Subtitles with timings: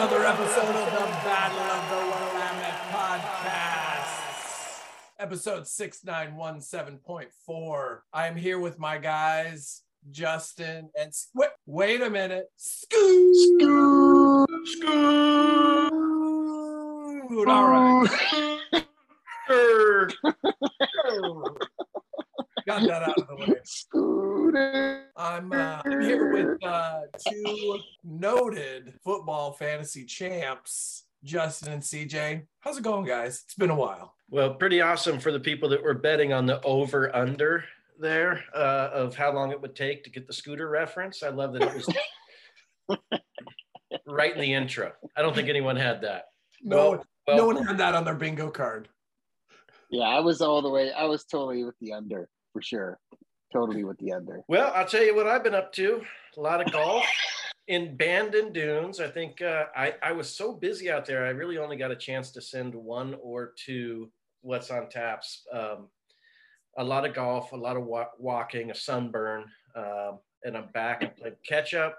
[0.00, 4.80] another episode of the Battle of the Willamette podcast,
[5.18, 7.98] episode 6917.4.
[8.10, 12.46] I am here with my guys, Justin and wait, wait a minute.
[12.56, 15.92] Scoot, Scoot, scoot.
[17.46, 18.08] All right.
[22.66, 23.52] Got that out of the way.
[24.50, 25.04] Scooter.
[25.16, 32.42] I'm, uh, I'm here with uh, two noted football fantasy champs, Justin and CJ.
[32.58, 33.42] How's it going, guys?
[33.44, 34.14] It's been a while.
[34.28, 37.64] Well, pretty awesome for the people that were betting on the over under
[37.98, 41.22] there uh, of how long it would take to get the scooter reference.
[41.22, 41.74] I love that it
[42.88, 42.98] was
[44.06, 44.92] right in the intro.
[45.16, 46.24] I don't think anyone had that.
[46.62, 48.88] No, Well, well, no one had that on their bingo card.
[49.90, 50.90] Yeah, I was all the way.
[50.92, 52.98] I was totally with the under for sure.
[53.52, 54.42] Totally with the under.
[54.48, 56.02] Well, I'll tell you what I've been up to.
[56.36, 57.04] A lot of golf
[57.66, 59.00] in Bandon Dunes.
[59.00, 61.24] I think uh, I, I was so busy out there.
[61.26, 64.10] I really only got a chance to send one or two
[64.42, 65.42] what's on taps.
[65.52, 65.88] Um,
[66.78, 71.02] a lot of golf, a lot of wa- walking, a sunburn, um, and I'm back.
[71.02, 71.98] I played catch up.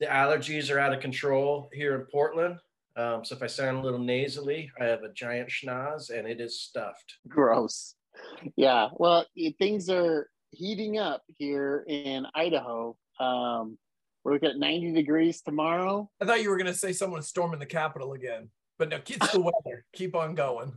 [0.00, 2.58] The allergies are out of control here in Portland.
[2.96, 6.40] Um, so if I sound a little nasally, I have a giant schnoz and it
[6.40, 7.14] is stuffed.
[7.28, 7.94] Gross.
[8.56, 8.88] Yeah.
[8.94, 9.24] Well,
[9.58, 12.96] things are heating up here in Idaho.
[13.18, 13.78] Um,
[14.24, 16.08] we're looking at 90 degrees tomorrow.
[16.20, 19.32] I thought you were going to say someone's storming the Capitol again, but no, it's
[19.32, 19.84] the weather.
[19.94, 20.72] Keep on going.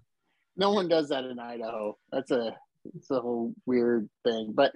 [0.58, 1.98] No one does that in Idaho.
[2.12, 2.56] That's a
[2.96, 4.54] it's a whole weird thing.
[4.56, 4.72] But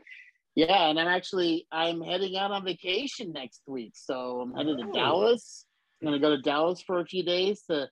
[0.56, 3.94] yeah, and I'm actually I'm heading out on vacation next week.
[3.96, 4.86] So I'm headed Oh.
[4.88, 5.66] to Dallas.
[6.02, 7.88] I'm gonna go to Dallas for a few days to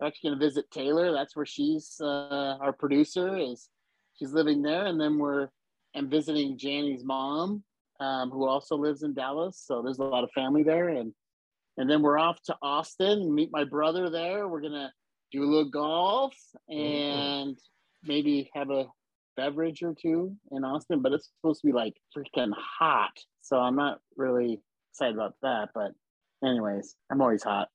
[0.00, 1.12] I'm actually gonna visit Taylor.
[1.12, 3.68] That's where she's uh, our producer is
[4.18, 5.48] she's living there, and then we're
[5.94, 7.62] I'm visiting Janny's mom,
[8.00, 9.62] um, who also lives in Dallas.
[9.64, 11.12] So there's a lot of family there, and
[11.76, 14.48] and then we're off to Austin and meet my brother there.
[14.48, 14.92] We're gonna
[15.32, 16.34] do a little golf
[16.68, 17.58] and
[18.04, 18.86] maybe have a
[19.36, 23.12] beverage or two in Austin, but it's supposed to be like freaking hot.
[23.42, 24.60] So I'm not really
[24.92, 25.70] excited about that.
[25.74, 25.92] But
[26.44, 27.68] anyways, I'm always hot.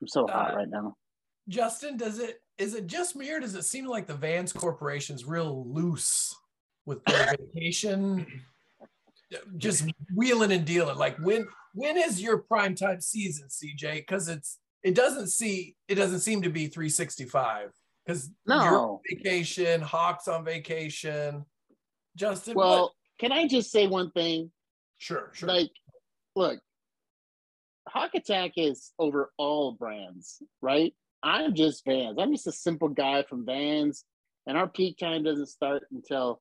[0.00, 0.96] I'm so hot Uh, right now.
[1.48, 5.24] Justin, does it is it just me or does it seem like the Vans Corporation's
[5.24, 6.34] real loose
[6.86, 8.26] with their vacation?
[9.56, 10.96] Just wheeling and dealing.
[10.96, 13.98] Like when when is your prime time season, CJ?
[13.98, 17.70] Because it's it doesn't see it doesn't seem to be 365.
[18.04, 19.00] Because No.
[19.08, 21.44] vacation, Hawks on vacation.
[22.16, 22.92] Justin, Well, what?
[23.20, 24.50] can I just say one thing?
[24.98, 25.48] sure, sure.
[25.48, 25.70] Like,
[26.34, 26.60] look,
[27.88, 30.92] Hawk Attack is over all brands, right?
[31.22, 32.18] I'm just Vans.
[32.18, 34.04] I'm just a simple guy from Vans,
[34.46, 36.40] and our peak time doesn't start until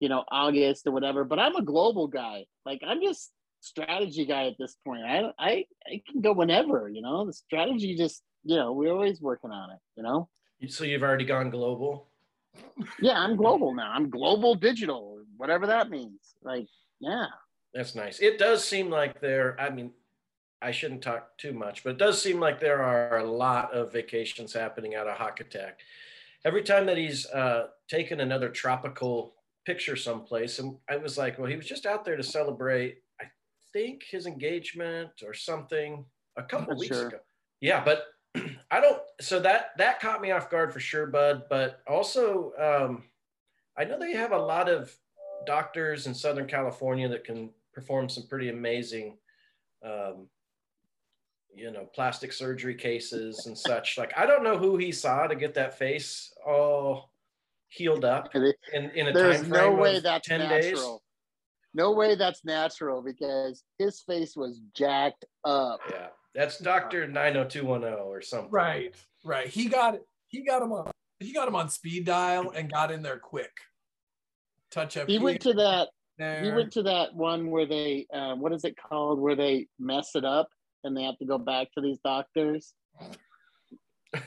[0.00, 1.24] you know August or whatever.
[1.24, 2.44] But I'm a global guy.
[2.64, 3.30] Like I'm just
[3.60, 5.02] strategy guy at this point.
[5.04, 6.88] I I I can go whenever.
[6.88, 9.78] You know, the strategy just you know we're always working on it.
[9.96, 10.28] You know.
[10.68, 12.08] So you've already gone global.
[13.00, 13.92] Yeah, I'm global now.
[13.92, 16.34] I'm global digital, whatever that means.
[16.42, 16.66] Like,
[17.00, 17.26] yeah.
[17.74, 18.20] That's nice.
[18.20, 19.92] It does seem like there, I mean,
[20.62, 23.92] I shouldn't talk too much, but it does seem like there are a lot of
[23.92, 25.80] vacations happening out of Hawk Attack.
[26.44, 29.34] Every time that he's uh, taken another tropical
[29.66, 33.24] picture someplace, and I was like, well, he was just out there to celebrate, I
[33.72, 36.04] think his engagement or something
[36.36, 37.08] a couple weeks sure.
[37.08, 37.18] ago.
[37.60, 38.04] Yeah, but
[38.70, 39.02] I don't.
[39.20, 41.44] So that that caught me off guard for sure, Bud.
[41.50, 43.02] But also, um,
[43.76, 44.94] I know they have a lot of
[45.46, 49.18] doctors in Southern California that can perform some pretty amazing,
[49.84, 50.28] um,
[51.54, 53.98] you know, plastic surgery cases and such.
[53.98, 57.10] Like, I don't know who he saw to get that face all
[57.76, 60.60] healed up in, in a There's time no frame way of that's 10 natural.
[60.62, 61.00] days.
[61.74, 65.80] No way that's natural because his face was jacked up.
[65.90, 68.50] Yeah, that's Doctor Nine Hundred Two One Zero or something.
[68.50, 68.94] Right,
[69.24, 69.46] right.
[69.46, 69.98] He got
[70.28, 73.52] he got him on he got him on speed dial and got in there quick.
[74.70, 75.06] Touch up.
[75.08, 75.88] He went to that.
[76.18, 76.42] there.
[76.44, 79.20] He went to that one where they, uh, what is it called?
[79.20, 80.48] Where they mess it up
[80.84, 82.74] and they have to go back to these doctors.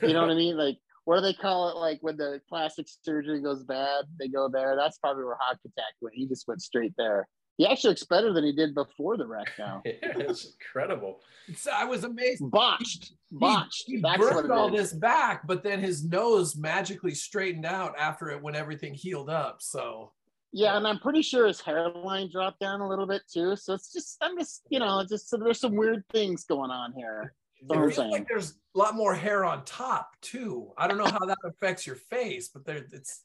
[0.02, 0.56] You know what I mean?
[0.56, 1.76] Like, what do they call it?
[1.76, 4.76] Like when the plastic surgery goes bad, they go there.
[4.76, 6.14] That's probably where Hawk Attack went.
[6.14, 7.26] He just went straight there.
[7.56, 9.48] He actually looks better than he did before the wreck.
[9.58, 11.20] Now Yeah, it's incredible.
[11.56, 12.42] So I was amazed.
[12.50, 13.84] botched, botched.
[13.86, 14.90] He, he That's burned all is.
[14.92, 19.60] this back, but then his nose magically straightened out after it when everything healed up.
[19.60, 20.12] So
[20.52, 23.56] Yeah, and I'm pretty sure his hairline dropped down a little bit too.
[23.56, 26.92] So it's just, I'm just, you know, just so there's some weird things going on
[26.96, 27.34] here.
[27.62, 28.10] That's it I'm feels saying.
[28.10, 30.72] like there's a lot more hair on top too.
[30.78, 33.24] I don't know how that affects your face, but there it's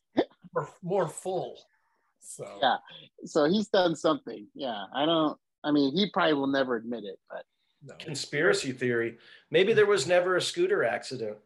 [0.53, 1.57] more, more full.
[2.19, 2.77] So Yeah.
[3.25, 4.47] So he's done something.
[4.55, 5.37] Yeah, I don't.
[5.63, 7.43] I mean, he probably will never admit it, but
[7.83, 7.95] No.
[7.99, 9.17] conspiracy theory.
[9.51, 11.37] Maybe there was never a scooter accident.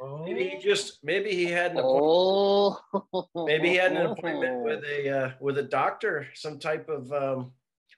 [0.00, 0.24] Oh.
[0.24, 2.80] Maybe he just maybe he had an appointment.
[3.34, 7.12] Oh, Maybe he had an appointment with a uh, with a doctor, some type of
[7.12, 7.52] um,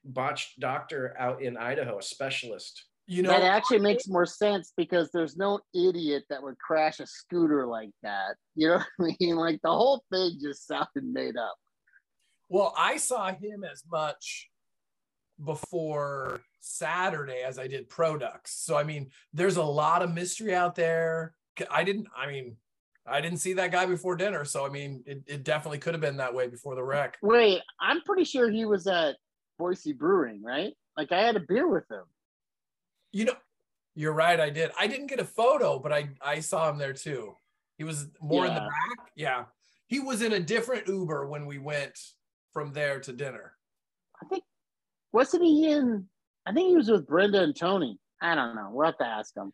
[0.05, 2.85] botched doctor out in Idaho, a specialist.
[3.07, 7.07] You know, that actually makes more sense because there's no idiot that would crash a
[7.07, 8.37] scooter like that.
[8.57, 9.35] You know what I mean?
[9.35, 11.57] Like the whole thing just sounded made up.
[12.49, 14.49] Well, I saw him as much
[15.45, 18.47] before Saturday as I did Produx.
[18.47, 21.35] So I mean, there's a lot of mystery out there.
[21.69, 22.07] I didn't.
[22.17, 22.57] I mean,
[23.07, 24.45] I didn't see that guy before dinner.
[24.45, 27.19] So I mean, it, it definitely could have been that way before the wreck.
[27.23, 29.17] Wait, I'm pretty sure he was at
[29.59, 30.75] Boise Brewing, right?
[30.97, 32.05] Like I had a beer with him.
[33.15, 33.37] You know,
[33.95, 34.41] you're right.
[34.41, 34.73] I did.
[34.77, 37.37] I didn't get a photo, but I I saw him there too.
[37.79, 39.13] He was more in the back.
[39.15, 39.45] Yeah,
[39.87, 41.97] he was in a different Uber when we went
[42.53, 43.53] from there to dinner.
[44.21, 44.43] I think
[45.13, 46.07] wasn't he in?
[46.45, 48.01] I think he was with Brenda and Tony.
[48.21, 48.71] I don't know.
[48.73, 49.53] We'll have to ask him.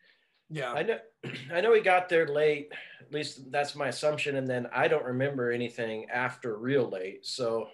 [0.49, 0.73] Yeah.
[0.73, 0.99] I know
[1.53, 2.73] I know he got there late.
[3.03, 4.37] At least that's my assumption.
[4.37, 7.27] And then I don't remember anything after real late.
[7.27, 7.69] So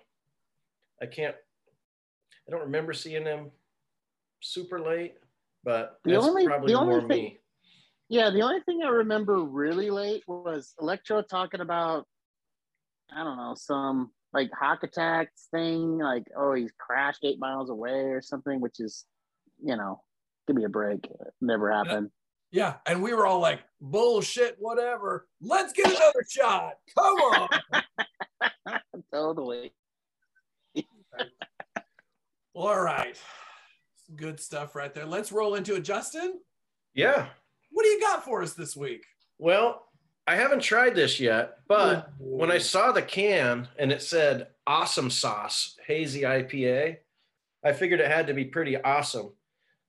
[1.01, 1.37] I can't
[2.49, 3.53] I don't remember seeing him
[4.41, 5.15] super late,
[5.67, 7.41] but The only- probably the only thing- me.
[8.09, 12.07] Yeah, the only thing I remember really late was Electro talking about,
[13.11, 18.05] I don't know, some like Hawk Attacks thing, like, oh, he's crashed eight miles away
[18.13, 19.05] or something, which is,
[19.61, 20.03] you know,
[20.47, 21.05] give me a break.
[21.07, 22.13] It never happened.
[22.53, 25.27] Yeah, and we were all like, "Bullshit, whatever.
[25.41, 26.75] Let's get another shot.
[26.97, 27.49] Come on."
[29.13, 29.75] totally.
[32.55, 33.19] All right,
[34.15, 35.07] good stuff right there.
[35.07, 36.41] Let's roll into it, Justin.
[36.95, 37.27] Yeah.
[37.71, 39.05] What do you got for us this week?
[39.39, 39.87] Well,
[40.27, 45.11] I haven't tried this yet, but when I saw the can and it said awesome
[45.11, 46.97] sauce hazy IPA,
[47.65, 49.33] I figured it had to be pretty awesome.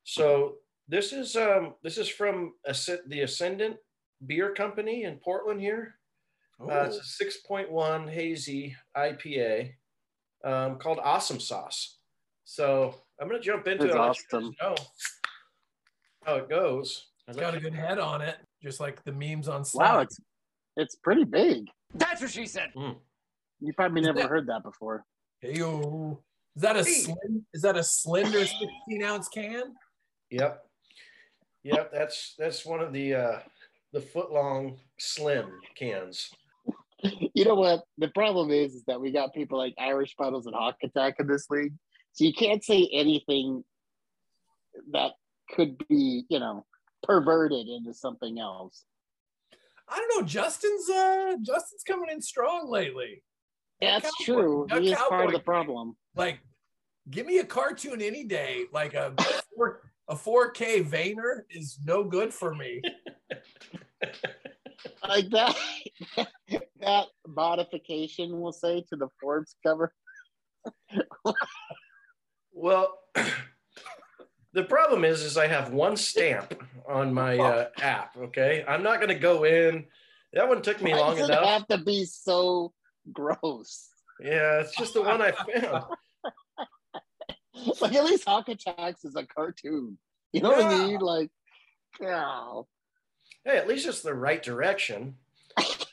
[0.03, 0.55] So
[0.87, 3.77] this is um this is from the Ascendant
[4.25, 5.95] Beer Company in Portland here.
[6.59, 9.73] Uh, it's a 6.1 hazy IPA
[10.43, 11.99] um, called Awesome Sauce.
[12.45, 13.99] So I'm gonna jump into That's it.
[13.99, 14.55] I'll let you guys awesome.
[14.61, 14.75] know
[16.25, 17.07] how it goes.
[17.27, 19.93] it's got a good head on it, just like the memes on Slack.
[19.93, 20.19] Wow, it's
[20.75, 21.65] it's pretty big.
[21.95, 22.71] That's what she said.
[22.75, 25.03] You probably Is never that- heard that before.
[25.43, 26.19] Heyo.
[26.55, 26.91] Is that a Hey.
[26.91, 29.75] slim, is that a slender 16 ounce can?
[30.31, 30.63] Yep.
[31.63, 33.39] Yep, that's that's one of the uh
[33.93, 36.29] the foot long slim cans.
[37.35, 37.83] You know what?
[37.99, 41.27] The problem is, is that we got people like Irish Puddles and Hawk Attack in
[41.27, 41.73] this league.
[42.17, 43.63] So you can't say anything
[44.91, 45.11] that
[45.51, 46.65] could be, you know,
[47.03, 48.85] perverted into something else.
[49.87, 50.27] I don't know.
[50.27, 53.21] Justin's uh Justin's coming in strong lately.
[53.79, 54.67] That's Cowboy- true.
[54.79, 55.95] He is part of the problem.
[56.15, 56.39] Like,
[57.11, 58.65] give me a cartoon any day.
[58.73, 59.13] Like a
[59.55, 62.81] four, a 4K Vayner is no good for me.
[65.07, 65.55] Like that
[66.81, 69.93] that modification we'll say to the Forbes cover.
[72.57, 72.97] Well,
[74.53, 78.65] the problem is is I have one stamp on my uh, app, okay?
[78.67, 79.85] I'm not going to go in.
[80.33, 81.45] That one took me Why long does it enough.
[81.45, 82.73] have to be so
[83.13, 83.89] gross?
[84.19, 85.85] Yeah, it's just the one I found.
[87.81, 89.97] Like at least Hawk Attacks is a cartoon.
[90.31, 90.99] You know what I mean?
[90.99, 91.31] Like,
[91.99, 92.61] yeah.
[93.43, 95.15] Hey, at least it's the right direction.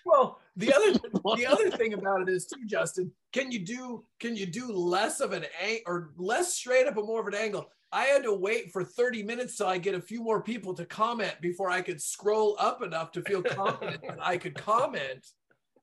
[0.05, 0.93] Well, the other
[1.37, 3.11] the other thing about it is too, Justin.
[3.33, 7.07] Can you do can you do less of an angle or less straight up and
[7.07, 7.69] more of an angle?
[7.93, 10.85] I had to wait for 30 minutes till I get a few more people to
[10.85, 15.25] comment before I could scroll up enough to feel confident that I could comment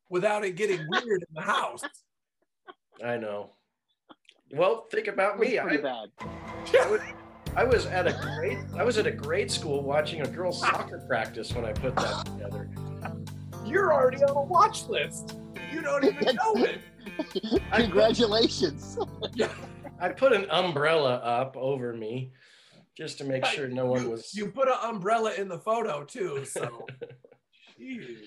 [0.09, 1.81] without it getting weird in the house.
[3.03, 3.51] I know.
[4.53, 5.57] Well, think about me.
[5.57, 6.09] It's I, bad.
[6.81, 7.01] I was,
[7.55, 10.99] I was at a grade I was at a grade school watching a girls soccer
[11.07, 12.69] practice when I put that together.
[13.71, 15.37] You're already on a watch list.
[15.71, 16.81] You don't even know it.
[17.73, 18.97] Congratulations.
[19.33, 19.51] Yeah.
[19.99, 22.33] I put an umbrella up over me
[22.97, 26.03] just to make sure no one You, was you put an umbrella in the photo
[26.03, 26.85] too, so
[27.79, 28.17] Jeez.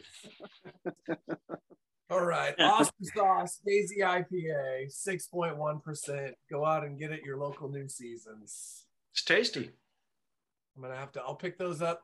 [2.11, 2.55] All right.
[2.59, 6.31] Awesome sauce, hazy IPA, 6.1%.
[6.51, 8.85] Go out and get it your local new seasons.
[9.13, 9.71] it's tasty.
[10.77, 12.03] I'm gonna have to I'll pick those up.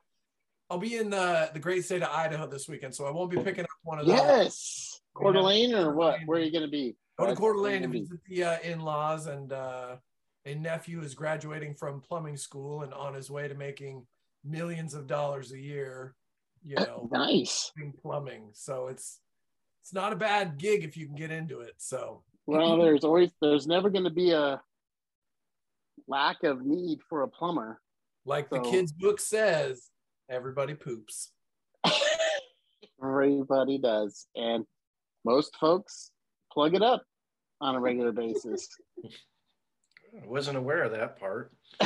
[0.70, 3.38] I'll be in the the great state of Idaho this weekend, so I won't be
[3.38, 4.16] picking up one of those.
[4.16, 5.00] yes.
[5.14, 6.20] Coeur d'Alene or what?
[6.26, 6.96] Where are you going to be?
[7.18, 7.34] Go to?
[7.34, 9.96] Coeur d'Alene to visit the uh, in-laws and uh,
[10.46, 14.06] a nephew is graduating from plumbing school and on his way to making
[14.44, 16.14] millions of dollars a year,
[16.64, 17.72] you know, Nice.
[18.00, 18.50] plumbing.
[18.52, 19.20] So it's
[19.82, 21.74] it's not a bad gig if you can get into it.
[21.78, 24.62] So Well, there's always there's never going to be a
[26.06, 27.80] lack of need for a plumber.
[28.24, 29.89] Like the kids' book says,
[30.30, 31.32] everybody poops.
[33.02, 34.64] Everybody does, and
[35.24, 36.10] most folks
[36.52, 37.02] plug it up
[37.60, 38.68] on a regular basis.
[39.04, 41.52] I wasn't aware of that part.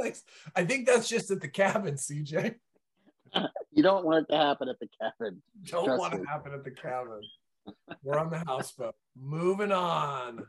[0.00, 0.22] Thanks.
[0.54, 2.54] I think that's just at the cabin, CJ.
[3.72, 5.42] You don't want it to happen at the cabin.
[5.64, 7.20] Don't Trust want to happen at the cabin.
[8.02, 8.94] We're on the houseboat.
[9.20, 10.46] Moving on.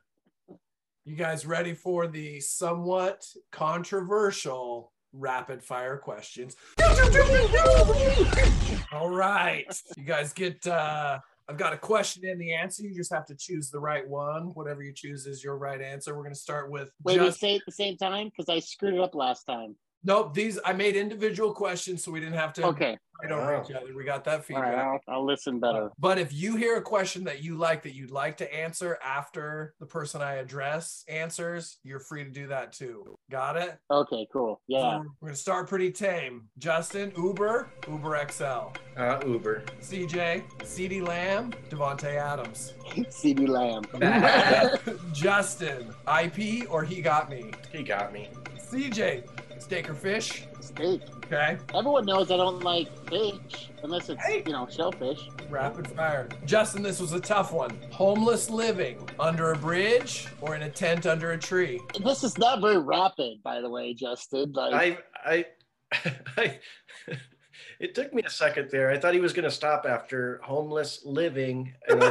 [1.06, 6.56] You guys ready for the somewhat controversial rapid fire questions?
[8.92, 9.66] All right.
[9.98, 12.84] You guys get uh I've got a question and the answer.
[12.84, 14.52] You just have to choose the right one.
[14.54, 16.16] Whatever you choose is your right answer.
[16.16, 18.60] We're gonna start with Wait, we just say it at the same time because I
[18.60, 19.76] screwed it up last time.
[20.04, 20.34] Nope.
[20.34, 23.94] These I made individual questions so we didn't have to Okay, fight over each other.
[23.96, 24.76] We got that all feedback.
[24.76, 25.90] right, I'll, I'll listen better.
[26.00, 29.74] But if you hear a question that you like that you'd like to answer after
[29.80, 33.18] the person I address answers, you're free to do that too.
[33.30, 33.78] Got it?
[33.92, 34.62] Okay, cool.
[34.68, 36.48] Yeah, So we're gonna start pretty tame.
[36.58, 38.72] Justin, Uber, Uber XL.
[38.98, 39.64] Uh, Uber.
[39.82, 42.74] CJ, CeeDee Lamb, Davante Adams.
[42.88, 43.84] CeeDee Lamb.
[45.14, 47.52] Justin, IP or he got me.
[47.72, 48.30] He got me.
[48.58, 49.24] CJ,
[49.70, 50.48] steak or fish.
[50.62, 51.00] Steak.
[51.26, 51.56] Okay.
[51.76, 54.42] Everyone knows I don't like fish unless it's Hey.
[54.44, 55.20] you know shellfish.
[55.48, 56.28] Rapid fire.
[56.44, 57.78] Justin, this was a tough one.
[57.92, 61.80] Homeless living under a bridge or in a tent under a tree.
[62.04, 64.54] This is not very rapid, by the way, Justin.
[64.54, 65.46] Like, I, I,
[66.36, 66.60] I,
[67.80, 68.90] it took me a second there.
[68.90, 72.08] I thought he was going to stop after homeless living, and I,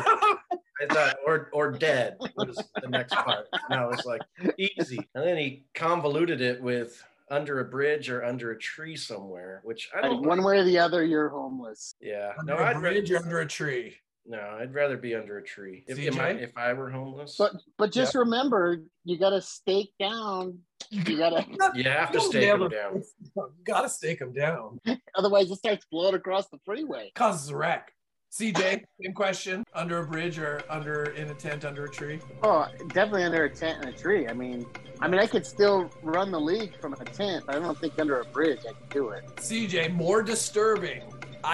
[0.81, 3.49] I thought, or or dead was the next part.
[3.69, 4.23] And I was like,
[4.57, 5.01] easy.
[5.17, 9.89] And then he convoluted it with under a bridge or under a tree somewhere, which
[9.97, 10.23] I don't.
[10.27, 11.95] one way or the other, you're homeless.
[12.01, 13.97] yeah, Under no, a I'd rather, bridge or under a tree.
[14.27, 15.85] no, I'd rather be under a tree.
[15.87, 19.93] If, am I, if I were homeless, But but just remember, you got to stake
[19.99, 20.59] down.
[20.91, 23.03] You got to, you have to stake them him down.
[23.67, 24.79] Gotta stake them down.
[25.15, 27.11] otherwise it starts blowing across the freeway.
[27.15, 27.93] Causes a wreck.
[28.33, 29.65] CJ, same question.
[29.73, 32.21] Under a bridge or under in a tent under a tree?
[32.43, 34.29] Oh, definitely under a tent and a tree.
[34.29, 34.67] I mean,
[35.01, 37.99] I mean, I could still run the league from a tent, but I don't think
[37.99, 39.25] under a bridge I could do it.
[39.37, 41.03] CJ, more disturbing.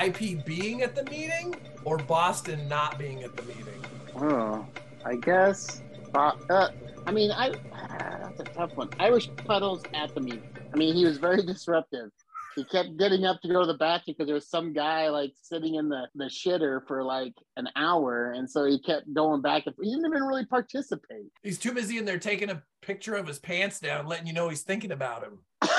[0.02, 1.54] IP being at the meeting
[1.84, 3.84] or Boston not being at the meeting?
[4.16, 4.66] Oh,
[5.04, 5.82] I guess.
[6.14, 6.68] Uh, uh,
[7.06, 7.88] I mean, I ah,
[8.22, 8.88] that's a tough one.
[8.98, 10.48] Irish puddles at the meeting.
[10.72, 12.10] I mean, he was very disruptive.
[12.56, 15.32] He kept getting up to go to the bathroom because there was some guy like
[15.42, 19.66] sitting in the, the shitter for like an hour, and so he kept going back
[19.66, 21.26] and he didn't even really participate.
[21.42, 24.48] He's too busy in there taking a picture of his pants down, letting you know
[24.48, 25.38] he's thinking about him.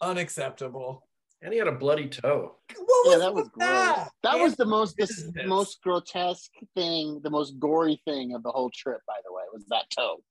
[0.00, 1.06] Unacceptable.
[1.40, 2.56] And he had a bloody toe.
[2.76, 3.68] What Yeah, that was with gross.
[3.68, 4.08] that?
[4.22, 8.70] That was the most the most grotesque thing, the most gory thing of the whole
[8.70, 9.00] trip.
[9.06, 10.22] By the way, was that toe,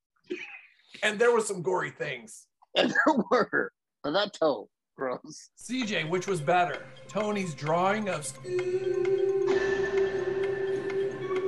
[1.04, 2.48] and there were some gory things.
[2.76, 3.72] and there were,
[4.04, 5.50] but that toe, gross.
[5.58, 6.86] CJ, which was better?
[7.08, 8.32] Tony's drawing of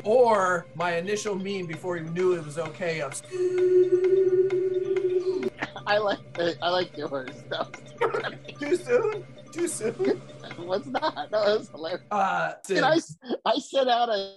[0.03, 3.21] or my initial meme before he knew it was okay of
[5.87, 6.19] I like
[6.61, 7.43] I like yours.
[7.49, 9.25] That too soon?
[9.51, 9.93] Too soon?
[10.57, 11.27] What's that?
[11.31, 12.01] That was hilarious.
[12.11, 12.97] Uh And I,
[13.45, 14.35] I sent out a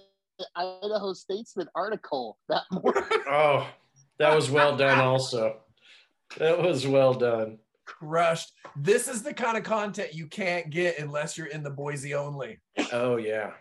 [0.55, 3.03] Idaho Statesman article that morning.
[3.27, 3.67] Oh,
[4.19, 4.99] that was well done.
[4.99, 5.57] Also,
[6.37, 7.59] that was well done.
[7.89, 8.53] Crushed.
[8.75, 12.59] This is the kind of content you can't get unless you're in the Boise only.
[12.93, 13.51] Oh yeah,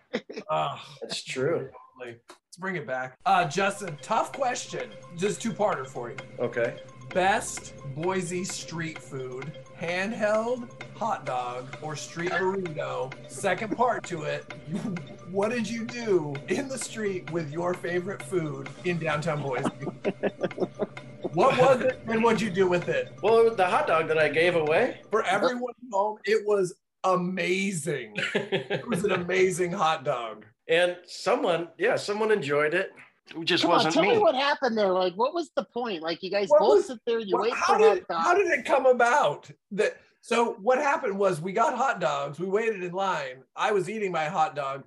[0.51, 1.71] Oh, that's true.
[1.99, 2.19] let's
[2.59, 3.17] bring it back.
[3.25, 4.91] Uh Justin, tough question.
[5.17, 6.17] Just two-parter for you.
[6.39, 6.77] Okay.
[7.15, 13.13] Best Boise street food, handheld hot dog or street burrito.
[13.31, 14.53] Second part to it,
[15.31, 19.71] what did you do in the street with your favorite food in downtown Boise?
[21.33, 23.13] what was it and what'd you do with it?
[23.23, 25.01] Well, the hot dog that I gave away.
[25.11, 28.15] For everyone at home, it was amazing.
[28.35, 30.45] It was an amazing hot dog.
[30.69, 32.93] and someone, yeah, someone enjoyed it.
[33.37, 34.13] It just Come on, wasn't tell me.
[34.15, 34.19] me.
[34.19, 34.93] what happened there.
[34.93, 36.03] Like, what was the point?
[36.03, 38.09] Like, you guys What both was- sit there, you Well, wait how for did hot
[38.09, 38.25] dogs.
[38.27, 42.47] how did it come about that so what happened was we got hot dogs we
[42.47, 44.83] waited in line i was eating my hot dog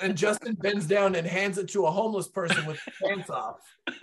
[0.00, 3.56] and justin bends down and hands it to a homeless person with pants off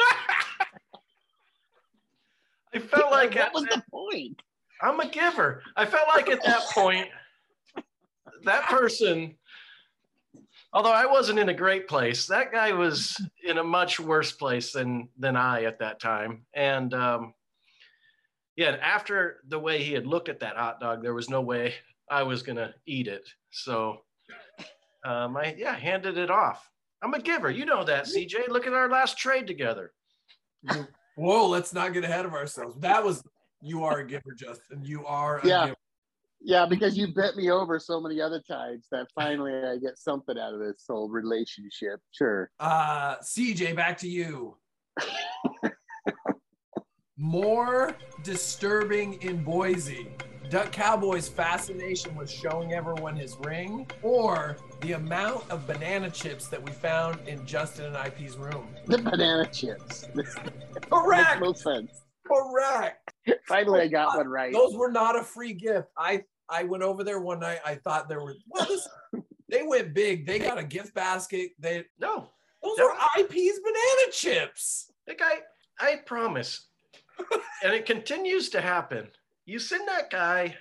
[2.74, 4.42] I felt like what at was the point?
[4.82, 5.62] I'm a giver.
[5.76, 7.08] I felt like at that point,
[8.44, 9.36] that person,
[10.72, 14.72] although I wasn't in a great place, that guy was in a much worse place
[14.72, 16.46] than than I at that time.
[16.54, 17.34] And um,
[18.56, 21.74] yeah, after the way he had looked at that hot dog, there was no way
[22.10, 23.28] I was gonna eat it.
[23.52, 24.02] So
[25.06, 26.70] um, I yeah handed it off.
[27.02, 27.50] I'm a giver.
[27.50, 28.50] You know that, CJ.
[28.50, 29.94] Look at our last trade together.
[31.20, 33.24] Whoa let's not get ahead of ourselves that was
[33.62, 34.82] You are a giver, Justin.
[34.86, 35.66] You are a Yeah.
[35.66, 35.78] giver.
[36.42, 40.38] Yeah, because you bet me over so many other times that finally I get something
[40.40, 42.00] out of this whole relationship.
[42.12, 42.50] Sure.
[42.58, 44.56] Uh, CJ, back to you.
[47.18, 50.08] More disturbing in Boise.
[50.50, 56.62] Duck Cowboy's fascination with showing everyone his ring, or the amount of banana chips that
[56.62, 58.68] we found in Justin and IP's room.
[58.88, 60.08] The banana chips.
[60.16, 60.36] This
[60.90, 61.40] Correct.
[61.40, 62.02] makes no sense.
[62.26, 63.14] Correct.
[63.48, 64.52] Finally, I got oh one right.
[64.52, 65.88] Those were not a free gift.
[65.98, 67.60] I I went over there one night.
[67.66, 68.88] I thought there were well, this,
[69.50, 70.26] they went big.
[70.26, 71.52] They got a gift basket.
[71.60, 72.30] They No,
[72.64, 74.92] those are IP's banana chips.
[75.08, 75.40] Like I,
[75.80, 76.68] I promise,
[77.64, 79.10] and it continues to happen.
[79.50, 80.56] You send that guy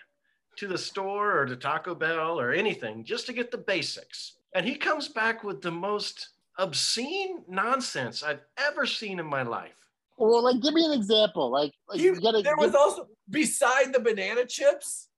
[0.56, 4.64] to the store or to Taco Bell or anything just to get the basics, and
[4.64, 9.76] he comes back with the most obscene nonsense I've ever seen in my life.
[10.16, 11.50] Well, like, give me an example.
[11.50, 12.40] Like, like You- you gotta.
[12.40, 15.08] there was give- also beside the banana chips,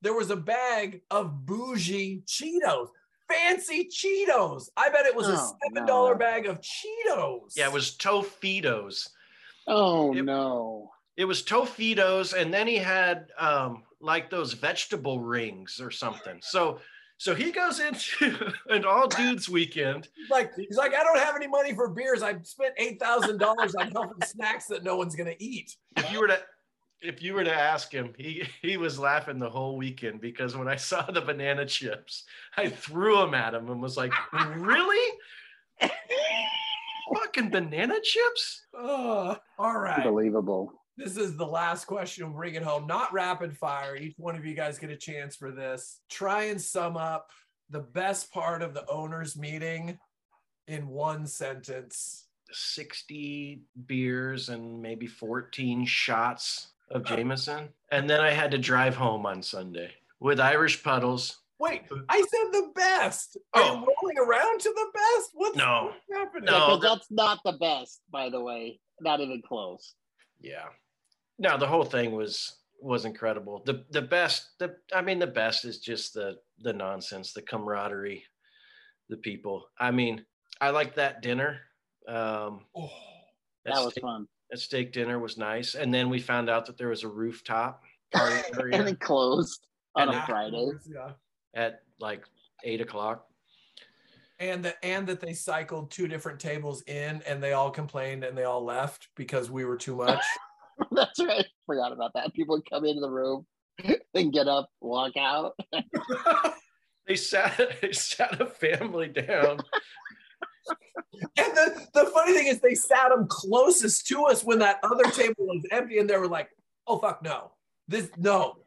[0.00, 2.88] there was a bag of bougie Cheetos,
[3.30, 4.70] fancy Cheetos.
[4.74, 6.18] I bet it was a oh, seven dollar no.
[6.18, 7.52] bag of Cheetos.
[7.56, 9.10] Yeah, it was Tofitos.
[9.66, 10.92] oh it- no.
[11.18, 16.38] It was Tofitos, and then he had um, like those vegetable rings or something.
[16.40, 16.78] So,
[17.16, 20.08] so he goes into an all dudes weekend.
[20.14, 22.22] He's like he's like I don't have any money for beers.
[22.22, 25.74] I spent eight thousand dollars on healthy snacks that no one's gonna eat.
[25.96, 26.38] if you were to
[27.00, 30.68] if you were to ask him, he he was laughing the whole weekend because when
[30.68, 34.12] I saw the banana chips, I threw them at him and was like,
[34.54, 35.18] "Really?
[37.12, 39.98] Fucking banana chips?" Oh, all right.
[39.98, 40.72] Unbelievable.
[40.98, 42.26] This is the last question.
[42.26, 42.88] We'll bring it home.
[42.88, 43.94] Not rapid fire.
[43.94, 46.00] Each one of you guys get a chance for this.
[46.10, 47.30] Try and sum up
[47.70, 49.96] the best part of the owners' meeting
[50.66, 52.26] in one sentence.
[52.50, 57.68] 60 beers and maybe 14 shots of Jameson.
[57.92, 61.42] And then I had to drive home on Sunday with Irish puddles.
[61.60, 63.36] Wait, I said the best.
[63.54, 63.74] Are Oh.
[63.80, 65.30] you rolling around to the best?
[65.34, 65.92] What's, No.
[66.08, 66.44] what's happening?
[66.46, 66.52] No.
[66.52, 68.80] Yeah, 'cause that's not the best, by the way.
[69.00, 69.94] Not even close.
[70.40, 70.68] Yeah.
[71.38, 73.62] No, the whole thing was was incredible.
[73.64, 78.24] The the best the I mean the best is just the the nonsense, the camaraderie,
[79.08, 79.68] the people.
[79.78, 80.24] I mean,
[80.60, 81.60] I like that dinner.
[82.08, 82.90] Um Oh,
[83.64, 84.26] That was steak, fun.
[84.50, 85.74] that steak dinner was nice.
[85.74, 89.66] And then we found out that there was a rooftop party area And it closed
[89.94, 90.56] on And a Friday.
[90.56, 91.12] afterwards, Yeah.
[91.54, 92.24] at like
[92.64, 93.26] eight o'clock.
[94.40, 98.38] And that and that they cycled two different tables in and they all complained and
[98.38, 100.22] they all left because we were too much.
[100.92, 101.46] That's right.
[101.66, 102.34] Forgot about that.
[102.34, 103.46] People would come into the room
[104.14, 105.54] and get up, walk out.
[107.06, 109.60] They sat they sat a family down.
[111.38, 115.04] And the, the funny thing is, they sat them closest to us when that other
[115.04, 116.50] table was empty, and they were like,
[116.86, 117.52] "Oh fuck, no,
[117.88, 118.58] this no,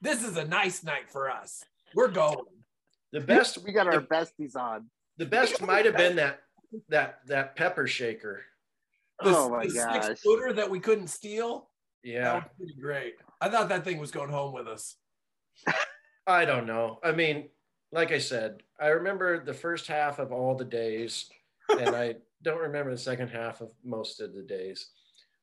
[0.00, 1.62] this is a nice night for us.
[1.94, 2.38] We're going."
[3.12, 4.90] The best We got our besties on.
[5.16, 6.40] the best might have been that
[6.88, 8.42] that that pepper shaker.
[9.22, 10.06] The, oh my the gosh.
[10.06, 11.70] six footer that we couldn't steal.
[12.02, 12.34] That Yeah.
[12.34, 13.14] was pretty great.
[13.40, 14.96] I thought that thing was going home with us.
[16.26, 16.98] I don't know.
[17.04, 17.48] I mean,
[17.92, 21.26] like I said, I remember the first half of all the days,
[21.68, 24.90] and I don't remember the second half of most of the days.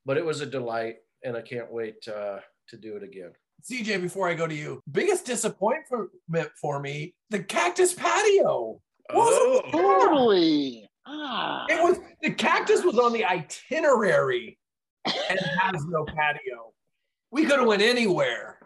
[0.05, 3.31] But it was a delight, and I can't wait uh, to do it again.
[3.63, 6.09] CJ, before I go to you, biggest disappointment
[6.59, 8.81] for me: the cactus patio.
[9.11, 10.89] Oh, Totally.
[11.05, 11.65] Ah.
[11.69, 14.57] It was the cactus was on the itinerary
[15.05, 16.73] and has no patio.
[17.31, 18.59] We could have went anywhere.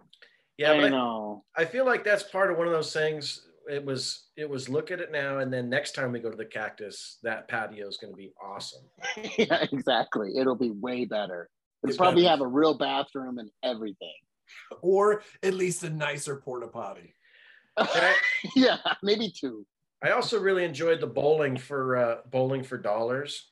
[0.57, 1.43] yeah, I but I, know.
[1.57, 3.47] I feel like that's part of one of those things.
[3.69, 6.37] It was it was look at it now, and then next time we go to
[6.37, 8.83] the cactus, that patio is going to be awesome.
[9.37, 10.33] yeah, exactly.
[10.37, 11.49] It'll be way better.
[11.83, 12.31] It'll It's probably better.
[12.31, 14.13] have a real bathroom and everything.
[14.81, 17.15] or at least a nicer porta potty.
[17.77, 18.15] And
[18.55, 19.65] yeah, maybe two.
[20.05, 23.49] I also really enjoyed the bowling for uh, bowling for dollars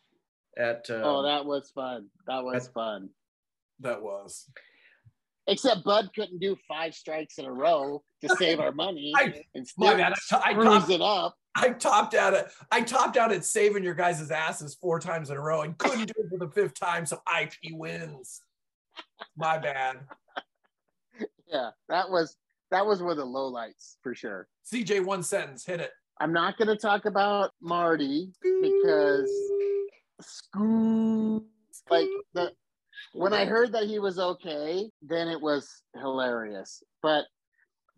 [0.56, 0.88] at.
[0.92, 2.10] Um, oh, that was fun.
[2.28, 3.10] That was that's- fun.
[3.80, 4.46] That was.
[5.48, 9.66] Except Bud couldn't do five strikes in a row to save our money I- and
[9.78, 10.14] My still bad.
[10.32, 11.36] I, I, topped, it up.
[11.56, 15.38] I topped out at I topped out at saving your guys' asses four times in
[15.38, 18.42] a row and couldn't do it for the fifth time, so IP wins.
[19.36, 20.02] My bad.
[21.46, 22.36] Yeah, that was
[22.72, 24.48] that was one of the lowlights for sure.
[24.74, 25.92] CJ, one sentence, hit it.
[26.20, 29.30] I'm not going to talk about Marty because
[30.22, 31.44] Scoo
[31.90, 32.52] like the
[33.14, 36.84] when I heard that he was okay, then it was hilarious.
[37.02, 37.26] But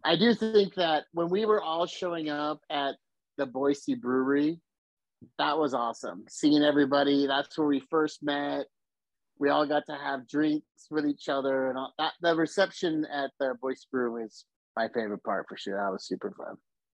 [0.04, 2.96] I do think that when we were all showing up at
[3.38, 4.60] the Boise Brewery,
[5.38, 6.26] that was awesome.
[6.30, 8.66] Seeing everybody, that's where we first met.
[9.40, 12.14] we all got to have drinks with each other and all that.
[12.22, 15.78] The reception at the Boise Brew was my favorite part for sure.
[15.78, 16.56] That was super fun.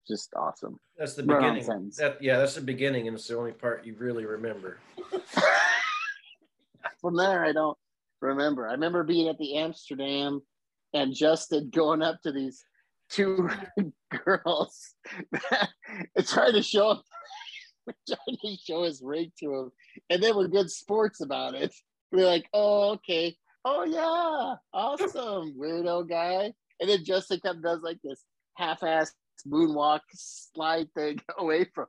[0.07, 0.79] Just awesome.
[0.97, 1.91] That's the beginning.
[1.97, 4.79] That, yeah, that's the beginning, and it's the only part you really remember.
[7.01, 7.77] From there, I don't
[8.21, 8.67] remember.
[8.67, 10.41] I remember being at the Amsterdam
[10.93, 12.63] and Justin going up to these
[13.09, 13.49] two
[14.25, 14.95] girls
[16.15, 17.01] and trying to show
[18.07, 19.71] trying to show his ring to him,
[20.09, 21.73] and they were good sports about it.
[22.11, 27.81] We are like, "Oh, okay, oh yeah, awesome, weirdo guy." And then Justin comes does
[27.81, 28.23] like this
[28.55, 29.11] half-ass
[29.43, 31.87] moonwalk slide thing away from.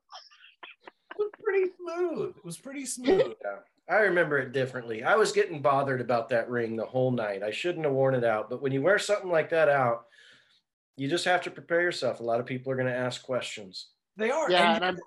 [0.84, 2.34] It was pretty smooth.
[2.36, 3.34] It was pretty smooth.
[3.44, 3.56] Yeah.
[3.90, 5.02] I remember it differently.
[5.02, 7.42] I was getting bothered about that ring the whole night.
[7.42, 8.50] I shouldn't have worn it out.
[8.50, 10.04] But when you wear something like that out,
[10.98, 12.20] you just have to prepare yourself.
[12.20, 13.88] A lot of people are going to ask questions.
[14.16, 14.50] They are.
[14.50, 14.98] Yeah, and and I'm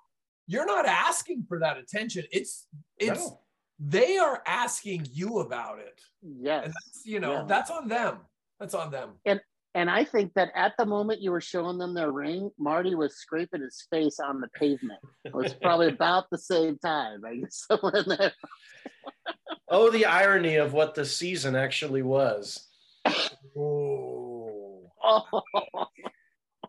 [0.47, 2.23] you're not asking for that attention.
[2.31, 2.65] It's
[2.97, 3.39] it's No.
[3.77, 6.01] they are asking you about it.
[6.23, 6.65] yes.
[6.65, 7.43] And that's you know, Yeah.
[7.47, 8.17] that's on them.
[8.59, 9.11] That's on them.
[9.25, 9.39] And
[9.75, 13.61] I think that at the moment you were showing them their ring, Marty was scraping
[13.61, 14.99] his face on the pavement.
[15.23, 17.21] It was probably about the same time.
[17.25, 18.33] I guess somewhere in there.
[19.69, 22.67] Oh, the irony of what the season actually was.
[23.57, 25.23] Oh, Oh,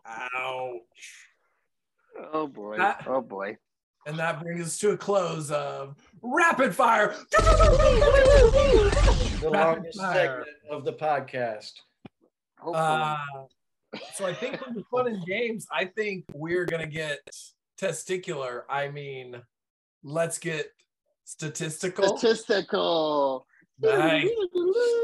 [0.05, 0.81] ouch.
[2.33, 2.77] oh boy.
[2.77, 3.57] That- Oh boy.
[4.05, 7.15] And that brings us to a close of rapid fire.
[9.43, 10.13] The Rapid longest fire.
[10.45, 11.73] segment of the podcast.
[12.63, 12.85] Hopefully.
[12.85, 17.19] Uh, so I think from the fun and games, I think we're gonna get
[17.79, 18.61] testicular.
[18.69, 19.41] I mean,
[20.03, 20.71] let's get
[21.25, 22.17] statistical.
[22.17, 23.45] Statistical.
[23.79, 24.29] Nice.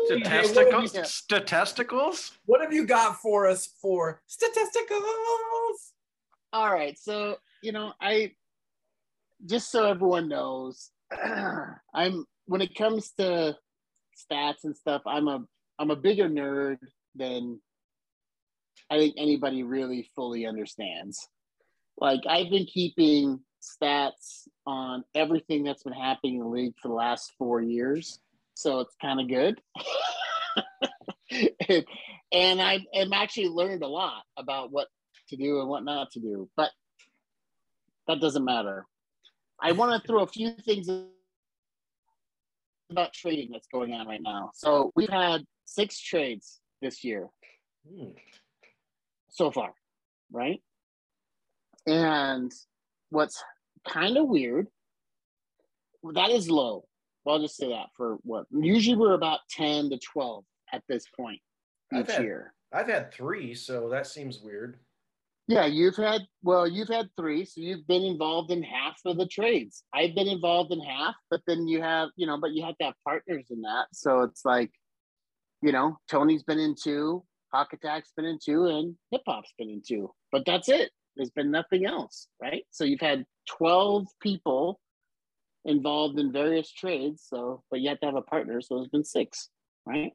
[0.10, 0.96] Statisticals?
[0.96, 1.02] Yeah.
[1.02, 2.32] Statisticals?
[2.46, 5.92] What have you got for us for statisticals?
[6.54, 6.98] All right.
[6.98, 8.32] So, you know, I
[9.46, 10.92] just so everyone knows,
[11.94, 13.58] I'm when it comes to
[14.18, 15.44] stats and stuff, I'm a
[15.78, 16.78] I'm a bigger nerd
[17.16, 17.60] than
[18.90, 21.28] I think anybody really fully understands.
[21.98, 26.94] Like I've been keeping stats on everything that's been happening in the league for the
[26.94, 28.20] last four years.
[28.56, 29.62] So it's kind of good.
[32.32, 34.88] and I've, I've actually learned a lot about what
[35.30, 36.50] to do and what not to do.
[36.56, 36.72] But
[38.08, 38.86] that doesn't matter.
[39.62, 40.90] I want to throw a few things
[42.90, 44.52] about trading that's going on right now.
[44.56, 47.30] So we've had six trades this year
[47.88, 48.12] Hmm.
[49.30, 49.74] so far,
[50.32, 50.62] right?
[51.86, 52.52] And
[53.10, 53.42] what's
[53.88, 54.68] kind of weird,
[56.14, 56.86] that is low.
[57.24, 61.06] Well, I'll just say that for what usually we're about 10 to 12 at this
[61.18, 61.42] point
[61.94, 62.54] I've each had- year.
[62.72, 64.80] I've had three, so that seems weird.
[65.48, 69.26] Yeah, you've had well, you've had three, so you've been involved in half of the
[69.26, 69.84] trades.
[69.92, 72.86] I've been involved in half, but then you have, you know, but you have to
[72.86, 73.88] have partners in that.
[73.92, 74.72] So it's like,
[75.62, 79.70] you know, Tony's been in two, Hawk Attack's been in two, and Hip Hop's been
[79.70, 80.12] in two.
[80.32, 80.92] But that's it.
[81.16, 82.64] There's been nothing else, right?
[82.72, 83.26] So you've had
[83.58, 84.80] 12 people
[85.66, 87.26] involved in various trades.
[87.28, 88.62] So, but you have to have a partner.
[88.62, 89.50] So there's been six,
[89.86, 90.14] right?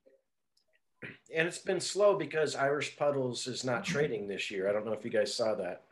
[1.34, 4.68] And it's been slow because Irish Puddles is not trading this year.
[4.68, 5.82] I don't know if you guys saw that.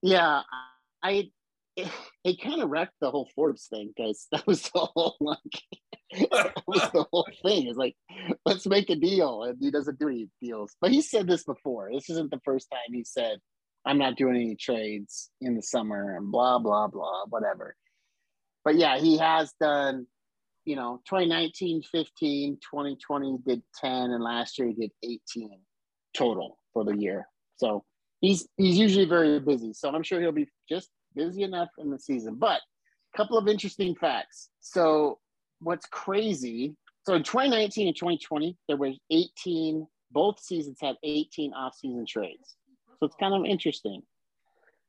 [0.00, 0.42] Yeah,
[1.02, 1.30] I
[1.76, 1.88] it,
[2.24, 5.38] it kind of wrecked the whole Forbes thing because that was the whole like
[6.66, 7.66] was the whole thing.
[7.66, 7.96] It's like
[8.46, 10.74] let's make a deal, and he doesn't do any deals.
[10.80, 11.90] But he said this before.
[11.92, 13.38] This isn't the first time he said,
[13.84, 17.76] "I'm not doing any trades in the summer," and blah blah blah, whatever.
[18.64, 20.06] But yeah, he has done.
[20.64, 25.58] You know, 2019, 15, 2020 did 10, and last year he did 18
[26.14, 27.26] total for the year.
[27.56, 27.84] So
[28.20, 29.72] he's he's usually very busy.
[29.72, 32.36] So I'm sure he'll be just busy enough in the season.
[32.36, 32.60] But
[33.14, 34.50] a couple of interesting facts.
[34.60, 35.18] So
[35.60, 36.74] what's crazy?
[37.04, 39.86] So in 2019 and 2020, there was 18.
[40.10, 42.56] Both seasons had 18 off-season trades.
[42.98, 44.02] So it's kind of interesting.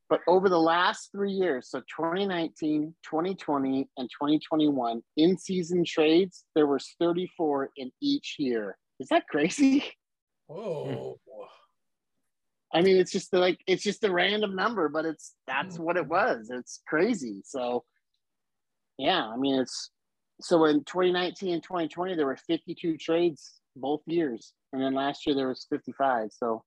[0.10, 6.96] But over the last three years, so 2019, 2020, and 2021, in-season trades, there was
[7.00, 8.78] 34 in each year.
[9.00, 9.86] Is that crazy?
[10.48, 11.20] Whoa.
[12.74, 15.84] I mean, it's just like it's just a random number, but it's that's mm-hmm.
[15.84, 16.50] what it was.
[16.52, 17.42] It's crazy.
[17.44, 17.84] So,
[18.98, 19.90] yeah, I mean, it's
[20.41, 25.36] so in 2019 and 2020 there were 52 trades both years, and then last year
[25.36, 26.30] there was 55.
[26.32, 26.63] So,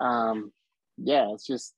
[0.00, 0.52] um,
[0.96, 1.74] yeah, it's just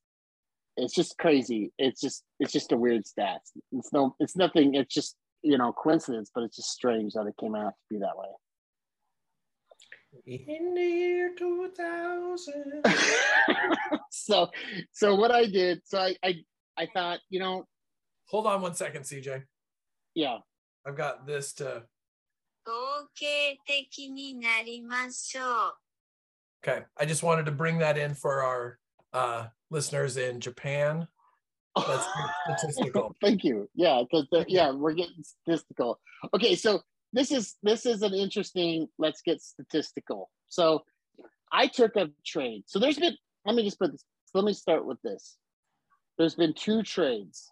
[0.76, 1.72] it's just crazy.
[1.78, 3.40] It's just it's just a weird stat.
[3.72, 4.74] It's no, it's nothing.
[4.74, 7.98] It's just you know coincidence, but it's just strange that it came out to be
[7.98, 8.28] that way.
[10.26, 12.84] In the year 2000.
[14.10, 14.48] so,
[14.92, 16.34] so what I did, so I I
[16.76, 17.64] I thought, you know,
[18.28, 19.42] Hold on one second, CJ.
[20.14, 20.38] yeah.
[20.85, 21.83] I've got this to
[22.65, 25.77] 統計的になりましょう。
[26.63, 26.83] Okay.
[26.97, 28.79] I just wanted to bring that in for our
[29.13, 31.07] uh, listeners in Japan.
[31.75, 32.07] That's
[32.57, 33.15] statistical.
[33.21, 33.69] Thank you.
[33.75, 35.99] Yeah, because yeah, we're getting statistical.
[36.33, 36.81] Okay, so
[37.13, 38.87] this is this is an interesting.
[38.97, 40.31] Let's get statistical.
[40.49, 40.83] So
[41.51, 42.63] I took a trade.
[42.65, 43.15] So there's been.
[43.45, 44.03] Let me just put this.
[44.33, 45.37] Let me start with this.
[46.17, 47.51] There's been two trades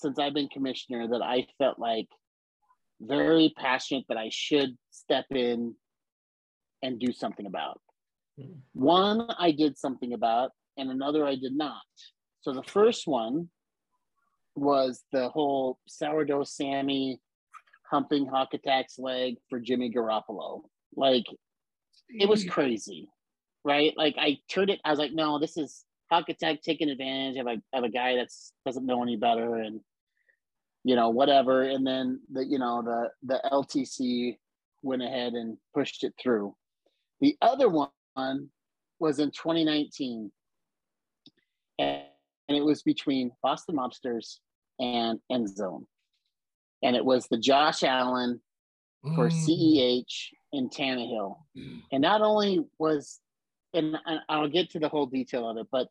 [0.00, 2.08] since I've been commissioner that I felt like
[3.00, 5.74] very passionate that I should step in
[6.82, 7.80] and do something about.
[8.38, 8.60] Mhm.
[8.72, 11.82] One I did something about, and another I did not.
[12.40, 13.50] So the first one
[14.54, 17.20] was the whole sourdough Sammy
[17.90, 20.62] humping Hawk Attack's leg for Jimmy Garoppolo.
[20.96, 21.24] Like
[22.08, 23.08] it was crazy,
[23.64, 23.96] right?
[23.96, 27.46] Like I turned it, I was like, no, this is Hawk Attack taking advantage of
[27.46, 28.28] a of a guy that
[28.64, 29.80] doesn't know any better and
[30.84, 31.62] you know, whatever.
[31.62, 34.38] And then the you know, the the LTC
[34.82, 36.54] went ahead and pushed it through.
[37.20, 37.90] The other one
[38.98, 40.30] was in 2019.
[41.78, 42.02] And
[42.48, 44.38] and it was between Boston Mobsters
[44.80, 45.86] and End Zone.
[46.82, 48.40] And it was the Josh Allen
[49.14, 49.46] for Mm.
[49.46, 51.36] CEH in Tannehill.
[51.92, 53.20] And not only was,
[53.72, 53.96] and
[54.28, 55.88] I'll get to the whole detail of it, but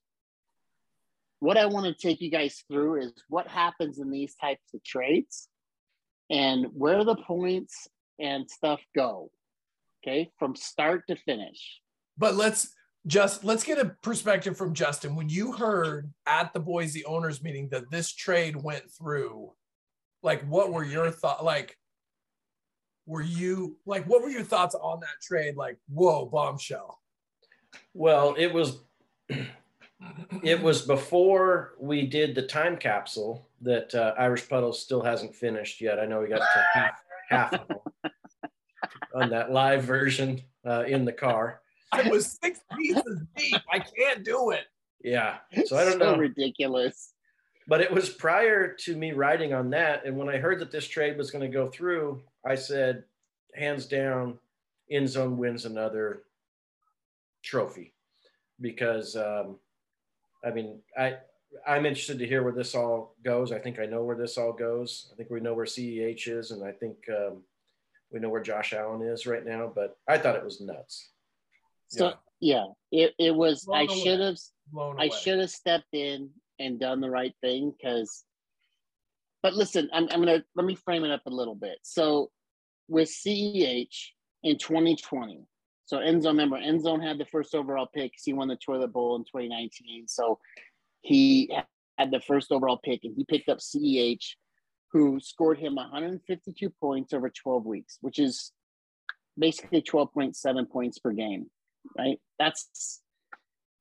[1.39, 4.83] what I want to take you guys through is what happens in these types of
[4.83, 5.47] trades
[6.29, 7.87] and where the points
[8.19, 9.31] and stuff go.
[10.03, 11.81] Okay, from start to finish.
[12.17, 12.73] But let's
[13.07, 15.15] just let's get a perspective from Justin.
[15.15, 19.51] When you heard at the Boise owners meeting that this trade went through,
[20.23, 21.43] like what were your thoughts?
[21.43, 21.77] Like,
[23.05, 25.55] were you like what were your thoughts on that trade?
[25.55, 26.99] Like, whoa, bombshell.
[27.93, 28.77] Well, it was
[30.43, 35.81] it was before we did the time capsule that uh, Irish Puddles still hasn't finished
[35.81, 35.99] yet.
[35.99, 37.79] I know we got to half, half of them
[39.15, 41.61] on that live version uh, in the car.
[41.91, 43.55] I was six pieces deep.
[43.71, 44.65] I can't do it.
[45.03, 46.17] Yeah, so I don't so know.
[46.17, 47.13] ridiculous.
[47.67, 50.87] But it was prior to me writing on that, and when I heard that this
[50.87, 53.03] trade was going to go through, I said,
[53.55, 54.39] hands down,
[54.89, 56.23] end zone wins another
[57.43, 57.93] trophy
[58.59, 59.57] because um,
[60.43, 61.17] I mean I
[61.67, 63.51] I'm interested to hear where this all goes.
[63.51, 65.09] I think I know where this all goes.
[65.11, 67.41] I think we know where CEH is, and I think um,
[68.11, 69.71] we know where Josh Allen is right now.
[69.73, 71.09] But I thought it was nuts.
[71.87, 74.03] So yeah, it, it was I Blown away.
[74.03, 74.37] should have
[74.99, 78.25] I should have stepped in and done the right thing because.
[79.41, 81.77] But listen, I'm, I'm gonna let me frame it up a little bit.
[81.81, 82.29] So,
[82.89, 84.09] with CEH
[84.43, 85.45] in 2020,
[85.89, 88.13] so Endzone, remember Endzone had the first overall pick.
[88.23, 90.37] He won the Toilet Bowl in 2019, so
[91.01, 91.51] he
[91.97, 94.35] had the first overall pick, and he picked up CEH,
[94.91, 98.51] who scored him 152 points over 12 weeks, which is
[99.35, 101.47] basically 12.7 points per game,
[101.97, 102.19] right?
[102.37, 103.01] That's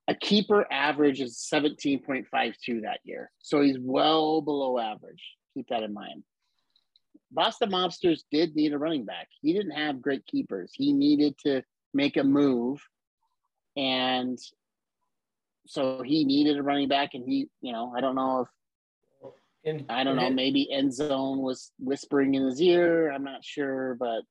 [0.08, 3.30] a keeper average is 17.52 that year.
[3.40, 5.22] So he's well below average.
[5.52, 6.22] Keep that in mind.
[7.30, 9.28] Boston Mobsters did need a running back.
[9.42, 10.72] He didn't have great keepers.
[10.74, 11.62] He needed to
[11.94, 12.83] make a move.
[13.77, 14.38] And
[15.66, 17.14] so he needed a running back.
[17.14, 18.46] And he, you know, I don't know
[19.22, 19.33] if,
[19.64, 23.11] And I don't know, maybe End Zone was whispering in his ear.
[23.11, 24.22] I'm not sure, but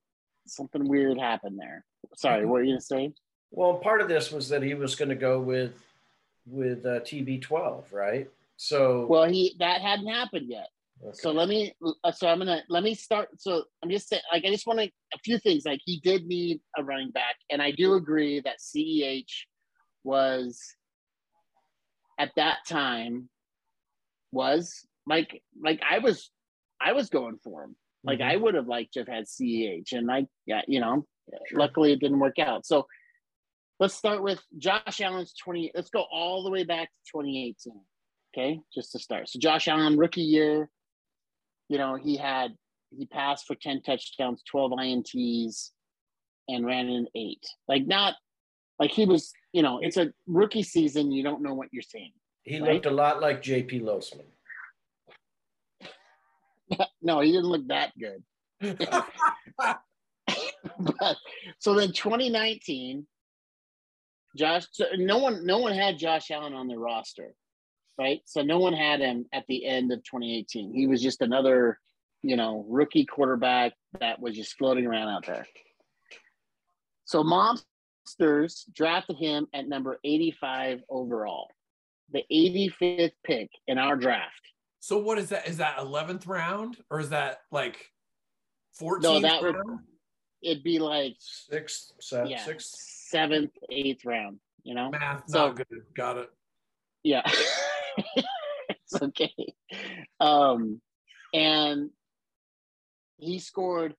[0.48, 1.86] something weird happened there.
[2.16, 3.14] Sorry, what were you to say?
[3.52, 5.74] Well, part of this was that he was going to go with
[6.46, 8.30] with uh, TB12, right?
[8.56, 10.70] So Well, he that hadn't happened yet.
[11.04, 11.12] Okay.
[11.14, 11.74] So let me.
[12.04, 13.30] uh, So I'm gonna let me start.
[13.40, 15.64] So I'm just saying, like, I just want to a few things.
[15.66, 19.24] Like, he did need a running back, and I do agree that Ceh
[20.04, 20.60] was
[22.20, 23.30] at that time
[24.32, 26.30] was like like I was
[26.82, 27.76] I was going for him.
[28.04, 28.32] Like Mhm.
[28.32, 31.06] I would have liked to have had Ceh, and I yeah, you know,
[31.54, 32.66] luckily it didn't work out.
[32.66, 32.88] So
[33.80, 35.72] let's start with Josh Allen's 20.
[35.76, 37.82] Let's go all the way back to 2018.
[38.34, 39.30] Okay, just to start.
[39.30, 40.70] So Josh Allen, rookie year,
[41.70, 42.56] you know, he had
[42.98, 45.72] he passed for 10 touchdowns, 12 INTs,
[46.48, 47.46] and ran in eight.
[47.68, 48.16] Like not
[48.80, 51.12] like he was, you know, it's a rookie season.
[51.12, 52.12] You don't know what you're seeing.
[52.44, 52.74] he right?
[52.74, 54.26] looked a lot like JP Losman.
[57.02, 58.24] no, he didn't look that good.
[60.80, 61.18] but
[61.60, 63.06] so then 2019,
[64.38, 64.66] Josh,
[64.98, 67.34] no one, no one had Josh Allen on their roster,
[67.98, 68.22] right?
[68.26, 70.74] So no one had him at the end of 2018.
[70.74, 71.80] He was just another,
[72.22, 75.48] you know, rookie quarterback that was just floating around out there.
[77.06, 81.48] So Mobsters drafted him at number 85 overall,
[82.12, 84.42] the 85th pick in our draft.
[84.80, 85.48] So what is that?
[85.48, 87.92] Is that eleventh round or is that like
[88.80, 89.80] 14th No, that would- round?
[90.44, 92.76] it'd be like Sixth, seventh, yeah, sixth.
[92.78, 94.40] seventh, eighth round.
[94.64, 95.66] You know, Math So- not good.
[95.96, 96.30] Got it.
[97.04, 97.22] yeah,
[98.92, 99.54] it's okay.
[100.20, 100.82] Um,
[101.34, 101.90] and
[103.18, 103.96] he scored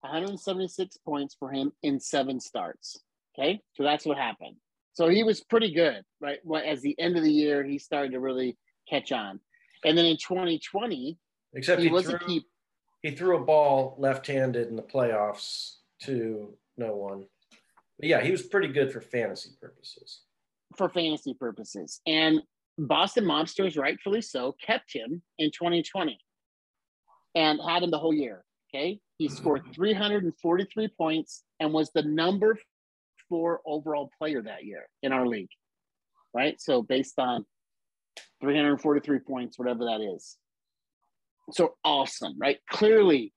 [0.00, 3.00] 176 points for him in seven starts.
[3.38, 4.56] Okay, so that's what happened.
[4.94, 6.38] So he was pretty good, right?
[6.44, 9.40] Well, as the end of the year, he started to really catch on.
[9.84, 11.18] And then in 2020,
[11.54, 12.44] Except he he, was a threw, keep.
[13.02, 17.24] he threw a ball left-handed in the playoffs to no one.
[17.98, 20.20] But yeah, he was pretty good for fantasy purposes.
[20.76, 22.00] for fantasy purposes.
[22.06, 22.42] And
[22.78, 26.18] Boston Mobsters, rightfully so, kept him in 2020
[27.34, 28.44] and had him the whole year.
[28.74, 28.98] Okay.
[29.18, 29.36] He mm-hmm.
[29.36, 32.56] scored 343 points and was the number
[33.28, 35.50] four overall player that year in our league.
[36.34, 36.60] Right.
[36.60, 37.44] So based on
[38.40, 40.36] 343 points, whatever that is.
[41.52, 42.58] So awesome, right?
[42.70, 43.32] Clearly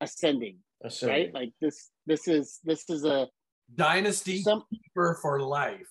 [0.00, 1.14] ascending, Assuming.
[1.14, 1.34] right?
[1.34, 3.28] Like this, this is this is a
[3.74, 5.88] Dynasty some keeper for life.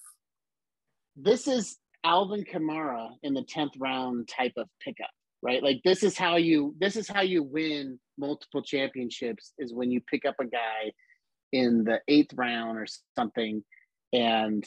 [1.15, 5.09] this is Alvin Kamara in the 10th round type of pickup,
[5.41, 5.61] right?
[5.61, 9.99] Like this is how you this is how you win multiple championships is when you
[10.01, 10.91] pick up a guy
[11.51, 12.85] in the 8th round or
[13.17, 13.63] something
[14.13, 14.63] and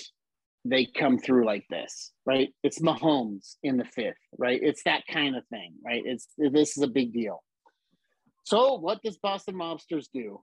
[0.65, 2.51] they come through like this, right?
[2.63, 4.61] It's Mahomes in the 5th, right?
[4.63, 6.03] It's that kind of thing, right?
[6.05, 7.43] It's this is a big deal.
[8.45, 10.41] So, what does Boston Mobsters do?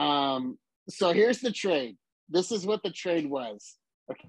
[0.00, 0.58] Um,
[0.88, 1.96] so here's the trade.
[2.28, 3.74] This is what the trade was.
[4.10, 4.28] Okay.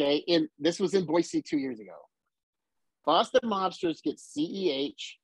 [0.00, 1.96] Okay, in this was in Boise two years ago.
[3.04, 5.16] Boston Mobsters get CEH,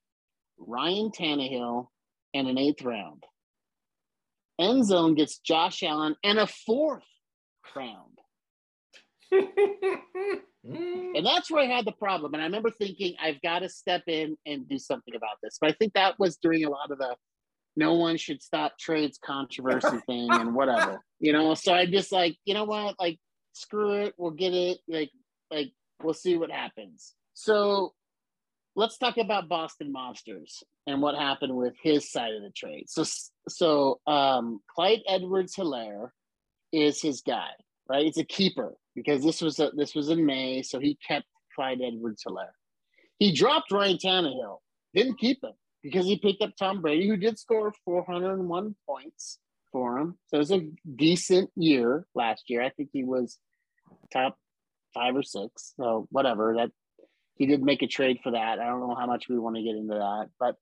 [0.59, 1.87] Ryan Tannehill,
[2.35, 3.25] and an eighth round.
[4.59, 7.05] End zone gets Josh Allen and a fourth
[7.75, 8.19] round.
[10.65, 12.35] And that's where I had the problem.
[12.35, 15.57] And I remember thinking, I've got to step in and do something about this.
[15.61, 17.17] But I think that was during a lot of the
[17.77, 21.55] no one should stop trades controversy thing and whatever, you know.
[21.55, 23.19] So I just like, you know what, like,
[23.53, 24.79] screw it, we'll get it.
[24.89, 25.11] Like,
[25.51, 27.15] like we'll see what happens.
[27.35, 27.95] So
[28.77, 32.85] let's talk about Boston Mobsters and what happened with his side of the trade.
[32.89, 33.05] So,
[33.49, 36.11] so um, Clyde Edwards Helaire
[36.73, 37.51] is his guy,
[37.89, 38.07] right?
[38.07, 41.81] It's a keeper because this was a, this was in May, so he kept Clyde
[41.85, 42.55] Edwards Helaire.
[43.19, 44.59] He dropped Ryan Tannehill,
[44.95, 49.39] didn't keep him because he picked up Tom Brady, who did score 401 points
[49.73, 50.19] for him.
[50.27, 52.63] So it was a decent year last year.
[52.63, 53.39] I think he was
[54.13, 54.37] top
[54.95, 55.75] five or six.
[55.77, 56.55] So whatever.
[56.57, 56.71] That
[57.37, 58.59] he did make a trade for that.
[58.59, 60.57] I don't know how much we want to get into that, but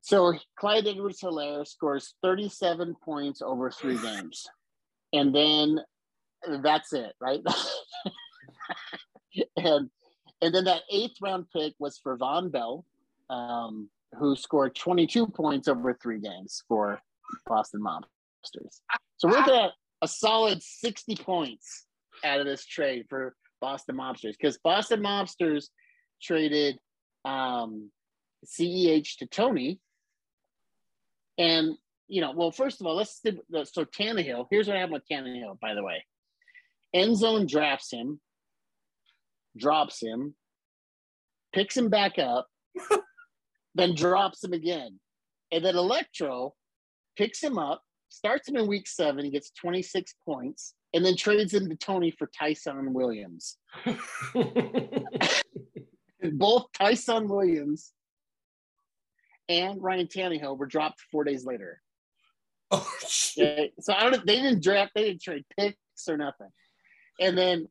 [0.00, 4.46] so Clyde Edwards Helaire scores 37 points over three games.
[5.12, 5.80] And then
[6.62, 7.40] that's it, right?
[9.56, 9.90] and
[10.40, 12.84] and then that eighth round pick was for Vonn Bell,
[13.28, 17.00] um, who scored 22 points over three games for
[17.46, 17.82] Boston
[18.44, 19.72] So we're looking at
[20.02, 21.86] a solid 60 points
[22.24, 25.66] out of this trade for Boston Mobsters because Boston Mobsters
[26.22, 26.78] traded
[27.24, 27.90] um,
[28.46, 29.80] CEH to Tony.
[31.36, 31.76] And,
[32.08, 34.46] you know, well, first of all, let's do the so Tannehill.
[34.50, 36.04] Here's what happened with Tannehill, by the way.
[36.94, 38.20] End zone drafts him,
[39.56, 40.34] drops him,
[41.52, 42.46] picks him back up,
[43.74, 44.98] then drops him again.
[45.52, 46.54] And then Electro
[47.16, 51.54] picks him up, starts him in week seven, he gets 26 points, and then trades
[51.54, 53.56] him to Tony for Ty'Son Williams.
[56.32, 57.92] Both Ty'Son Williams
[59.48, 61.80] and Ryan Tannehill were dropped four days later.
[62.70, 63.48] Oh shit.
[63.48, 63.72] Okay?
[63.80, 64.26] So I don't.
[64.26, 64.92] They didn't draft.
[64.94, 66.50] They didn't trade picks or nothing.
[67.18, 67.66] And then,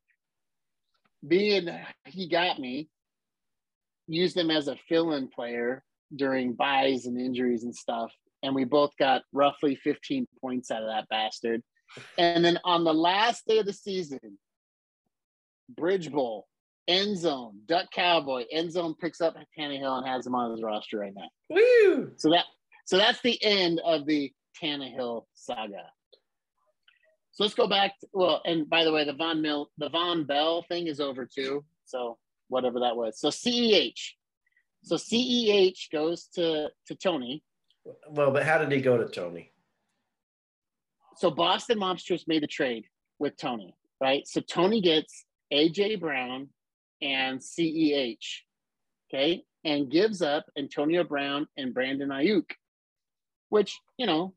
[1.28, 1.70] being
[2.06, 2.90] he got me,
[4.08, 5.84] used him as a fill-in player
[6.16, 8.12] during buys and injuries and stuff,
[8.44, 11.62] and we both got roughly 15 points out of that bastard.
[12.18, 14.38] And then on the last day of the season,
[15.70, 16.48] Bridge Bowl,
[16.88, 21.00] end zone, Duck Cowboy, end zone picks up Tannehill and has him on his roster
[21.00, 21.30] right now.
[21.50, 22.12] Woo!
[22.18, 22.46] So that
[22.86, 24.32] so that's the end of the
[24.62, 25.92] Tannehill saga.
[27.32, 28.00] So let's go back.
[28.00, 31.26] To, well, and by the way, the Von Mill, the Vonn Bell thing is over
[31.26, 31.64] too.
[31.86, 32.18] So
[32.48, 33.20] whatever that was.
[33.20, 34.14] So CEH.
[34.84, 37.44] So CEH goes to to Tony.
[38.10, 39.52] Well, but how did he go to Tony?
[41.16, 42.86] So Boston Mobsters made a trade
[43.20, 44.28] with Tony, right?
[44.28, 46.50] So Tony gets AJ Brown
[47.02, 48.18] and CEH,
[49.10, 52.52] okay, and gives up Antonio Brown and Brandon Aiyuk,
[53.50, 54.34] which you know,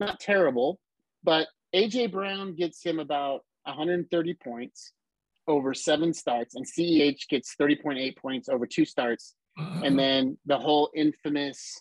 [0.00, 0.80] not terrible,
[1.22, 4.92] but AJ Brown gets him about 130 points
[5.46, 9.96] over seven starts, and CEH gets 30.8 points over two starts, and uh-huh.
[9.96, 11.80] then the whole infamous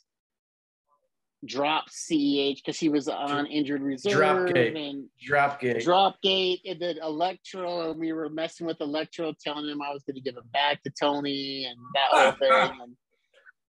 [1.45, 4.75] dropped CEH because he was on injured reserve Dropgate.
[4.75, 5.83] and Dropgate.
[5.83, 10.15] Dropgate and then Electro, and we were messing with Electro, telling him I was going
[10.15, 12.81] to give him back to Tony and that whole thing.
[12.81, 12.95] And,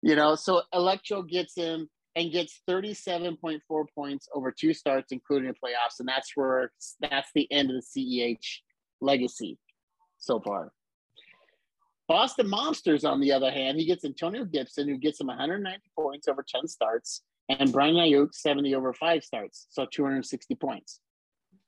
[0.02, 3.60] you know, so Electro gets him and gets 37.4
[3.94, 5.98] points over two starts, including the playoffs.
[5.98, 6.70] And that's where
[7.00, 8.58] that's the end of the CEH
[9.00, 9.58] legacy
[10.18, 10.72] so far.
[12.08, 16.28] Boston Mobsters, on the other hand, he gets Antonio Gibson, who gets him 190 points
[16.28, 21.00] over 10 starts, and Brian Aiyuk 70 over five starts, so 260 points.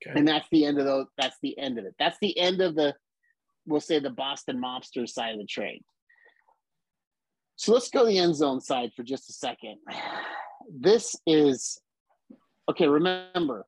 [0.07, 0.19] Okay.
[0.19, 1.07] And that's the end of those.
[1.19, 1.95] That's the end of it.
[1.99, 2.95] That's the end of the,
[3.67, 5.83] we'll say the Boston Mobsters side of the trade.
[7.57, 9.79] So let's go the end zone side for just a second.
[10.69, 11.79] This is
[12.69, 12.89] okay.
[12.89, 13.65] Remember,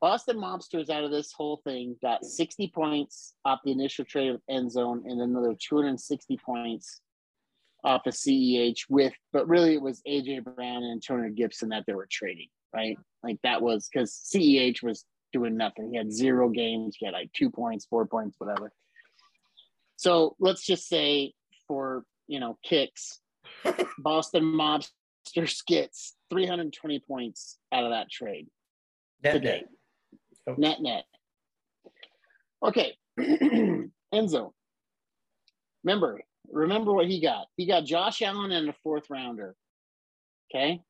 [0.00, 4.40] Boston Mobsters out of this whole thing got 60 points off the initial trade of
[4.48, 7.00] end zone and another 260 points
[7.86, 11.94] off of CEH with, but really it was AJ Brown and Antonio Gibson that they
[11.94, 12.98] were trading, right?
[13.22, 15.90] Like that was because CEH was doing nothing.
[15.92, 16.96] He had zero games.
[16.98, 18.72] He had like two points, four points, whatever.
[19.94, 21.32] So let's just say
[21.68, 23.20] for you know kicks,
[23.98, 28.48] Boston Mobsters gets 320 points out of that trade
[29.22, 29.64] Net, today.
[30.48, 30.58] net.
[30.58, 31.04] Net net.
[32.64, 32.96] Okay,
[34.12, 34.52] Enzo.
[35.84, 36.20] Remember,
[36.50, 37.46] remember what he got.
[37.56, 39.54] He got Josh Allen and a fourth rounder.
[40.50, 40.80] Okay.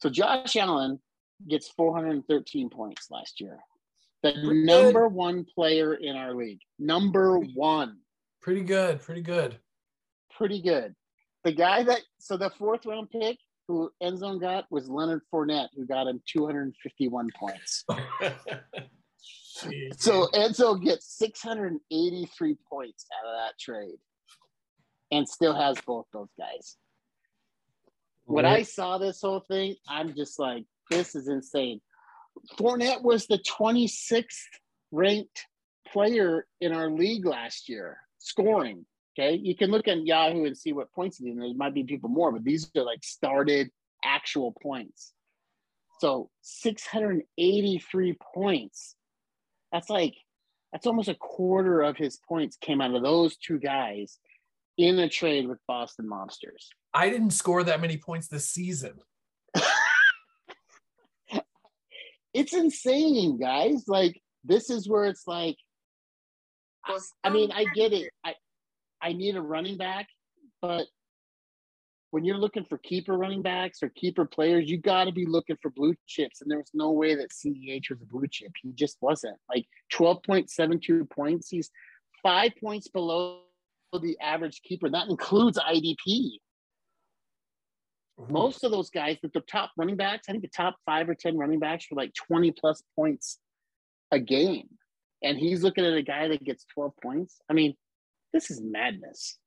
[0.00, 1.00] So Josh Allen
[1.48, 3.58] gets 413 points last year.
[4.22, 4.66] The Pretty good.
[4.66, 6.60] number one player in our league.
[6.78, 7.98] Number one.
[8.42, 9.00] Pretty good.
[9.00, 9.58] Pretty good.
[10.36, 10.94] Pretty good.
[11.44, 15.86] The guy that so the fourth round pick who Enzo got was Leonard Fournette, who
[15.86, 17.84] got him 251 points.
[19.96, 23.96] So Enzo gets 683 points out of that trade
[25.10, 26.76] and still has both those guys.
[28.24, 31.80] When I saw this whole thing, I'm just like, this is insane.
[32.58, 34.24] Fournette was the 26th
[34.90, 35.46] ranked
[35.88, 38.84] player in our league last year, scoring.
[39.18, 39.36] Okay.
[39.36, 41.40] You can look at Yahoo and see what points he did.
[41.40, 43.70] There might be people more, but these are like started
[44.04, 45.12] actual points.
[46.00, 48.96] So 683 points.
[49.72, 50.14] That's like,
[50.72, 54.18] that's almost a quarter of his points came out of those two guys
[54.78, 56.68] in a trade with Boston Mobsters.
[56.92, 58.94] I didn't score that many points this season.
[62.36, 63.84] It's insane, guys.
[63.88, 65.56] Like, this is where it's like,
[67.24, 68.10] I mean, I get it.
[68.22, 68.34] I
[69.00, 70.06] I need a running back,
[70.60, 70.86] but
[72.10, 75.56] when you're looking for keeper running backs or keeper players, you got to be looking
[75.62, 76.42] for blue chips.
[76.42, 78.52] And there was no way that CEH was a blue chip.
[78.62, 79.36] He just wasn't.
[79.48, 81.48] Like 12.72 points.
[81.48, 81.70] He's
[82.22, 83.40] five points below
[83.98, 84.88] the average keeper.
[84.88, 86.38] That includes IDP.
[88.28, 91.14] Most of those guys, the, the top running backs, I think the top five or
[91.14, 93.38] 10 running backs were like 20 plus points
[94.10, 94.68] a game.
[95.22, 97.40] And he's looking at a guy that gets 12 points.
[97.50, 97.74] I mean,
[98.32, 99.38] this is madness.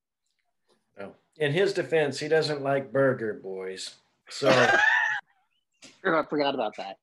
[0.99, 1.15] No.
[1.37, 3.95] In his defense, he doesn't like burger boys.
[4.29, 4.49] So
[6.05, 6.97] oh, I forgot about that.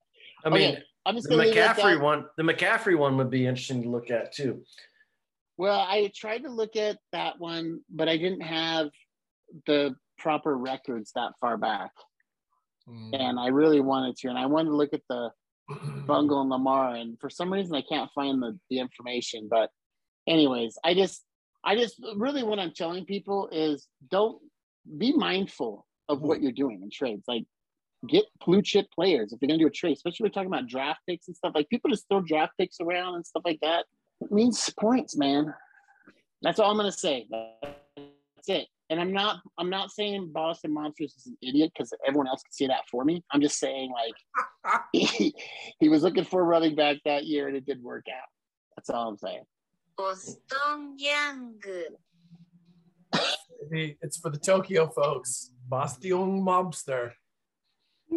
[0.44, 3.16] I mean, Okay, I'm just the gonna leave it at McCaffrey one, the McCaffrey one
[3.16, 4.62] would be interesting to look at too.
[5.58, 8.88] Well, I tried to look at that one, but I didn't have
[9.66, 11.90] the proper records that far back.
[12.88, 13.10] Mm.
[13.12, 14.28] And I really wanted to.
[14.28, 15.30] And I wanted to look at the
[16.06, 16.94] Bungle and Lamar.
[16.94, 19.48] And for some reason I can't find the, the information.
[19.50, 19.70] But
[20.26, 21.24] anyways, I just
[21.64, 24.38] I just really what I'm telling people is don't
[24.98, 27.24] be mindful of what you're doing in trades.
[27.26, 27.44] Like
[28.06, 30.68] get blue chip players if you're gonna do a trade, especially if we're talking about
[30.68, 31.52] draft picks and stuff.
[31.54, 33.86] Like people just throw draft picks around and stuff like that.
[34.20, 35.54] It means points, man.
[36.42, 37.26] That's all I'm gonna say.
[37.30, 38.68] That's it.
[38.88, 42.52] And I'm not I'm not saying Boston Mobsters is an idiot because everyone else can
[42.52, 43.24] see that for me.
[43.32, 45.34] I'm just saying like he,
[45.80, 48.28] he was looking for a running back that year and it didn't work out.
[48.76, 49.42] That's all I'm saying.
[49.96, 51.54] Boston Young.
[53.72, 55.50] it's for the Tokyo folks.
[55.68, 57.12] Boston mobster.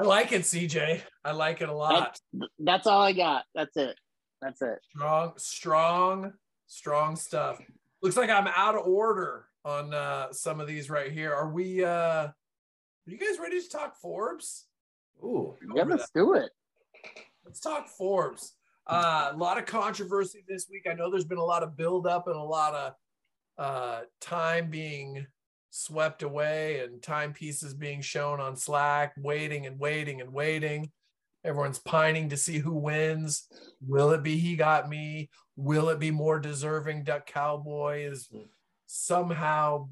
[0.00, 1.02] I like it, CJ.
[1.24, 2.18] I like it a lot.
[2.32, 3.44] That's, that's all I got.
[3.54, 3.96] That's it.
[4.42, 4.80] That's it.
[4.90, 6.32] Strong, strong,
[6.66, 7.60] strong stuff.
[8.02, 11.32] Looks like I'm out of order on uh, some of these right here.
[11.32, 11.84] Are we?
[11.84, 11.88] uh
[12.26, 12.34] Are
[13.06, 14.66] you guys ready to talk Forbes?
[15.22, 16.50] Ooh, Yeah, let's do it.
[17.44, 18.54] Let's talk Forbes.
[18.88, 20.86] Uh, a lot of controversy this week.
[20.90, 22.94] I know there's been a lot of buildup and a lot of
[23.58, 25.24] uh, time being
[25.70, 30.90] swept away and timepieces being shown on Slack, waiting and waiting and waiting.
[31.44, 33.48] Everyone's pining to see who wins.
[33.86, 35.28] Will it be He Got Me?
[35.56, 38.04] Will it be more deserving Duck Cowboy?
[38.04, 38.28] Is
[38.86, 39.88] somehow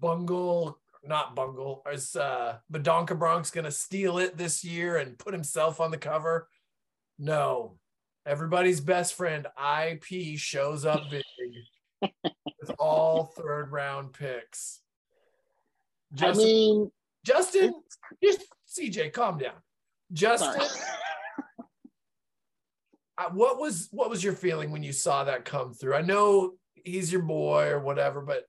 [0.00, 5.80] Bungle not bungle is uh Badonka Bronx gonna steal it this year and put himself
[5.80, 6.48] on the cover?
[7.18, 7.78] No.
[8.24, 11.24] Everybody's best friend IP shows up big
[12.60, 14.80] with all third round picks.
[16.14, 16.90] Justin, I mean,
[17.24, 17.74] Justin,
[18.22, 19.54] just CJ, calm down.
[20.12, 20.68] Justin, sorry.
[23.32, 25.94] what was what was your feeling when you saw that come through?
[25.94, 28.44] I know he's your boy or whatever, but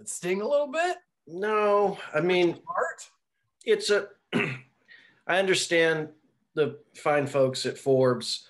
[0.00, 0.96] it sting a little bit.
[1.26, 3.08] No, I mean, Heart.
[3.64, 4.08] it's a
[5.26, 6.08] i understand
[6.54, 8.46] the fine folks at forbes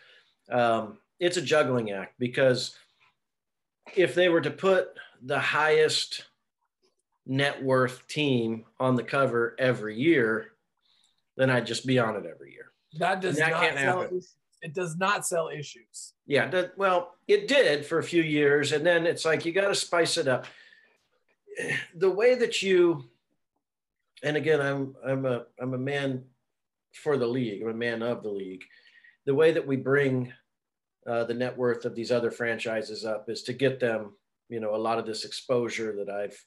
[0.51, 2.77] um, it's a juggling act because
[3.95, 4.89] if they were to put
[5.23, 6.25] the highest
[7.27, 10.52] net worth team on the cover every year
[11.37, 14.01] then i'd just be on it every year That does That not can't sell.
[14.03, 14.21] happen.
[14.63, 16.13] It does not sell issues.
[16.27, 19.69] yeah that, well it did for a few years and then it's like you got
[19.69, 20.47] to spice it up
[21.95, 23.05] the way that you
[24.23, 26.25] and again i'm i'm a i'm a man
[26.95, 28.63] for the league i'm a man of the league
[29.27, 30.33] the way that we bring
[31.07, 34.13] uh, the net worth of these other franchises up is to get them
[34.49, 36.39] you know a lot of this exposure that i've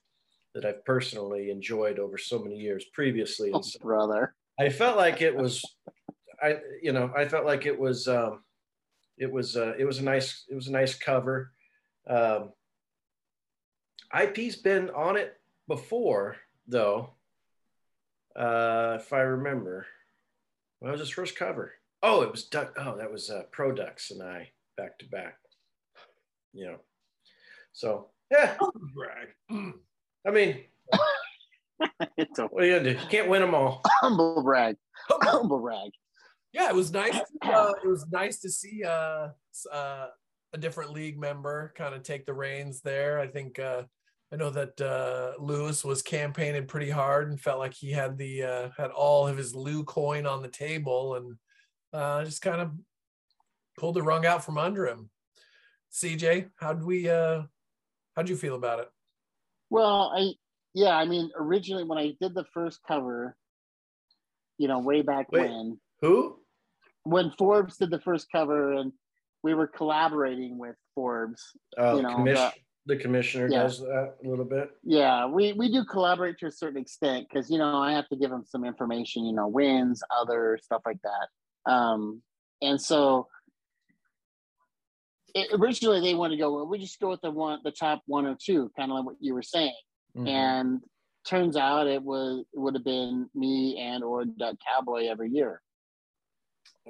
[0.53, 4.33] that i've personally enjoyed over so many years previously Oh, and so brother.
[4.59, 5.63] I felt like it was,
[6.41, 8.43] I you know I felt like it was um,
[9.17, 11.51] it was uh, it was a nice it was a nice cover.
[12.07, 12.51] Um,
[14.17, 16.37] IP's been on it before
[16.67, 17.11] though,
[18.35, 19.87] uh, if I remember.
[20.79, 21.73] What was his first cover?
[22.03, 22.75] Oh, it was Duck.
[22.77, 25.37] Oh, that was uh, Pro Ducks and I back to back.
[26.53, 26.77] You know,
[27.73, 28.55] so yeah.
[28.93, 29.29] Brag.
[29.51, 29.73] Mm.
[30.27, 30.63] I mean,
[32.17, 32.99] it's a what are you gonna do?
[32.99, 33.81] You can't win them all.
[34.01, 34.75] humble brag.
[35.09, 35.91] Humble brag.
[36.53, 37.19] Yeah, it was nice.
[37.43, 39.27] Uh, it was nice to see uh,
[39.71, 40.07] uh,
[40.53, 43.19] a different league member kind of take the reins there.
[43.19, 43.83] I think uh,
[44.33, 48.43] I know that uh, Lewis was campaigning pretty hard and felt like he had the
[48.43, 51.35] uh, had all of his Lou coin on the table and
[51.93, 52.71] uh, just kind of
[53.77, 55.09] pulled the rung out from under him.
[55.93, 57.09] CJ, how'd we?
[57.09, 57.43] Uh,
[58.15, 58.89] how'd you feel about it?
[59.69, 60.33] Well, I
[60.75, 63.37] yeah, I mean, originally when I did the first cover,
[64.57, 65.49] you know, way back Wait.
[65.49, 66.39] when, Who?
[67.03, 68.91] when Forbes did the first cover and
[69.41, 71.41] we were collaborating with Forbes.
[71.77, 72.51] Oh, You know, commission,
[72.85, 73.63] the commissioner Yeah.
[73.63, 74.69] does that a little bit.
[74.83, 78.17] Yeah, we we do collaborate to a certain extent because you know I have to
[78.17, 81.71] give them some information, you know, wins, other stuff like that.
[81.71, 82.21] Um,
[82.61, 83.27] and so
[85.33, 88.01] it, originally they wanted to go, well, we just go with the one, the top
[88.07, 89.73] one or two, kind of like what you were saying.
[90.15, 90.27] Mhm.
[90.27, 90.81] and
[91.27, 95.61] turns out it was it would have been me and or Duck Cowboy every year.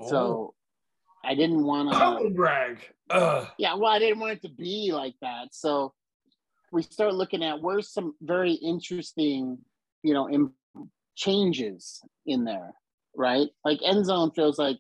[0.10, 0.54] So
[1.24, 2.36] I didn't want Humble to.
[2.36, 2.80] brag.
[3.10, 3.48] Ugh.
[3.58, 5.54] Yeah, well, I didn't want it to be like that.
[5.54, 5.94] So
[6.72, 9.58] we start looking at where's some very interesting,
[10.04, 10.52] you know, in,
[11.16, 12.74] changes in there,
[13.16, 13.48] right?
[13.64, 14.78] Like Endzone feels like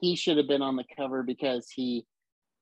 [0.00, 2.06] he should have been on the cover because he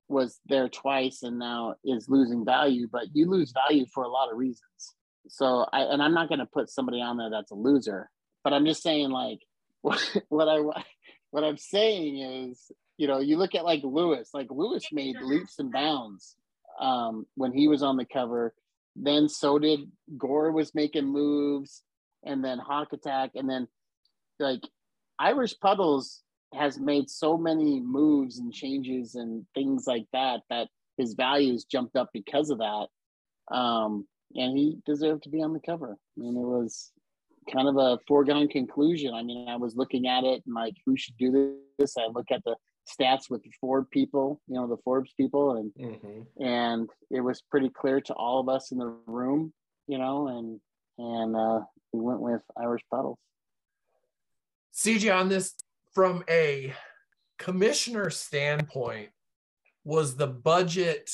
[0.09, 4.31] was there twice and now is losing value, but you lose value for a lot
[4.31, 4.95] of reasons.
[5.29, 8.11] So I and I'm not going to put somebody on there that's a loser,
[8.43, 9.41] but I'm just saying like
[9.83, 10.83] what, what I
[11.31, 12.19] what I'm saying
[12.51, 16.37] is, you know, you look at like Lewis, like Lewis made leaps and bounds
[16.81, 18.55] um, when he was on the cover.
[18.97, 19.81] Then so did
[20.17, 21.83] Gore was making moves,
[22.25, 23.67] and then Hawk Attack, and then
[24.39, 24.63] like
[25.19, 26.23] Irish Puddles
[26.55, 31.97] has made so many moves and changes and things like that that his values jumped
[31.97, 32.87] up because of that.
[33.53, 35.93] Um, and he deserved to be on the cover.
[35.93, 36.93] I mean, it was
[37.53, 39.15] kind of a foregone conclusion.
[39.15, 41.97] I mean, I was looking at it and like, who should do this?
[41.97, 42.57] I look at the
[42.89, 46.27] stats with the Ford people, you know, the Forbes people, and Mhm.
[46.41, 49.53] and it was pretty clear to all of us in the room,
[49.87, 50.61] you know, and
[50.99, 51.61] and uh,
[51.93, 53.19] we went with Irish Puddles.
[54.73, 55.55] CJ, on this
[55.93, 56.75] from a
[57.39, 59.11] commissioner standpoint,
[59.85, 61.11] was the budget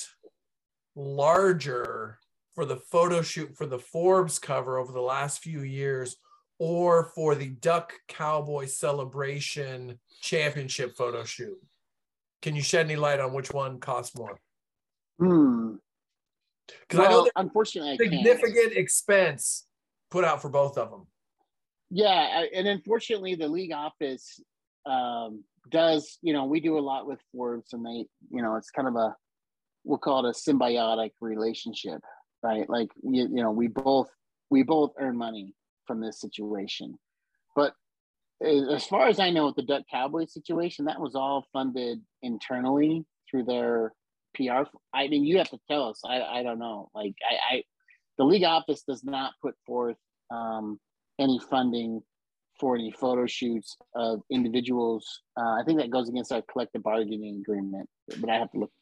[0.95, 2.20] larger
[2.55, 6.17] for the photo shoot for the Forbes cover over the last few years
[6.59, 11.59] or for the Duck Cowboy Celebration Championship photo shoot?
[12.43, 14.41] Can you shed any light on which one costs more?
[15.19, 15.75] Hmm.
[16.67, 19.67] Because I know Well, unfortunately, I significant expense
[20.11, 21.07] put out for both of them.
[21.91, 24.41] Yeah, and unfortunately, the league office
[24.87, 26.19] um, does.
[26.23, 28.95] You know, we do a lot with Forbes, and they, you know, it's kind of
[28.95, 29.17] a
[29.85, 32.01] we'll call it a symbiotic relationship,
[32.43, 32.69] right?
[32.69, 34.09] Like you, you know, we both
[34.51, 35.55] we both earn money
[35.87, 36.99] from this situation,
[37.55, 37.75] but
[38.43, 43.05] as far as I know, with the Duck Cowboy situation, that was all funded internally
[43.31, 43.93] through their
[44.35, 44.63] PR.
[44.95, 46.01] I mean, you have to tell us.
[46.05, 46.91] I I don't know.
[46.95, 47.63] Like I, I
[48.19, 49.97] the league office does not put forth
[50.31, 50.79] um,
[51.19, 52.03] any funding
[52.59, 55.23] for any photo shoots of individuals.
[55.37, 57.89] Uh, I think that goes against our collective bargaining agreement,
[58.21, 58.73] but I have to look.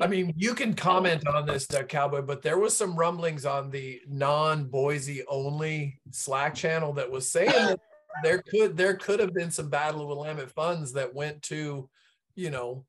[0.00, 3.70] I mean, you can comment on this, Duck Cowboy, but there was some rumblings on
[3.70, 7.80] the non-Boise only Slack channel that was saying that
[8.24, 11.88] there could there could have been some Battle of Willamette funds that went to,
[12.34, 12.84] you know,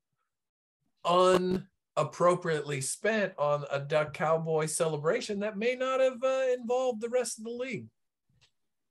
[1.04, 7.38] unappropriately spent on a Duck Cowboy celebration that may not have uh, involved the rest
[7.38, 7.86] of the league.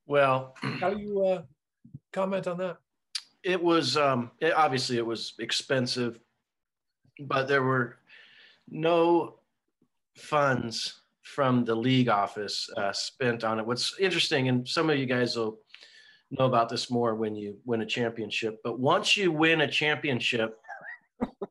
[0.08, 1.42] Well, How do you uh,
[2.14, 2.78] comment on that?
[3.44, 6.20] it was um, it- obviously it was expensive,
[7.20, 7.98] but there were
[8.68, 9.40] no
[10.16, 13.66] funds from the league office uh, spent on it.
[13.66, 15.60] What's interesting, and some of you guys will
[16.32, 20.58] know about this more when you win a championship, but once you win a championship,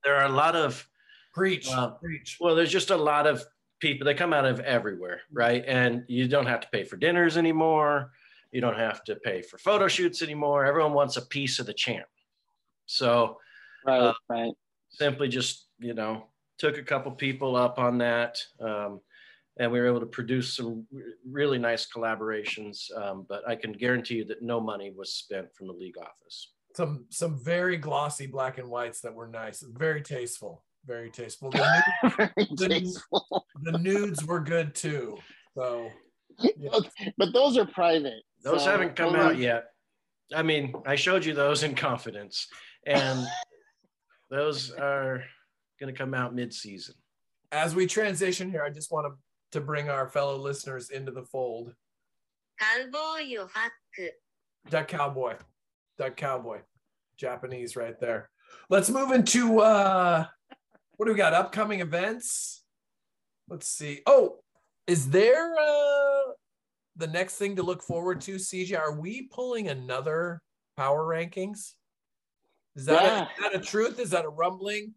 [0.02, 0.86] there are a lot of
[1.32, 2.36] Preach, Uh, preach.
[2.40, 3.42] well, there's just a lot of
[3.80, 5.64] people that come out of everywhere, right?
[5.66, 8.12] And you don't have to pay for dinners anymore.
[8.52, 10.64] You don't have to pay for photo shoots anymore.
[10.64, 12.06] Everyone wants a piece of the champ.
[12.86, 13.40] So
[13.84, 14.52] Right, Uh, right.
[14.90, 16.28] simply just, you know,
[16.58, 18.38] took a couple people up on that.
[18.60, 19.00] Um,
[19.58, 20.86] and we were able to produce some
[21.28, 22.94] really nice collaborations.
[22.96, 26.52] Um, but I can guarantee you that no money was spent from the league office.
[26.76, 31.50] Some some very glossy black and whites that were nice, very tasteful, very tasteful.
[31.50, 31.58] The,
[32.02, 33.46] nude- Very the- tasteful.
[33.62, 35.16] the nudes were good too.
[35.56, 35.88] So
[37.16, 38.24] but those are private.
[38.42, 39.66] Those so haven't come out yet.
[40.34, 42.48] I mean, I showed you those in confidence,
[42.86, 43.24] and
[44.30, 45.22] those are
[45.84, 46.94] going to come out mid-season.
[47.52, 51.24] As we transition here, I just want to, to bring our fellow listeners into the
[51.24, 51.74] fold.
[52.58, 53.46] Cowboy
[54.70, 55.34] Duck cowboy.
[55.98, 56.60] Duck cowboy.
[57.18, 58.30] Japanese right there.
[58.70, 60.26] Let's move into uh
[60.96, 61.34] what do we got?
[61.34, 62.62] Upcoming events.
[63.48, 64.00] Let's see.
[64.06, 64.38] Oh,
[64.86, 66.32] is there uh
[66.96, 68.78] the next thing to look forward to, CJ?
[68.78, 70.40] Are we pulling another
[70.76, 71.72] power rankings?
[72.76, 73.18] Is that, yeah.
[73.18, 74.00] a, is that a truth?
[74.00, 74.94] Is that a rumbling?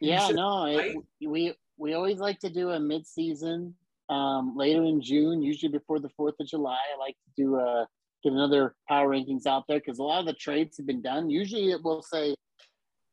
[0.00, 0.96] Yeah, no, it,
[1.26, 3.74] we we always like to do a mid-season
[4.08, 6.78] um, later in June, usually before the Fourth of July.
[6.94, 7.86] I like to do a
[8.22, 11.30] get another power rankings out there because a lot of the trades have been done.
[11.30, 12.34] Usually, it will say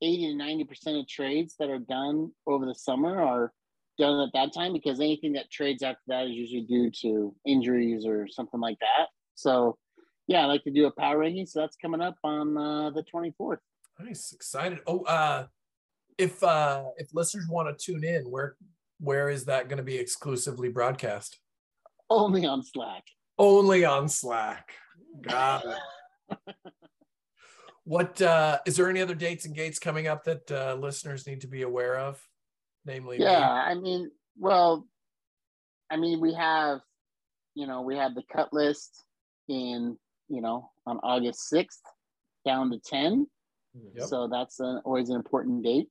[0.01, 3.51] eighty to ninety percent of trades that are done over the summer are
[3.97, 8.05] done at that time because anything that trades after that is usually due to injuries
[8.05, 9.07] or something like that.
[9.35, 9.77] So,
[10.27, 11.45] yeah, I like to do a power ranking.
[11.45, 13.59] So that's coming up on uh, the twenty fourth.
[13.99, 14.79] Nice, excited.
[14.87, 15.47] Oh, uh
[16.17, 18.55] if uh if listeners want to tune in, where
[18.99, 21.39] where is that going to be exclusively broadcast?
[22.09, 23.03] Only on Slack.
[23.37, 24.73] Only on Slack.
[25.21, 26.55] Got it.
[27.83, 31.41] what uh is there any other dates and gates coming up that uh listeners need
[31.41, 32.21] to be aware of?
[32.85, 33.25] Namely, me?
[33.25, 34.87] Yeah, I mean, well,
[35.91, 36.79] I mean, we have,
[37.55, 39.03] you know, we have the cut list
[39.49, 39.97] in,
[40.29, 41.81] you know, on August 6th
[42.45, 43.27] down to 10.
[43.95, 44.07] Yep.
[44.07, 45.89] So that's an, always an important date.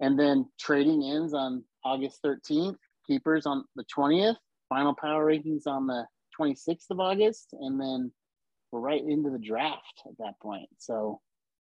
[0.00, 2.76] And then trading ends on August 13th,
[3.06, 4.36] keepers on the 20th,
[4.68, 6.06] final power rankings on the
[6.38, 7.48] 26th of August.
[7.52, 8.12] And then
[8.70, 10.68] we're right into the draft at that point.
[10.78, 11.20] So,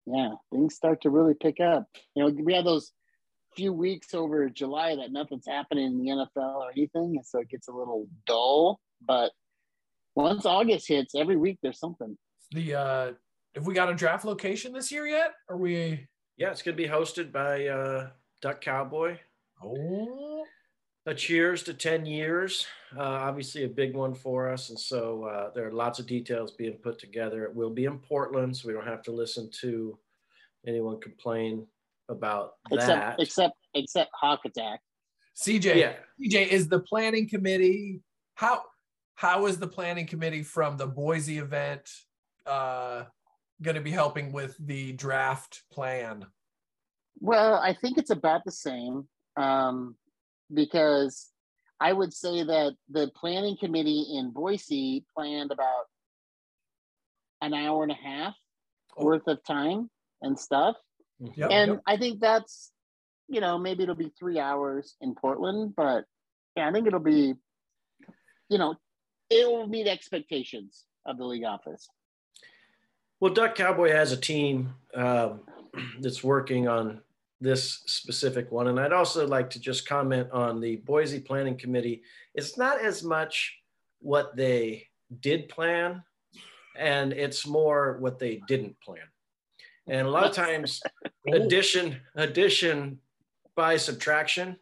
[0.06, 1.86] yeah, things start to really pick up.
[2.16, 2.92] You know, we have those
[3.56, 7.50] few weeks over July that nothing's happening in the NFL or anything, and so it
[7.50, 8.80] gets a little dull.
[9.06, 9.32] But
[10.16, 12.18] once August hits, every week there's something.
[12.52, 13.12] the uh
[13.56, 15.34] have we got a draft location this year yet?
[15.50, 16.08] Are we
[16.38, 18.10] Yeah, it's going to be hosted by uh,
[18.42, 19.18] Duck Cowboy.
[19.64, 20.46] oh
[21.06, 22.66] A cheers to 10 years.
[22.96, 24.70] Uh, obviously, a big one for us.
[24.70, 27.44] And so uh, there are lots of details being put together.
[27.46, 29.98] It will be in Portland, so we don't have to listen to
[30.66, 31.66] anyone complain
[32.10, 33.20] about Except that.
[33.20, 34.80] except except Hawk Attack.
[35.36, 35.94] CJ, yeah.
[36.22, 38.02] CJ, is the planning committee
[38.38, 38.62] how
[39.16, 41.90] how is the planning committee from the Boise event
[42.46, 43.04] uh
[43.62, 46.26] going to be helping with the draft plan?
[47.20, 49.96] Well, I think it's about the same um,
[50.54, 51.32] because
[51.80, 55.86] I would say that the planning committee in Boise planned about
[57.42, 58.36] an hour and a half
[58.98, 59.06] Oh.
[59.06, 59.90] worth of time
[60.22, 60.76] and stuff.
[61.20, 61.82] Yep, and yep.
[61.86, 62.72] I think that's,
[63.28, 66.06] you know, maybe it'll be three hours in Portland, but
[66.56, 67.36] yeah, I think it'll be,
[68.50, 68.76] you know,
[69.30, 71.88] it will meet expectations of the league office.
[73.20, 75.42] Well, Duck Cowboy has a team um,
[76.00, 77.02] that's working on
[77.40, 78.68] this specific one.
[78.68, 82.02] And I'd also like to just comment on the Boise Planning Committee.
[82.34, 83.58] It's not as much
[84.00, 84.88] what they
[85.20, 86.04] did plan,
[86.78, 89.04] and it's more what they didn't plan.
[89.88, 90.82] And a lot of times,
[91.32, 93.00] addition, addition
[93.56, 94.58] by subtraction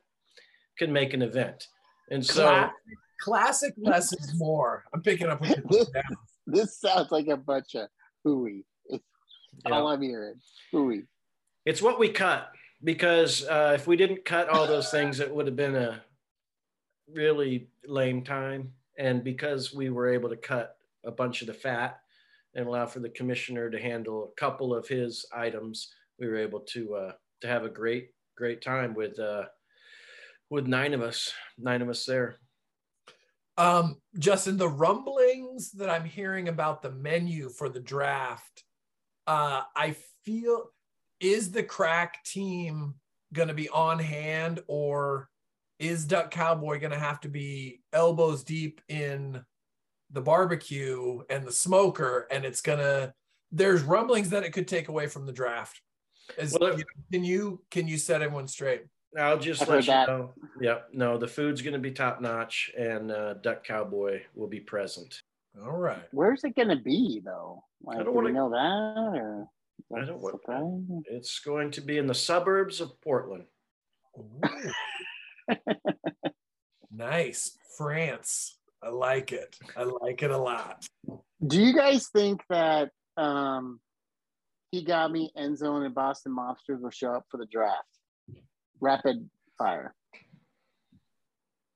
[0.78, 1.68] can make an event.
[2.12, 2.74] And so, Classic,
[3.22, 4.84] classic less is more.
[4.94, 6.04] I'm picking up what you're down.
[6.48, 7.88] This sounds like a bunch of
[8.24, 8.66] hooey.
[8.86, 9.04] It's
[9.66, 10.36] all I'm hearing.
[10.72, 11.06] Hooey.
[11.66, 12.52] It's what we cut
[12.86, 16.02] because uh, if we didn't cut all those things, it would have been a
[17.12, 18.72] really lame time.
[18.98, 22.00] And because we were able to cut a bunch of the fat
[22.54, 26.62] and allow for the commissioner to handle a couple of his items, we were able
[26.62, 27.12] to uh,
[27.42, 29.46] to have a great great time with uh,
[30.50, 32.38] with nine of us, nine of us there.
[33.58, 38.64] Um, Justin, the rumblings that I'm hearing about the menu for the draft,
[39.28, 40.72] uh, I feel
[41.20, 42.96] is the crack team
[43.34, 45.30] going to be on hand or
[45.80, 49.44] is Duck Cowboy going to have to be elbows deep in
[50.12, 53.14] the barbecue and the smoker and it's going to
[53.52, 55.82] there's rumblings that it could take away from the draft.
[56.38, 58.84] Is, Well, if- can you can you set everyone straight?
[59.18, 60.08] I'll just I've let you that.
[60.10, 60.34] know.
[60.60, 60.88] Yep.
[60.92, 65.22] No, the food's going to be top notch, and uh, Duck Cowboy will be present.
[65.64, 66.04] All right.
[66.12, 67.64] Where's it gonna be though?
[67.82, 69.48] Like, don't do wanna- know that or?
[69.96, 71.04] I don't want- Surprise?
[71.06, 73.46] It's going to be in the suburbs of Portland.
[76.96, 77.58] Nice.
[77.78, 78.58] France.
[78.82, 79.58] I like it.
[79.76, 80.86] I like it a lot.
[81.46, 83.80] Do you guys think that um,
[84.72, 87.84] he got me end zone and Boston Mobsters will show up for the draft?
[88.80, 89.94] Rapid fire.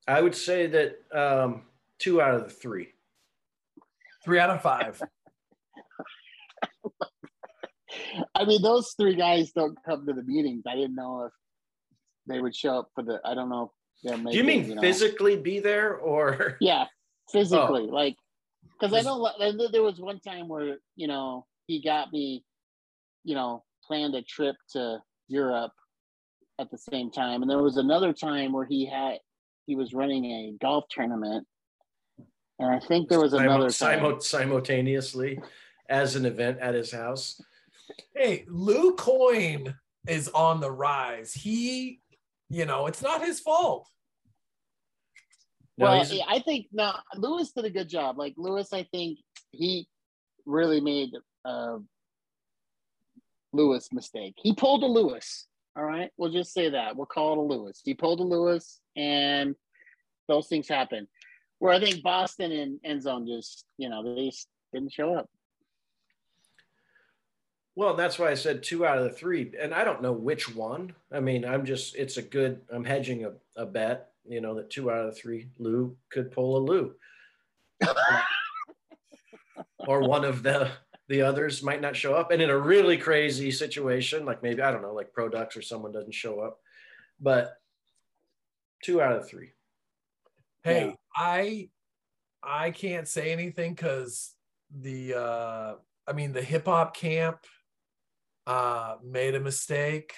[0.08, 1.64] I would say that um,
[1.98, 2.88] two out of the three.
[4.24, 5.02] Three out of five.
[8.36, 10.64] I mean, those three guys don't come to the meetings.
[10.68, 11.32] I didn't know if
[12.28, 13.20] they would show up for the.
[13.26, 13.72] I don't know.
[14.04, 16.86] If they're Do you mean know- physically be there, or Yeah,
[17.32, 17.94] physically, Oh.
[17.94, 18.16] like
[18.80, 19.28] because I know
[19.72, 22.44] there was one time where you know he got me,
[23.24, 25.72] you know, planned a trip to Europe
[26.60, 29.18] at the same time, and there was another time where he had
[29.66, 31.46] he was running a golf tournament,
[32.60, 34.00] and I think there was another time.
[34.00, 35.40] simo- simultaneously
[35.90, 37.42] as an event at his house?
[38.16, 39.76] Hey, Lou coin
[40.08, 41.34] is on the rise.
[41.34, 42.02] He,
[42.50, 43.88] you know, it's not his fault.
[45.78, 48.18] No, well, he's- I think now Lewis did a good job.
[48.18, 49.20] Like Lewis, I think
[49.52, 49.88] he
[50.46, 51.12] really made
[51.46, 51.78] a
[53.54, 54.34] Lewis mistake.
[54.38, 55.48] He pulled a Lewis.
[55.78, 56.96] All right, we'll just say that.
[56.98, 57.82] We'll call it a Lewis.
[57.86, 59.56] He pulled a Lewis, and
[60.28, 61.08] those things happen.
[61.60, 65.30] Where I think Boston and end zone just, you know, they just didn't show up.
[67.76, 69.54] Well, that's why I said two out of the three.
[69.60, 70.94] And I don't know which one.
[71.12, 74.70] I mean, I'm just, it's a good, I'm hedging a, a bet, you know, that
[74.70, 76.94] two out of the three, Lou could pull a Lou.
[79.80, 80.72] or one of the
[81.08, 82.30] the others might not show up.
[82.30, 85.92] And in a really crazy situation, like maybe, I don't know, like Produx or someone
[85.92, 86.60] doesn't show up.
[87.20, 87.58] But
[88.84, 89.54] two out of three.
[90.64, 90.94] Hey, Yeah.
[91.16, 91.70] I
[92.44, 94.34] I can't say anything because
[94.70, 95.76] the uh
[96.08, 97.40] I mean the hip hop camp
[98.50, 100.14] uh made a mistake,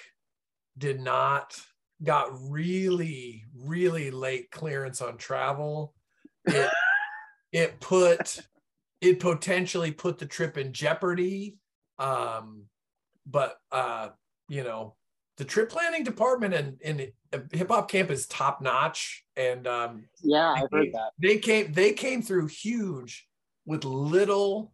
[0.78, 1.60] did not
[2.02, 5.94] got really, really late clearance on travel.
[6.46, 6.70] It,
[7.52, 8.40] it put
[9.02, 11.58] it potentially put the trip in jeopardy.
[11.98, 12.64] Um,
[13.26, 14.08] but uh,
[14.48, 14.96] you know,
[15.36, 17.12] the trip planning department and in
[17.52, 21.10] hip hop camp is top notch, and um, Yeah, I've heard that.
[21.18, 23.26] they came they came through huge
[23.66, 24.72] with little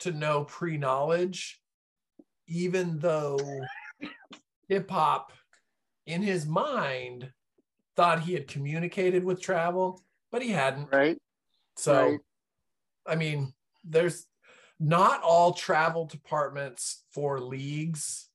[0.00, 1.60] to no pre knowledge,
[2.48, 3.38] even though
[4.68, 5.32] hip hop
[6.06, 7.30] in his mind
[7.94, 10.88] thought he had communicated with travel, but he hadn't.
[10.92, 11.18] Right?
[11.76, 12.20] So, Right.
[13.06, 13.52] I mean,
[13.84, 14.26] there's
[14.80, 18.28] not all travel departments for leagues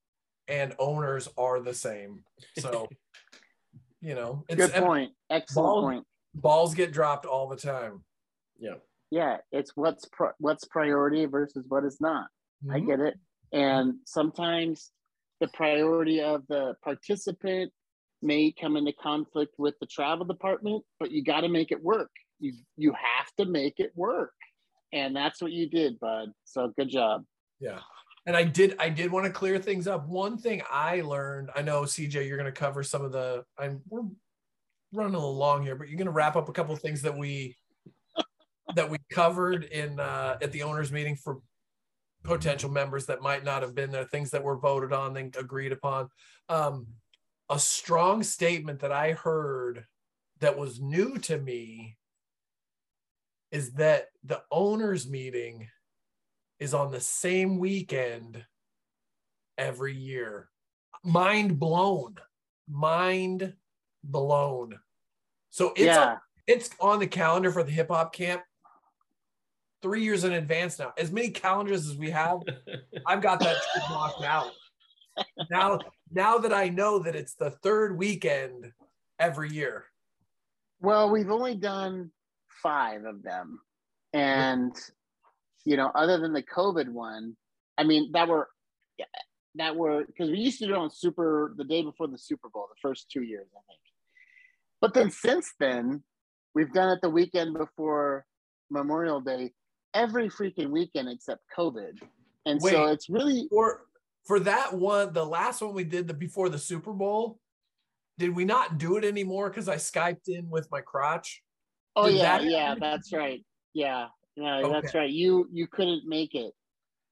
[0.48, 2.24] and owners are the same.
[2.60, 2.88] So,
[4.02, 5.12] you know, it's Good point.
[5.30, 6.08] Excellent Ball- point.
[6.36, 8.04] balls get dropped all the time.
[8.60, 8.76] Yeah.
[9.10, 12.28] Yeah, it's what's pri- what's priority versus what is not.
[12.70, 12.88] I Mhm.
[12.88, 13.14] get it.
[13.54, 14.92] And sometimes
[15.40, 17.72] the priority of the participant
[18.22, 22.10] may come into conflict with the travel department, but you got to make it work.
[22.40, 24.34] You you have to make it work.
[24.92, 26.32] And that's what you did, bud.
[26.46, 27.24] So good job.
[27.60, 27.80] Yeah.
[28.26, 30.08] And I did I did want to clear things up.
[30.08, 34.04] One thing I learned, I know CJ, you're gonna cover some of the I'm we're
[34.94, 37.16] running a little long here, but you're gonna wrap up a couple of things that
[37.16, 37.56] we
[38.76, 41.40] that we covered in uh at the owners meeting for
[42.24, 45.72] potential members that might not have been there, things that were voted on and agreed
[45.72, 46.10] upon.
[46.50, 46.88] Um
[47.50, 49.86] a strong statement that I heard
[50.40, 51.98] that was new to me
[53.52, 55.70] is that the owners meeting
[56.60, 58.44] is on the same weekend
[59.58, 60.50] every year.
[61.04, 62.16] Mind blown.
[62.68, 63.54] Mind
[64.04, 64.80] blown.
[65.50, 66.06] So it's yeah.
[66.06, 66.18] on,
[66.48, 68.42] it's on the calendar for the hip hop camp
[69.84, 70.94] three years in advance now.
[70.98, 72.40] As many calendars as we have,
[73.06, 74.52] I've got that trip blocked out.
[75.52, 75.78] Now,
[76.12, 78.72] now that I know that it's the third weekend
[79.20, 79.86] every year.
[80.80, 82.12] Well, we've only done
[82.64, 83.60] five of them.
[84.14, 84.76] And,
[85.66, 87.36] you know, other than the COVID one,
[87.78, 88.50] I mean, that were,
[89.56, 92.50] that were, because we used to do it on Super, the day before the Super
[92.50, 93.80] Bowl, the first two years, I think.
[94.82, 96.04] But then since then,
[96.56, 98.26] we've done it the weekend before
[98.70, 99.52] Memorial Day,
[99.94, 102.00] every freaking weekend except COVID.
[102.46, 103.86] And so it's really, For
[104.26, 107.40] for that one, the last one we did the before the Super Bowl,
[108.18, 111.42] did we not do it anymore because I skyped in with my crotch?
[111.96, 113.46] oh Did yeah, that yeah, that's right.
[113.74, 115.10] Yeah, yeah, that's right.
[115.10, 116.54] You, you couldn't make it.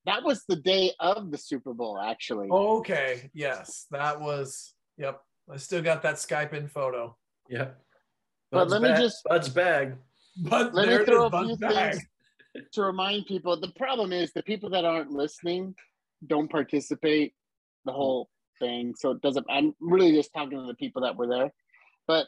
[0.06, 2.50] That was the day of the Super Bowl, actually.
[2.50, 4.74] Okay, yes, that was.
[4.98, 5.22] Yep,
[5.52, 7.16] I still got that Skype in photo.
[7.50, 7.80] Yep.
[8.52, 9.96] But let me just- Bud's bag.
[10.44, 11.92] But Let me throw a few bag.
[11.94, 12.06] things
[12.74, 13.60] to remind people.
[13.60, 15.76] The problem is the people that aren't listening
[16.26, 17.34] don't participate
[17.86, 18.30] the whole
[18.60, 18.94] thing.
[18.98, 19.46] So it doesn't.
[19.50, 21.54] I'm really just talking to the people that were there.
[22.08, 22.28] But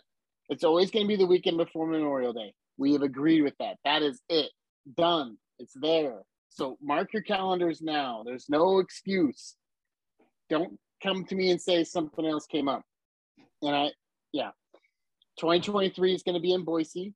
[0.50, 2.54] it's always going to be the weekend before Memorial Day.
[2.78, 3.78] We have agreed with that.
[3.86, 4.50] That is it.
[4.98, 5.38] Done.
[5.60, 6.24] It's there.
[6.50, 8.24] So mark your calendars now.
[8.26, 9.56] There's no excuse.
[10.50, 12.84] Don't come to me and say something else came up.
[13.62, 13.92] And I,
[14.32, 14.52] yeah,
[15.40, 17.14] 2023 is going to be in Boise.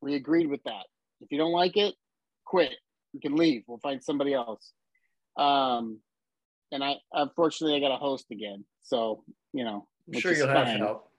[0.00, 0.86] We agreed with that.
[1.24, 1.94] If you don't like it,
[2.44, 2.72] quit.
[3.12, 3.62] You can leave.
[3.66, 4.72] We'll find somebody else.
[5.36, 6.00] Um,
[6.70, 8.64] and I unfortunately I got a host again.
[8.82, 11.10] So you know, I'm sure you'll have help.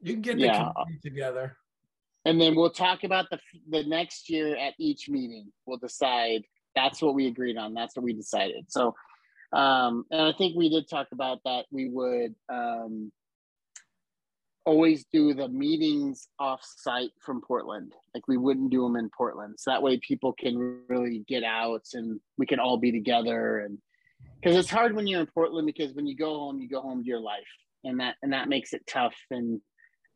[0.00, 0.72] You can get the Yeah.
[0.72, 1.56] community together.
[2.24, 3.38] And then we'll talk about the
[3.68, 5.52] the next year at each meeting.
[5.66, 6.44] We'll decide.
[6.76, 7.74] That's what we agreed on.
[7.74, 8.70] That's what we decided.
[8.70, 8.94] So,
[9.52, 11.64] um, and I think we did talk about that.
[11.72, 13.10] We would um,
[14.66, 17.92] always do the meetings off site from Portland.
[18.14, 19.54] Like we wouldn't do them in Portland.
[19.58, 23.58] So that way people can really get out and we can all be together.
[23.58, 23.78] And
[24.40, 27.02] because it's hard when you're in Portland because when you go home, you go home
[27.02, 27.40] to your life,
[27.84, 29.14] and that and that makes it tough.
[29.30, 29.60] And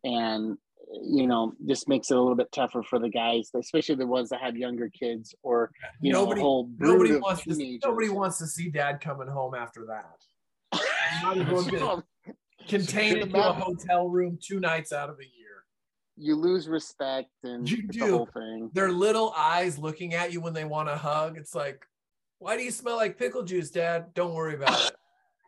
[0.05, 0.59] and
[1.03, 4.28] you know just makes it a little bit tougher for the guys, especially the ones
[4.28, 5.70] that have younger kids or
[6.01, 7.78] you nobody, know a whole brood nobody wants to.
[7.82, 10.20] Nobody wants to see Dad coming home after that.
[12.69, 15.65] contained the into a hotel room two nights out of a year.
[16.17, 17.99] you lose respect and You do.
[18.01, 18.71] the whole thing.
[18.73, 21.37] Their little eyes looking at you when they want to hug.
[21.37, 21.85] It's like,
[22.39, 24.12] why do you smell like pickle juice, Dad?
[24.15, 24.93] Don't worry about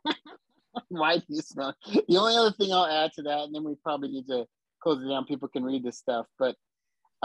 [0.05, 0.17] it.
[0.89, 1.75] Why do you smell?
[1.87, 4.45] The only other thing I'll add to that, and then we probably need to
[4.83, 5.25] close it down.
[5.25, 6.55] People can read this stuff, but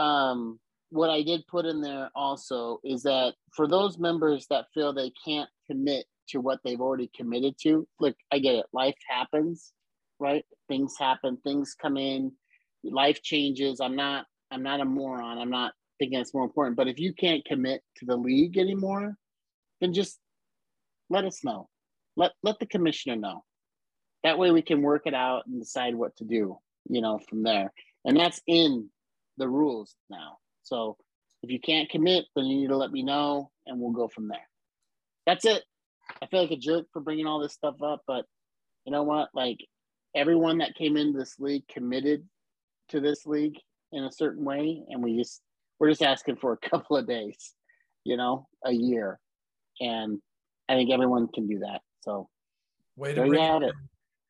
[0.02, 4.92] um, what I did put in there also is that for those members that feel
[4.94, 8.66] they can't commit to what they've already committed to, look, I get it.
[8.72, 9.72] Life happens,
[10.22, 10.44] right?
[10.68, 11.36] Things happen.
[11.44, 12.32] Things come in.
[12.84, 13.80] Life changes.
[13.80, 14.26] I'm not.
[14.50, 15.38] I'm not a moron.
[15.38, 16.76] I'm not thinking it's more important.
[16.76, 19.16] But if you can't commit to the league anymore,
[19.80, 20.18] then just
[21.10, 21.68] let us know.
[22.16, 23.44] Let let the commissioner know.
[24.24, 26.58] That way we can work it out and decide what to do,
[26.88, 27.72] you know, from there.
[28.04, 28.88] And that's in
[29.36, 30.38] the rules now.
[30.62, 30.96] So
[31.42, 34.28] if you can't commit, then you need to let me know and we'll go from
[34.28, 34.48] there.
[35.26, 35.64] That's it.
[36.20, 38.26] I feel like a jerk for bringing all this stuff up, but
[38.84, 39.28] you know what?
[39.34, 39.58] Like
[40.14, 42.26] everyone that came into this league committed
[42.90, 43.56] to this league
[43.92, 45.40] in a certain way, and we just
[45.78, 47.54] we're just asking for a couple of days,
[48.04, 49.18] you know, a year,
[49.80, 50.20] and
[50.68, 51.80] I think everyone can do that.
[52.00, 52.28] So
[52.96, 53.74] Way to bring it, it.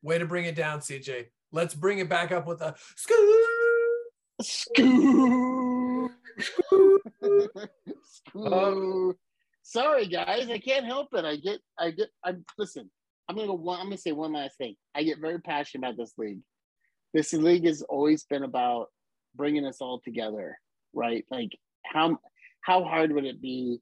[0.03, 1.27] way to bring it down, CJ.
[1.51, 3.19] Let's bring it back up with a scoop.
[4.41, 6.09] Scoo.
[8.35, 9.15] Scoo.
[9.63, 11.25] Sorry, guys, I can't help it.
[11.25, 12.09] I get, I get.
[12.25, 12.91] I'm listen.
[13.33, 13.55] I'm gonna go.
[13.55, 14.77] One, I'm gonna say one last thing.
[14.95, 16.41] I get very passionate about this league.
[17.15, 18.89] This league has always been about
[19.35, 20.59] bringing us all together,
[20.93, 21.25] right?
[21.31, 22.19] Like how
[22.61, 23.81] how hard would it be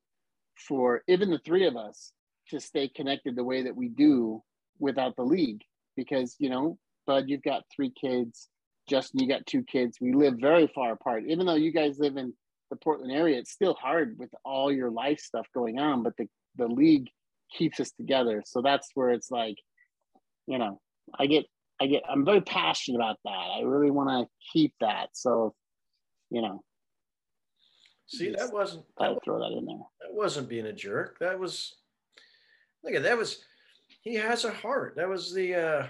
[0.68, 2.12] for even the three of us
[2.51, 4.40] to stay connected the way that we do
[4.78, 5.62] without the league?
[5.96, 6.78] Because you know,
[7.09, 8.48] Bud, you've got three kids.
[8.88, 9.98] Justin, you got two kids.
[10.01, 11.24] We live very far apart.
[11.26, 12.34] Even though you guys live in
[12.70, 16.28] the Portland area, it's still hard with all your life stuff going on, but the,
[16.57, 17.09] the league
[17.57, 18.42] keeps us together.
[18.46, 19.57] So that's where it's like,
[20.46, 20.80] you know,
[21.18, 21.44] I get,
[21.80, 23.30] I get, I'm very passionate about that.
[23.59, 25.09] I really want to keep that.
[25.12, 25.55] So,
[26.30, 26.62] you know,
[28.07, 29.76] See, that wasn't I that, would throw that in there.
[30.01, 31.18] that wasn't being a jerk.
[31.20, 31.76] That was
[32.82, 33.44] look at that was
[34.03, 34.94] he has a heart.
[34.96, 35.86] That was the uh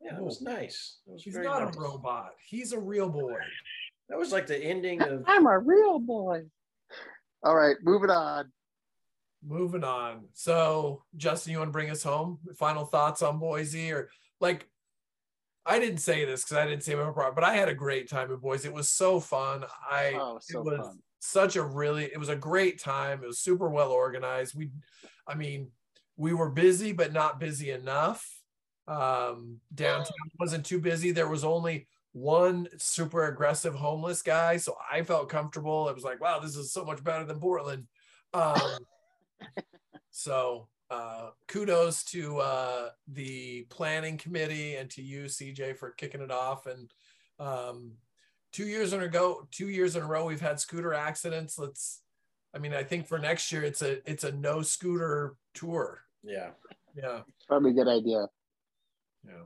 [0.00, 0.98] yeah, that was nice.
[1.06, 1.76] That was He's very not nice.
[1.76, 2.30] a robot.
[2.46, 3.34] He's a real boy.
[4.10, 6.42] That was like the ending of I'm a real boy.
[7.42, 8.52] All right, moving on.
[9.46, 10.24] Moving on.
[10.32, 12.38] So, Justin, you want to bring us home?
[12.56, 14.08] Final thoughts on Boise, or
[14.40, 14.68] like,
[15.66, 18.08] I didn't say this because I didn't say my part, but I had a great
[18.08, 18.68] time with Boise.
[18.68, 19.64] It was so fun.
[19.90, 20.98] I Oh, so it was fun.
[21.20, 23.22] such a really it was a great time.
[23.22, 24.54] It was super well organized.
[24.54, 24.70] We
[25.26, 25.70] I mean,
[26.16, 28.26] we were busy, but not busy enough.
[28.86, 31.12] Um downtown wasn't too busy.
[31.12, 34.58] There was only one super aggressive homeless guy.
[34.58, 35.88] So I felt comfortable.
[35.88, 37.86] It was like, wow, this is so much better than Portland.
[38.34, 38.60] Um
[40.10, 46.30] so uh kudos to uh the planning committee and to you cj for kicking it
[46.30, 46.66] off.
[46.66, 46.90] And
[47.38, 47.92] um
[48.52, 51.58] two years in a go two years in a row we've had scooter accidents.
[51.58, 52.02] Let's
[52.54, 56.00] i mean i think for next year it's a it's a no scooter tour.
[56.22, 56.50] Yeah,
[56.96, 57.20] yeah.
[57.48, 58.26] Probably a good idea.
[59.26, 59.44] yeah.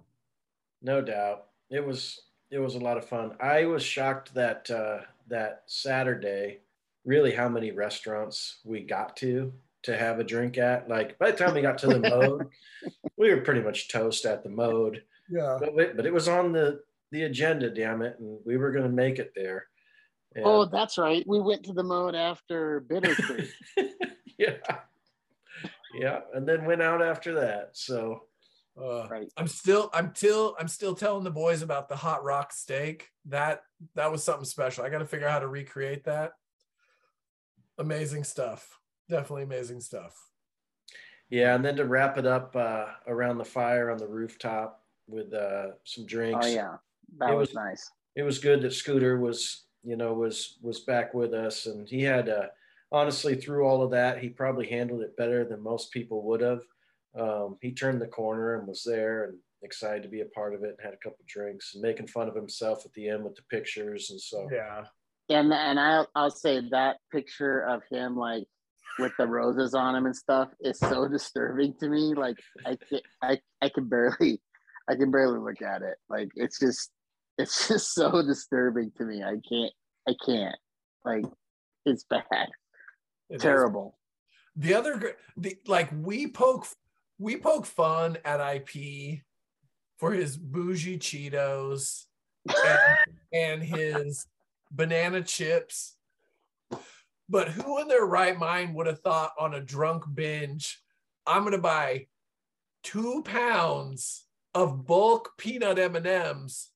[0.82, 1.46] No doubt.
[1.70, 2.20] It was
[2.50, 3.32] it was a lot of fun.
[3.40, 6.60] I was shocked that uh, that Saturday,
[7.04, 9.52] really how many restaurants we got to
[9.88, 10.88] to have a drink at.
[10.88, 12.46] Like by the time we got to the mode,
[13.18, 15.02] we were pretty much toast at the mode.
[15.28, 16.80] yeah But, it- but it was on the
[17.10, 19.66] the agenda, damn it, and we were going to make it there.
[20.34, 21.24] And- Oh, that's right.
[21.26, 23.48] We went to the mode after Bitter Creek.
[24.38, 24.56] yeah,
[25.98, 27.70] yeah, and then went out after that.
[27.72, 28.24] So
[28.80, 29.26] uh, right.
[29.36, 33.62] i'm still i'm still i'm still telling the boys about the hot rock steak that
[33.96, 36.34] that was something special i got to figure out how to recreate that
[37.78, 38.77] amazing stuff
[39.08, 40.14] definitely amazing stuff
[41.30, 45.34] yeah, and then to wrap it up uh, around the fire on the rooftop with
[45.34, 46.46] uh, some drinks.
[46.46, 46.76] Oh yeah,
[47.18, 47.90] that It was, was- nice.
[48.16, 52.00] it was good that Scooter was, you know, was was back with us, and he
[52.02, 52.46] had uh,
[52.92, 56.62] honestly through all of that, he probably handled it better than most people would have.
[57.14, 60.62] Um, he turned the corner and was there and excited to be a part of
[60.62, 60.76] it.
[60.78, 63.42] And had a couple drinks and making fun of himself at the end with the
[63.50, 64.84] pictures, and so yeah
[65.28, 68.46] And and I'll I'll say that picture of him like
[68.98, 72.14] with the roses on him and stuff is so disturbing to me.
[72.14, 74.40] Like I can I I can barely
[74.88, 75.96] I can barely look at it.
[76.08, 76.90] Like it's just
[77.36, 79.22] it's just so disturbing to me.
[79.22, 79.72] I can't
[80.08, 80.56] I can't.
[81.04, 81.24] Like
[81.84, 82.48] it's bad.
[83.30, 83.42] It is.
[83.42, 83.98] Terrible.
[84.56, 86.66] the other the like we poke
[87.18, 89.20] we poke fun at ip
[89.98, 92.04] for his bougie cheetos
[92.46, 92.78] and,
[93.32, 94.26] and his
[94.70, 95.97] banana chips
[97.28, 100.80] but who in their right mind would have thought on a drunk binge
[101.26, 102.06] i'm gonna buy
[102.82, 104.24] two pounds
[104.54, 106.68] of bulk peanut m&ms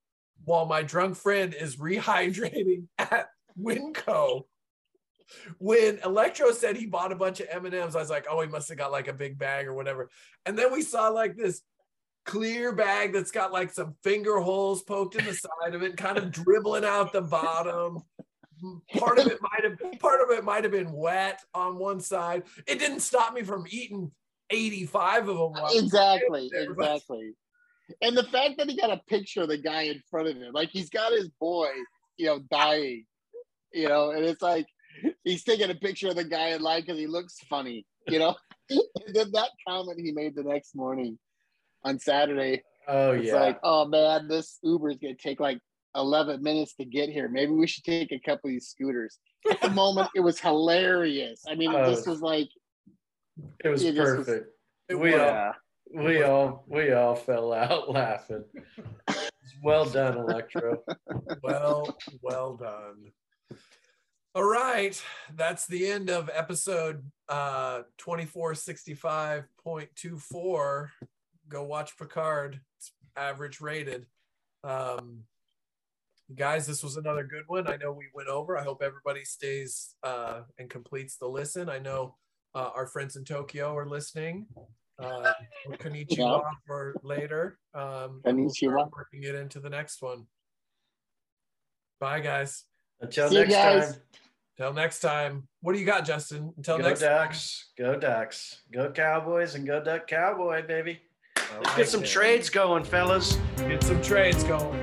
[0.45, 3.29] while my drunk friend is rehydrating at
[3.59, 4.45] winco
[5.59, 8.69] when Electro said he bought a bunch of M&Ms, I was like, oh, he must
[8.69, 10.11] have got like a big bag or whatever.
[10.47, 11.63] And then we saw like this
[12.25, 16.19] clear bag that's got like some finger holes poked in the side of it, kind
[16.19, 18.03] of dribbling out the bottom.
[18.99, 22.45] Part of it might have part of it might have been wet on one side.
[22.67, 24.11] It didn't stop me from eating
[24.51, 25.65] 85 of them.
[25.71, 27.35] exactly there, but- exactly
[28.01, 30.53] and the fact that he got a picture of the guy in front of him
[30.53, 31.69] like he's got his boy
[32.17, 33.05] you know dying
[33.73, 34.67] you know and it's like
[35.25, 38.35] he's taking a picture of the guy in line because he looks funny you know
[38.71, 41.19] and then that comment he made the next morning
[41.85, 45.59] on saturday oh it's yeah, like oh man this uber is going to take like
[45.95, 49.19] 11 minutes to get here maybe we should take a couple of these scooters
[49.51, 52.49] at the moment it was hilarious i mean it just was like
[53.65, 54.49] it was it just was- perfect.
[54.91, 55.21] We was.
[55.21, 55.53] all
[55.95, 58.45] we all we all fell out laughing.
[59.63, 60.83] Well done, Electro.
[61.43, 63.13] well, well done.
[64.35, 65.01] All right,
[65.35, 70.89] that's the end of episode uh 2465.24.
[71.49, 72.61] Go watch Picard.
[72.79, 74.07] It's average rated.
[74.65, 75.25] Um
[76.37, 77.67] guys, this was another good one.
[77.69, 78.57] I know we went over.
[78.59, 81.69] I hope everybody stays uh and completes the listen.
[81.69, 82.17] I know
[82.55, 84.47] uh, our friends in Tokyo are listening.
[84.99, 85.33] Uh,
[85.81, 87.59] konnichiwa for later.
[87.75, 88.91] Um, and we'll start Konnichiwa.
[88.93, 90.27] working it into the next one.
[91.99, 92.65] Bye, guys.
[93.01, 93.93] Until See you next guys.
[93.93, 94.01] time.
[94.59, 95.49] Till next time.
[95.61, 96.53] What do you got, Justin?
[96.57, 97.71] Until Go next Ducks.
[97.79, 98.63] Go Ducks.
[98.73, 101.01] Go Cowboys and go Duck Cowboy, baby.
[101.37, 101.47] time.
[101.65, 103.39] Let's get some trades going, fellas.
[103.57, 104.79] Get some trades going.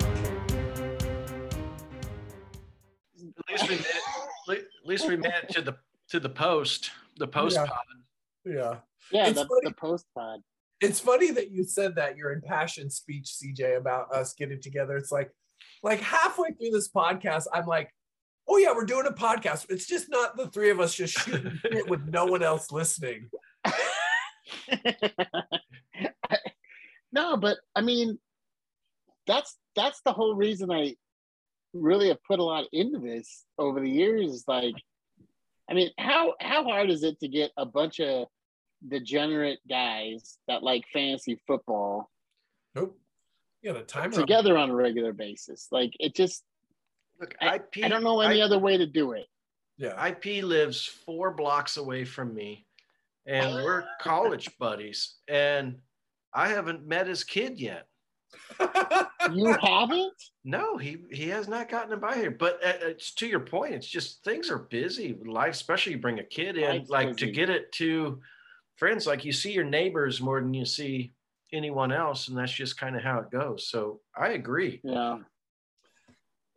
[4.90, 5.76] Least we made it to the
[6.10, 7.66] to the post, the post Yeah.
[7.66, 7.78] pod.
[8.46, 8.76] Yeah.
[9.12, 10.40] yeah It's the, funny- the post pod
[10.82, 14.98] It's funny that you said that your impassioned speech, CJ, about us getting together.
[14.98, 15.30] It's like,
[15.84, 17.94] like halfway through this podcast, I'm like,
[18.48, 19.68] oh yeah, we're doing a podcast.
[19.70, 23.30] It's just not the three of us just shooting shit with no one else listening.
[27.12, 28.18] no, but I mean,
[29.28, 30.96] that's that's the whole reason I
[31.74, 34.32] really have put a lot into this over the years.
[34.32, 34.76] Is like,
[35.70, 38.28] I mean, how how hard is it to get a bunch of
[38.88, 42.10] degenerate guys that like fantasy football
[42.76, 42.98] Nope.
[43.62, 44.14] Yeah, the time timer.
[44.22, 45.68] on- together on a regular basis.
[45.72, 46.44] Like it just,
[47.20, 47.84] Look, I- IP.
[47.84, 49.26] I don't know any I- other way to do it.
[49.78, 50.02] Yeah.
[50.08, 52.66] IP lives four blocks away from me,
[53.26, 55.16] and we're college buddies.
[55.28, 55.80] And
[56.34, 57.88] I haven't met his kid yet.
[59.32, 60.14] You haven't?
[60.44, 62.32] No, he he has not gotten it by here.
[62.32, 63.74] But uh, it's to your point.
[63.74, 65.18] It's just things are busy.
[65.26, 68.20] Life, especially you bring a kid in, Life's like to get it to
[68.78, 69.08] friends.
[69.08, 71.14] Like you see your neighbors more than you see
[71.52, 73.68] anyone else, and that's just kind of how it goes.
[73.68, 74.82] So I agree.
[74.84, 75.18] Yeah.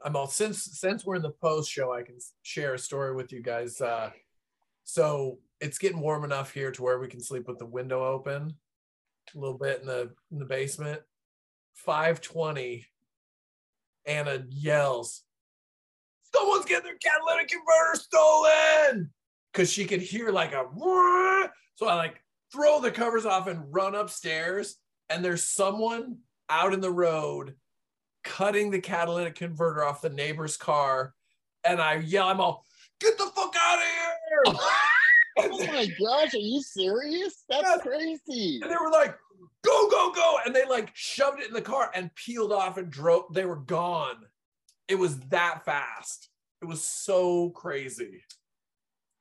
[0.04, 3.32] I'm all since since we're in the post show, I can share a story with
[3.32, 3.80] you guys.
[3.80, 4.10] Uh,
[4.84, 8.56] so it's getting warm enough here to where we can sleep with the window open
[9.34, 11.00] a little bit in the in the basement.
[11.74, 12.86] 520.
[14.06, 15.22] Anna yells,
[16.34, 19.12] "Someone's getting their catalytic converter stolen!"
[19.52, 20.64] Because she could hear like a.
[20.72, 22.20] "Wah." So I like
[22.52, 24.76] throw the covers off and run upstairs,
[25.08, 26.18] and there's someone
[26.50, 27.56] out in the road
[28.24, 31.14] cutting the catalytic converter off the neighbor's car,
[31.64, 32.64] and I yell, I'm all,
[33.00, 33.84] get the fuck out of
[34.54, 34.60] here!
[35.38, 37.42] Oh my gosh, are you serious?
[37.48, 37.80] That's Yes.
[37.80, 38.60] crazy.
[38.62, 39.16] and they were like,
[39.62, 40.38] go, go, go.
[40.44, 43.32] And they like shoved it in the car and peeled off and drove.
[43.32, 44.16] They were gone.
[44.88, 46.28] It was that fast.
[46.60, 48.22] It was so crazy.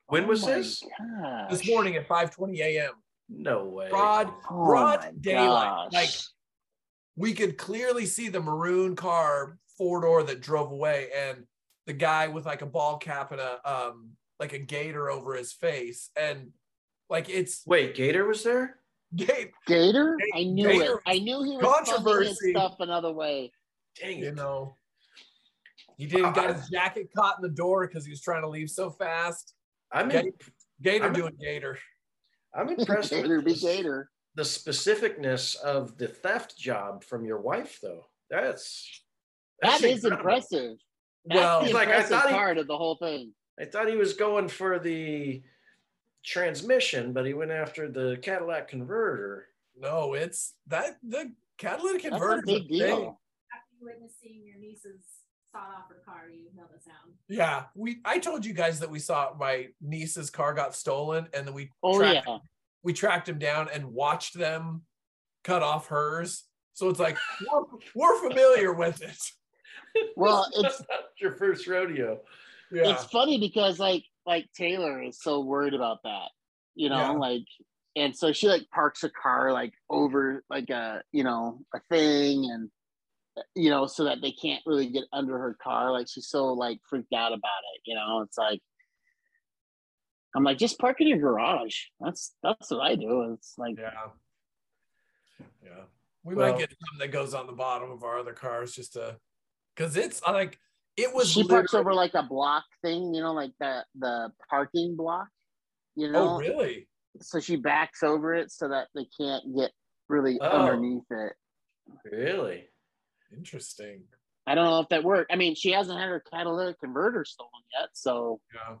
[0.06, 0.82] When was Oh this?
[0.98, 1.50] gosh.
[1.50, 2.92] This morning at 5:20 a.m.
[3.28, 3.88] No way.
[3.88, 5.90] Broad, Oh broad my daylight.
[5.90, 5.92] gosh.
[5.92, 6.10] Like
[7.16, 11.44] we could clearly see the maroon car four door that drove away, and
[11.86, 15.52] the guy with like a ball cap and a um like a gator over his
[15.52, 16.50] face, and
[17.08, 18.78] like it's Wait, Gator was there?
[19.16, 20.16] Gate, Gator?
[20.34, 21.00] I knew Gator it.
[21.06, 22.50] I knew he was funding his controversy.
[22.52, 23.52] stuff another way.
[24.00, 24.24] Dang it.
[24.24, 24.76] you know.
[25.96, 28.70] He didn't got his jacket caught in the door because he was trying to leave
[28.70, 29.54] so fast.
[29.92, 30.20] I'm Yeah.
[30.20, 30.32] in,
[30.80, 31.78] Gator I'm- doing Gator.
[32.54, 34.10] I'm impressed Gator with be this- Gator.
[34.34, 38.06] the specificness of the theft job from your wife, though.
[38.30, 39.02] That's
[39.60, 40.78] That that's is impressive.
[41.26, 43.34] That's Well, the He's like, I impressive thought he- part of the whole thing.
[43.60, 45.42] I thought he was going for the
[46.24, 49.46] transmission, but he went after the Cadillac converter.
[49.78, 52.42] no, it's that the catalytic That's a converter.
[52.46, 53.20] big deal.
[53.52, 55.04] after witnessing your niece's
[55.50, 57.12] sawed off her car, you know the sound.
[57.28, 57.98] Yeah, we.
[58.04, 61.70] I told you guys that we saw my niece's car got stolen, and then we
[61.82, 62.38] Oh tracked, yeah.
[62.82, 64.82] we tracked him down and watched them
[65.44, 66.44] cut off hers.
[66.74, 67.18] So it's like
[67.52, 67.62] we're,
[67.94, 69.18] we're familiar with it.
[70.16, 72.20] Well, it's not your first rodeo.
[72.70, 76.30] Yeah, it's funny because like like Taylor is so worried about that,
[76.74, 77.10] you know, Yeah.
[77.12, 77.44] like
[77.94, 82.50] and so she like parks her car like over like a you know a thing
[82.50, 82.70] and
[83.54, 86.78] you know so that they can't really get under her car like she's so like
[86.88, 88.60] freaked out about it you know it's like
[90.34, 93.90] i'm like just park in your garage that's that's what i do it's like yeah,
[95.62, 95.82] yeah.
[96.24, 98.92] We Well- might get something that goes on the bottom of our other cars just
[98.94, 99.18] to,
[99.74, 100.58] because it's I like
[100.96, 101.30] it was.
[101.30, 105.28] she parks over like a block thing you know like the the parking block
[105.94, 106.88] you oh, know, Oh really?
[107.20, 109.70] so she backs over it so that they can't get
[110.08, 110.46] really Oh.
[110.48, 111.32] underneath it.
[112.10, 112.68] Really?
[113.36, 114.04] Interesting.
[114.46, 115.30] I don't know if that worked.
[115.32, 118.76] I mean, she hasn't had her catalytic converter stolen yet, so Yeah.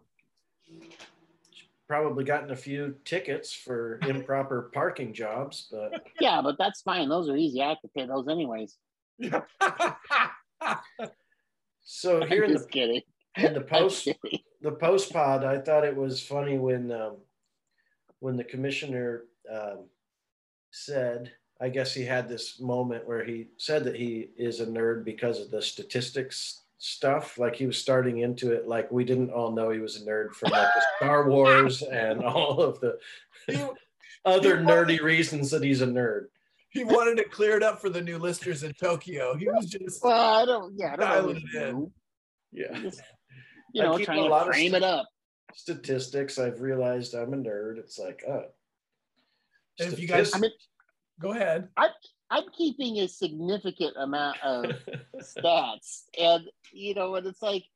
[1.88, 7.08] Probably gotten a few tickets for improper parking jobs, but yeah, but that's fine.
[7.10, 7.60] Those are easy.
[7.60, 8.78] I have to pay those anyways.
[11.84, 13.02] So here in the kidding.
[13.36, 14.08] in the post
[14.60, 17.16] the post pod, I thought it was funny when um,
[18.20, 19.86] when the commissioner um,
[20.70, 25.04] said, I guess he had this moment where he said that he is a nerd
[25.04, 27.38] because of the statistics stuff.
[27.38, 30.32] Like he was starting into it, like we didn't all know he was a nerd
[30.34, 32.98] from like the Star Wars and all of the
[34.24, 36.26] other nerdy reasons that he's a nerd.
[36.72, 39.34] He wanted to clear it up for the new listers in Tokyo.
[39.36, 40.74] He was just Well, I don't.
[40.76, 41.06] Yeah, I don't know.
[41.06, 41.92] Dialing what it to do.
[42.52, 42.80] Yeah.
[42.80, 43.02] Just,
[43.72, 45.06] you know, trying a lot to of frame st- it up.
[45.54, 46.38] Statistics.
[46.38, 47.78] I've realized I'm a nerd.
[47.78, 48.44] It's like, oh.
[49.80, 50.50] And if you guys- I mean,
[51.20, 51.68] go ahead.
[51.76, 54.64] I'm keeping a significant amount of
[55.20, 57.66] stats, and you know, and it's like, the,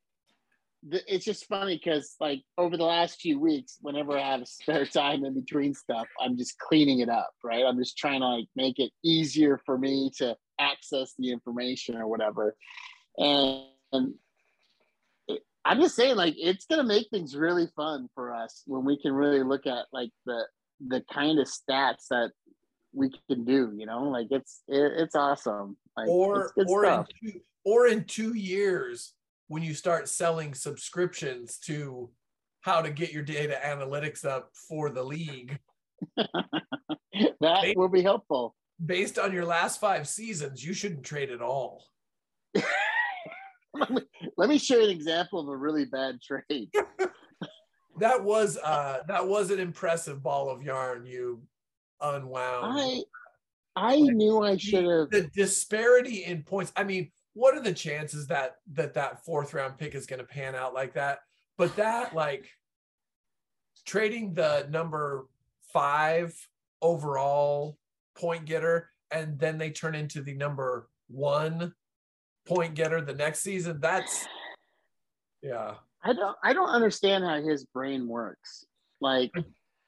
[0.91, 5.25] it's just funny because like over the last few weeks, whenever I have spare time
[5.25, 7.65] in between stuff, I'm just cleaning it up, right?
[7.65, 12.07] I'm just trying to like make it easier for me to access the information or
[12.07, 12.57] whatever,
[13.19, 13.65] and.
[13.93, 14.15] and
[15.69, 19.13] I'm just saying, like, it's gonna make things really fun for us when we can
[19.13, 20.47] really look at like the
[20.87, 22.31] the kind of stats that
[22.93, 23.73] we can do.
[23.77, 25.77] You know, like it's it, it's awesome.
[25.97, 29.13] Like, or it's or in two, or in two years
[29.49, 32.11] when you start selling subscriptions to
[32.61, 35.59] how to get your data analytics up for the league
[37.41, 38.55] that will be helpful.
[38.85, 41.85] based on your last five seasons, you shouldn't trade at all.
[44.37, 46.71] let, me, show you an example of a really bad trade.
[47.99, 51.41] That was uh that was an impressive ball of yarn you
[51.99, 52.79] unwound.
[52.79, 53.03] I
[53.75, 55.09] I knew I should have.
[55.09, 56.75] the disparity in points.
[56.77, 60.25] I mean, what are the chances that that that fourth round pick is going to
[60.25, 61.19] pan out like that?
[61.59, 62.49] But that like
[63.85, 65.27] trading the number
[65.71, 66.35] five
[66.81, 67.77] overall
[68.17, 71.75] point getter and then they turn into the number one
[72.47, 73.81] point getter the next season.
[73.81, 74.27] That's
[75.43, 75.75] yeah.
[76.03, 76.37] I don't.
[76.43, 78.65] I don't understand how his brain works.
[78.99, 79.33] Like,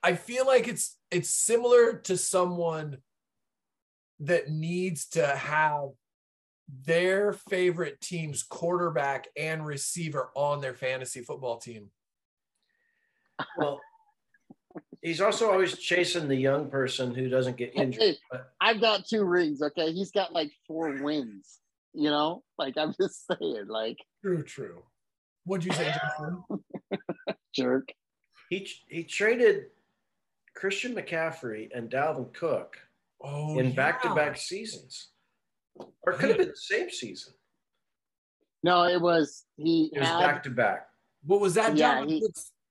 [0.03, 2.99] I feel like it's it's similar to someone
[4.21, 5.91] that needs to have
[6.69, 11.91] their favorite team's quarterback and receiver on their fantasy football team.
[13.57, 13.81] Well,
[15.03, 18.03] he's also always chasing the young person who doesn't get injured.
[18.03, 19.63] hey, But I've got two rings.
[19.63, 21.59] Okay, he's got like four wins.
[21.95, 24.83] You know, like I'm just saying, like True, true.
[25.45, 26.43] What'd you say, Justin?
[27.55, 27.89] jerk.
[28.51, 29.67] he he traded
[30.55, 32.77] Christian McCaffrey and Dalvin Cook
[33.21, 33.75] Oh, in yeah.
[33.75, 35.09] back-to-back seasons,
[36.03, 37.33] or it could have been the same season.
[38.63, 40.21] No, it was he It was had.
[40.21, 40.87] back-to-back.
[41.25, 41.77] What was that?
[41.77, 42.27] Yeah, he-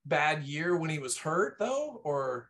[0.06, 2.50] bad year when he was hurt, though, or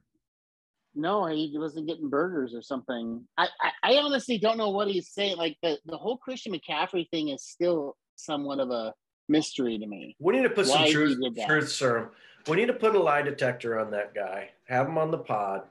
[0.96, 3.28] No, he wasn't getting burgers or something.
[3.38, 5.38] I, I, I honestly don't know what he's saying.
[5.38, 8.94] Like the, the whole Christian McCaffrey thing is still somewhat of a
[9.30, 10.16] mystery to me.
[10.20, 11.48] We need to put some Why he truth, did that.
[11.48, 12.10] truth serum.
[12.48, 15.64] We need to put a lie detector on that guy, have him on the pod,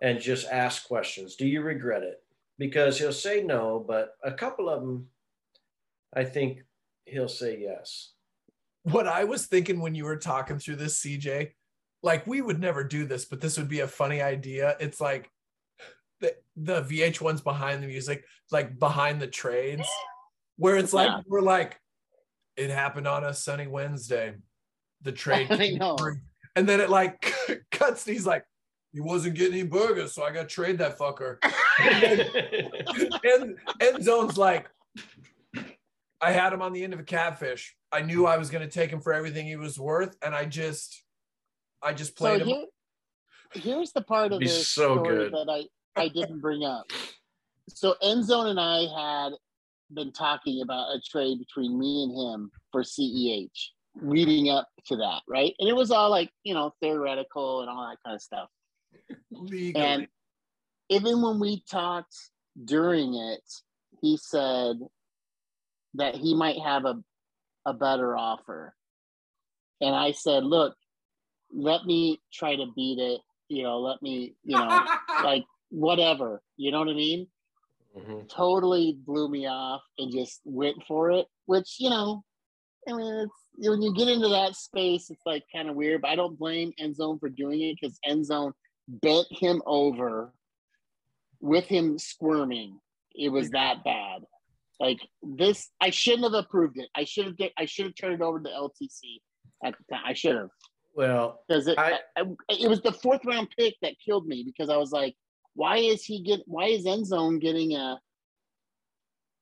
[0.00, 1.36] and just ask questions.
[1.36, 2.22] Do you regret it?
[2.58, 5.06] Because he'll say no, but a couple of them,
[6.14, 6.62] I think
[7.06, 8.12] he'll say yes.
[8.84, 11.52] what I was thinking when you were talking through this, CJ,
[12.02, 14.76] like we would never do this, but this would be a funny idea.
[14.80, 15.30] It's like
[16.20, 19.88] the the VH1's behind the music, like behind the trades,
[20.56, 21.20] where it's like Yeah.
[21.26, 21.80] we're like,
[22.56, 24.34] it happened on a sunny Wednesday.
[25.02, 25.96] The trade, I know.
[26.54, 27.34] and then it like
[27.72, 28.06] cuts.
[28.06, 28.44] And he's like,
[28.92, 31.38] he wasn't getting any burgers, so I got to trade that fucker.
[33.24, 34.68] and end zone's like,
[36.20, 37.74] I had him on the end of a catfish.
[37.90, 40.44] I knew I was going to take him for everything he was worth, and I
[40.44, 41.02] just,
[41.82, 42.48] I just So played him.
[42.48, 42.64] here,
[43.54, 45.32] here's the part of Be this so story good.
[45.32, 45.48] that
[45.96, 46.86] I, I didn't bring up.
[47.68, 48.86] So Endzone and I
[49.24, 49.32] had
[49.94, 53.48] been talking about a trade between me and him for CEH
[54.00, 55.54] leading up to that, right?
[55.58, 58.48] And it was all like, you know, theoretical and all that kind of stuff.
[59.30, 59.74] Legally.
[59.84, 60.08] And
[60.88, 62.14] even when we talked
[62.64, 63.42] during it,
[64.00, 64.76] he said
[65.94, 67.02] that he might have a,
[67.66, 68.74] a better offer.
[69.80, 70.74] And I said, look,
[71.52, 73.20] let me try to beat it.
[73.48, 74.86] You know, let me, you know,
[75.24, 76.42] like whatever.
[76.56, 77.26] You know what I mean?
[77.96, 78.28] Mhm.
[78.28, 82.22] Totally blew me off and just went for it, which, you know,
[82.88, 86.10] I mean, it's when you get into that space, it's like kind of weird, but
[86.10, 88.52] I don't blame Endzone for doing it because Endzone
[88.88, 90.32] bent him over
[91.40, 92.78] with him squirming.
[93.14, 94.22] It was that bad.
[94.80, 96.88] Like this, I shouldn't have approved it.
[96.94, 97.36] I should have.
[97.36, 99.20] get- I should have turned it over to LTC
[99.64, 100.02] at the time.
[100.06, 100.50] I should have
[100.94, 101.78] Well, because it.
[101.78, 105.14] I- I, it was the fourth round pick that killed me because I was like,
[105.54, 106.40] why is he get?
[106.46, 108.00] Why is Endzone getting a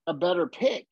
[0.06, 0.86] a better pick?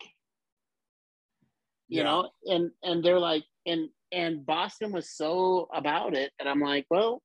[1.89, 2.05] You Yeah.
[2.05, 6.87] know, and and they're like, and and Boston was so about it, and I'm like,
[6.91, 7.23] well,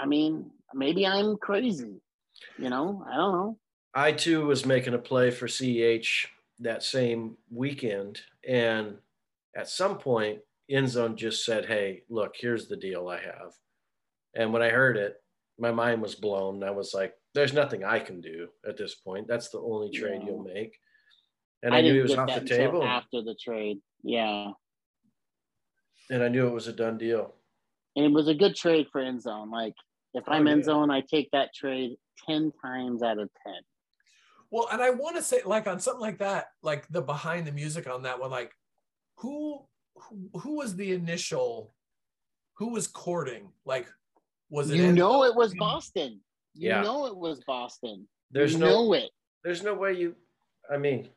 [0.00, 2.00] I mean, maybe I'm crazy.
[2.58, 3.58] You know, I don't know.
[3.94, 6.26] I too was making a play for CEH
[6.60, 8.20] that same weekend.
[8.48, 8.96] And
[9.56, 10.38] at some point,
[10.70, 13.52] Endzone just said, Hey, look, here's the deal I have.
[14.34, 15.16] And when I heard it,
[15.58, 16.62] my mind was blown.
[16.62, 19.26] I was like, There's nothing I can do at this point.
[19.28, 20.26] That's the only trade Yeah.
[20.28, 20.78] you'll make.
[21.62, 22.82] And I, knew he was off the table.
[22.84, 23.80] after the trade.
[24.02, 24.52] Yeah,
[26.08, 27.34] And I knew it was a done deal.
[27.96, 29.50] and it was a good trade for end zone.
[29.50, 29.74] Like
[30.14, 30.64] if I'm Oh, end yeah.
[30.64, 31.96] zone, I take that trade
[32.26, 33.60] ten times out of ten.
[34.50, 37.52] Well, and I want to say, like on something like that, like the behind the
[37.52, 38.52] music on that one, like
[39.16, 39.64] who
[39.94, 41.74] who, who was the initial,
[42.54, 43.52] who was courting?
[43.64, 43.86] Like,
[44.48, 44.76] was it?
[44.76, 44.94] You Enzo?
[44.96, 46.20] know it was Boston.
[46.54, 46.82] You Yeah.
[46.82, 48.08] know it was Boston.
[48.32, 49.10] There's you no know it.
[49.44, 50.16] there's no way you
[50.70, 51.08] I mean,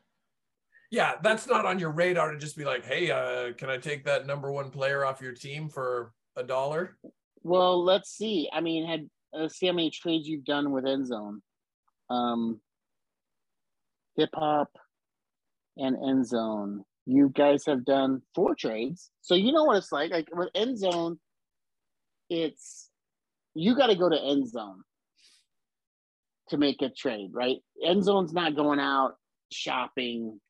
[0.90, 4.04] Yeah, that's not on your radar to just be like, hey, uh, can I take
[4.04, 6.96] that number one player off your team for a dollar?
[7.44, 8.50] Well, let's see.
[8.52, 11.42] I mean, had let's see how many trades you've done with end zone.
[12.10, 12.60] Um,
[14.16, 14.70] hip hop
[15.76, 16.84] and end zone.
[17.06, 20.12] You guys have done four trades, so you know what it's like.
[20.12, 21.20] Like with end zone,
[22.30, 22.90] it's
[23.54, 24.82] you got to go to end zone.
[26.50, 27.58] to make a trade, right?
[27.84, 29.16] End zone's not going out
[29.52, 30.40] shopping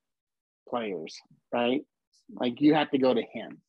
[0.69, 1.17] players,
[1.53, 1.83] right?
[2.35, 3.61] Like you have to go to him.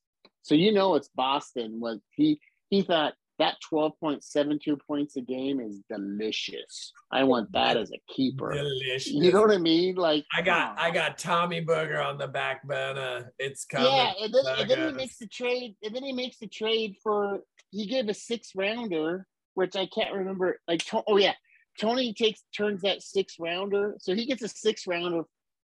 [0.42, 2.40] So you know it's Boston was he
[2.76, 6.94] he thought that 12.72 points a game is delicious.
[7.12, 8.54] I want that as a keeper.
[8.54, 9.12] Delicious.
[9.12, 9.96] You know what I mean?
[9.96, 13.34] Like I got I got Tommy Burger on the back burner.
[13.40, 13.92] It's coming.
[13.92, 16.96] Yeah, and then, and then he makes the trade, and then he makes the trade
[17.04, 17.40] for
[17.72, 20.60] he gave a six rounder, which I can't remember.
[20.68, 21.34] Like, oh yeah,
[21.80, 25.24] Tony takes turns that six rounder, so he gets a six rounder,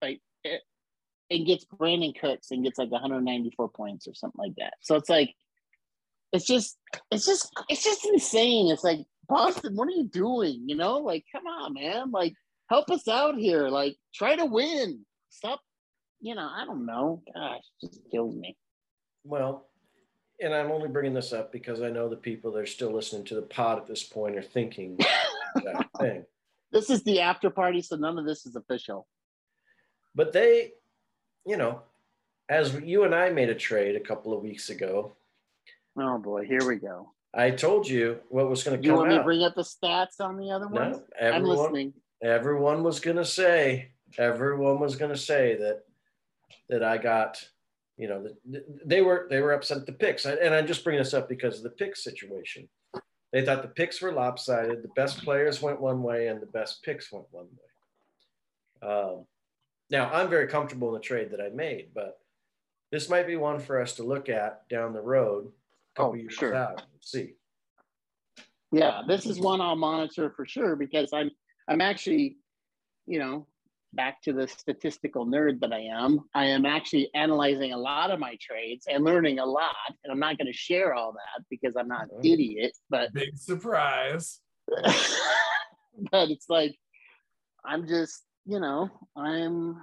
[0.01, 0.57] like, eh,
[1.29, 4.73] and gets Brandin Cooks and gets like 194 points or something like that.
[4.81, 5.35] So it's like,
[6.31, 6.77] it's just,
[7.11, 8.71] it's just, it's just insane.
[8.71, 10.63] It's like Boston, what are you doing?
[10.67, 12.33] You know, like, come on, man, like,
[12.69, 13.69] help us out here.
[13.69, 15.05] Like, try to win.
[15.29, 15.61] Stop
[16.21, 17.21] you know, I don't know.
[17.33, 18.57] Gosh, just kills me.
[19.23, 19.67] Well,
[20.41, 23.25] and I'm only bringing this up because I know the people that are still listening
[23.25, 24.97] to the pod at this point are thinking
[25.55, 26.25] that thing.
[26.71, 29.07] This is the after party, so none of this is official.
[30.15, 30.73] But they,
[31.45, 31.81] you know,
[32.47, 35.15] as you and I made a trade a couple of weeks ago,
[35.99, 37.11] Oh boy, here we go.
[37.33, 38.91] I told you what was going to come.
[38.91, 40.97] You want me to bring up the stats on the other ones?
[40.97, 41.93] no, I'm everyone, listening.
[42.23, 45.83] everyone was going to say, everyone was going to say that
[46.69, 47.43] that I got,
[47.97, 48.27] you know,
[48.85, 51.57] they were they were upset at the picks, and I'm just bringing this up because
[51.57, 52.67] of the pick situation.
[53.31, 54.81] They thought the picks were lopsided.
[54.81, 58.89] The best players went one way, and the best picks went one way.
[58.89, 59.25] Um,
[59.91, 62.19] now, I'm very comfortable in the trade that I made, but
[62.91, 65.51] this might be one for us to look at down the road,
[65.95, 66.55] couple Oh, years sure.
[66.55, 67.33] out, see.
[68.71, 71.31] Yeah, this is one I'll monitor for sure because I'm
[71.67, 72.37] I'm actually,
[73.07, 73.47] you know,
[73.93, 76.19] back to the statistical nerd that I am.
[76.35, 79.75] I am actually analyzing a lot of my trades and learning a lot.
[80.03, 83.37] And I'm not going to share all that because I'm not an idiot, but Big
[83.37, 84.39] surprise.
[86.11, 86.75] but it's like
[87.65, 89.77] I'm just, you know, I'm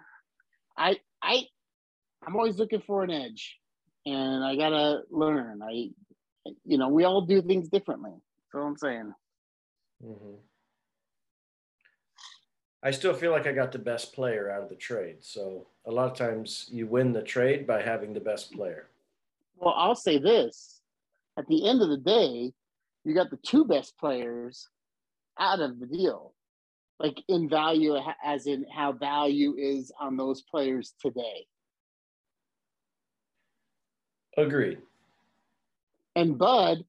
[0.79, 1.45] I I
[2.25, 3.57] I'm always looking for an edge
[4.07, 5.61] and I gotta learn.
[5.63, 5.91] I
[6.65, 8.13] you know, we all do things differently.
[8.13, 9.13] That's all I'm saying.
[10.03, 10.39] Mhm.
[12.83, 15.25] I still feel like I got the best player out of the trade.
[15.25, 18.91] So a lot of times you win the trade by having the best player.
[19.57, 20.81] Well, I'll say this.
[21.37, 22.53] At the end of the day,
[23.03, 24.69] you got the two best players
[25.39, 26.35] out of the deal.
[27.01, 31.47] Like in value as in how value is on those players today.
[34.37, 34.79] Agreed.
[36.15, 36.85] And Bud,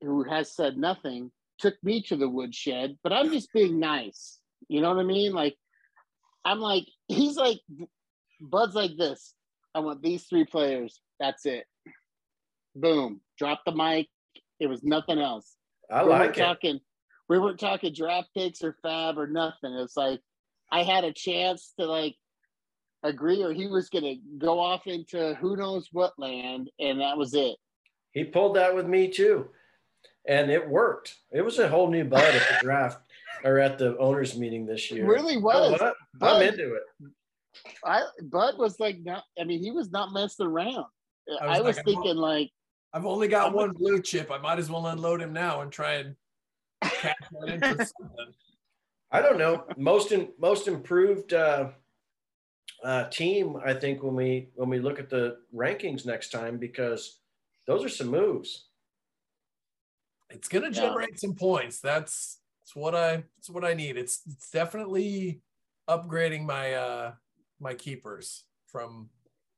[0.00, 4.38] who has said nothing, took me to the woodshed, but I'm just being nice.
[4.68, 5.32] You know what I mean?
[5.32, 5.56] Like,
[6.44, 7.60] I'm like, he's like,
[8.40, 9.34] Bud's like this.
[9.74, 11.00] I want these three players.
[11.20, 11.64] That's it.
[12.74, 13.20] Boom.
[13.38, 14.08] Drop the mic.
[14.58, 15.56] It was nothing else.
[15.90, 16.40] I we weren't like it.
[16.40, 16.80] talking,
[17.28, 19.72] we weren't talking draft picks or fab or nothing.
[19.74, 20.20] It's like
[20.70, 22.16] I had a chance to like
[23.02, 27.34] agree, or he was gonna go off into who knows what land, and that was
[27.34, 27.56] it.
[28.12, 29.48] He pulled that with me too.
[30.28, 31.16] And it worked.
[31.32, 33.00] It was a whole new bud at the draft
[33.42, 35.04] or at the owners meeting this year.
[35.04, 35.80] Really was.
[35.80, 35.94] what?
[36.14, 36.82] Bud- I'm into it.
[37.84, 39.24] I Bud was like not.
[39.38, 40.84] I mean, he was not messing around.
[41.40, 42.50] I I was was, like, I'm thinking like,
[42.92, 44.30] I've only got one blue chip.
[44.30, 46.14] I might as well unload him now and try and
[46.82, 48.34] cash that in for something.
[49.10, 49.64] I don't know.
[49.76, 51.70] Most in, most improved uh,
[52.84, 57.20] uh, team, I think, when we when we look at the rankings next time, because
[57.66, 58.68] those are some moves.
[60.30, 60.82] It's gonna Yeah.
[60.88, 61.80] generate some points.
[61.80, 63.96] That's that's what I that's what I need.
[63.96, 65.42] It's it's definitely
[65.88, 67.14] upgrading my uh
[67.60, 69.10] my keepers from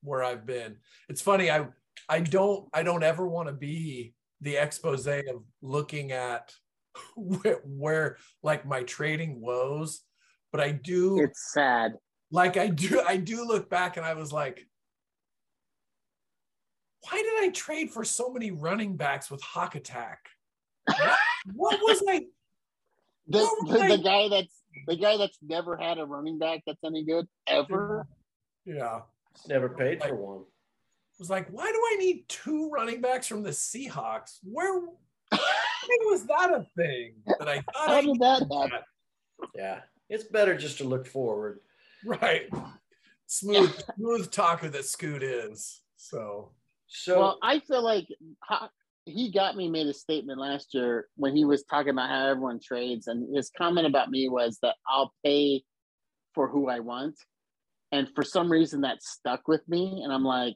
[0.02, 0.78] where I've been.
[1.08, 1.68] It's funny, I
[2.08, 6.54] I don't I don't ever want to be the expose of looking at
[7.16, 10.02] where, where like my trading woes,
[10.52, 11.92] but I do it's sad.
[12.34, 14.66] Like I do I do look back and I was like
[17.08, 20.26] why did I trade for so many running backs with hawk attack?
[20.86, 21.18] What,
[21.54, 22.24] what was I
[23.28, 26.62] The, What the, I- the guy that's the guy that's never had a running back
[26.66, 28.06] that's any good ever.
[28.66, 29.00] yeah
[29.48, 30.44] Never paid for one.
[31.20, 34.38] was like why do I need two running backs from the Seahawks?
[34.42, 38.70] Where when was that a thing that I thought How I did that happen?
[39.54, 41.60] Yeah, it's better just to look forward.
[42.04, 42.48] Right.
[43.26, 45.82] Smooth smooth talker that Scoot is.
[45.96, 46.52] So.
[46.86, 48.06] So well, I feel like
[49.06, 52.60] he got me made a statement last year when he was talking about how everyone
[52.60, 55.62] trades, and his comment about me was that I'll pay
[56.34, 57.16] for who I want,
[57.92, 60.54] and for some reason that stuck with me, and I'm like,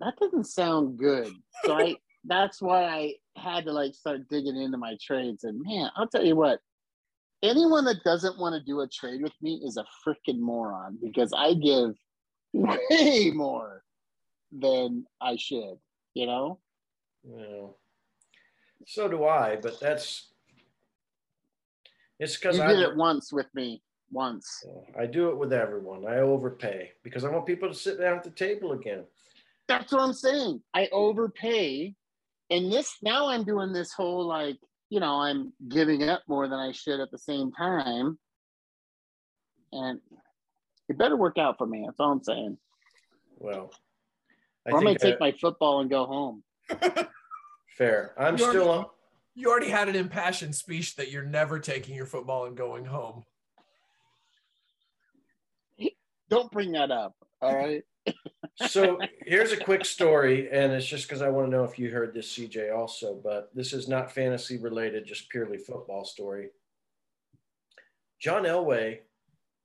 [0.00, 1.32] that doesn't sound good.
[1.64, 5.90] So I that's why I had to like start digging into my trades, and man,
[5.96, 6.60] I'll tell you what,
[7.42, 11.32] anyone that doesn't want to do a trade with me is a freaking moron because
[11.36, 11.94] I give
[12.52, 13.82] way more
[14.52, 15.78] than I should.
[16.14, 16.58] You know.
[17.22, 17.78] Well,
[18.86, 20.32] so do I, but that's
[22.18, 23.82] it's because I did it once with me.
[24.12, 24.64] Once.
[24.98, 26.06] I do it with everyone.
[26.06, 29.04] I overpay because I want people to sit down at the table again.
[29.68, 30.62] That's what I'm saying.
[30.74, 31.94] I overpay.
[32.50, 34.58] And this now I'm doing this whole like,
[34.90, 38.18] you know, I'm giving up more than I should at the same time.
[39.72, 40.00] And
[40.88, 41.84] it better work out for me.
[41.86, 42.58] That's all I'm saying.
[43.38, 43.72] Well,
[44.66, 46.42] I Or I'm gonna think take my football and go home.
[47.78, 48.12] fair.
[48.18, 48.86] I'm You're- still on.
[49.36, 53.24] You already had an impassioned speech that you're never taking your football and going home.
[56.28, 57.14] Don't bring that up.
[57.40, 57.82] All right.
[58.68, 61.90] so here's a quick story, and it's just because I want to know if you
[61.90, 66.50] heard this, CJ, also, but this is not fantasy related, just purely football story.
[68.20, 68.98] John Elway,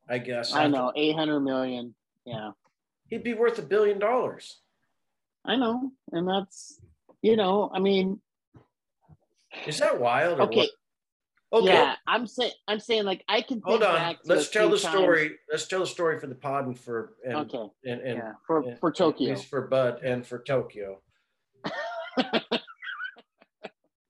[0.07, 0.93] I guess, I know.
[0.95, 1.93] Eight hundred million.
[2.25, 2.51] Yeah.
[3.07, 4.59] he'd be worth a billion dollars.
[5.43, 5.91] I know.
[6.11, 6.79] And that's
[7.21, 8.19] you know, I mean,
[9.65, 10.39] Is that wild?
[10.39, 10.57] Or okay.
[10.57, 10.69] What?
[11.53, 14.15] Okay, Yeah, I'm saying I'm saying like I can think hold on.
[14.25, 15.31] Let's tell the times- story.
[15.49, 17.69] Let's tell the story for the pod and for and Okay.
[17.85, 18.31] and, and, yeah.
[18.45, 19.35] For and- for Tokyo.
[19.37, 21.01] for Bud and for Tokyo.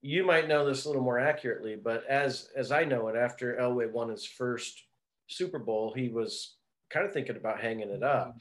[0.01, 3.55] you might know this a little more accurately, but as as I know it, after
[3.57, 4.83] Elway won his first
[5.27, 6.55] Super Bowl, he was
[6.89, 8.35] kind of thinking about hanging it up,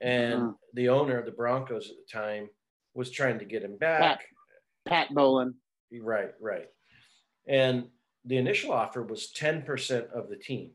[0.00, 0.54] and Mhm.
[0.74, 2.48] the owner of the Broncos at the time
[2.94, 4.26] was trying to get him back.
[4.86, 5.54] Pat Bowlen.
[6.00, 6.68] Right, right,
[7.48, 7.90] and
[8.26, 10.70] the initial offer was ten percent of the team,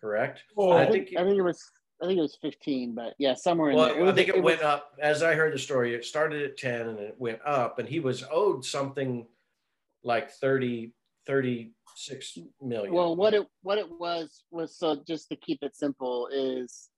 [0.00, 0.42] correct?
[0.56, 1.62] Oh, I I think, think- I think it was
[2.02, 4.00] I think it was 15, but yeah, somewhere in there.
[4.00, 5.94] Well, I think it, was- went up as I heard the story.
[5.94, 9.26] It started at 10 and it went up, and he was owed something
[10.02, 10.92] like 30,
[11.26, 12.92] 36 million.
[12.92, 16.88] Well, what it what it was was so just to keep it simple is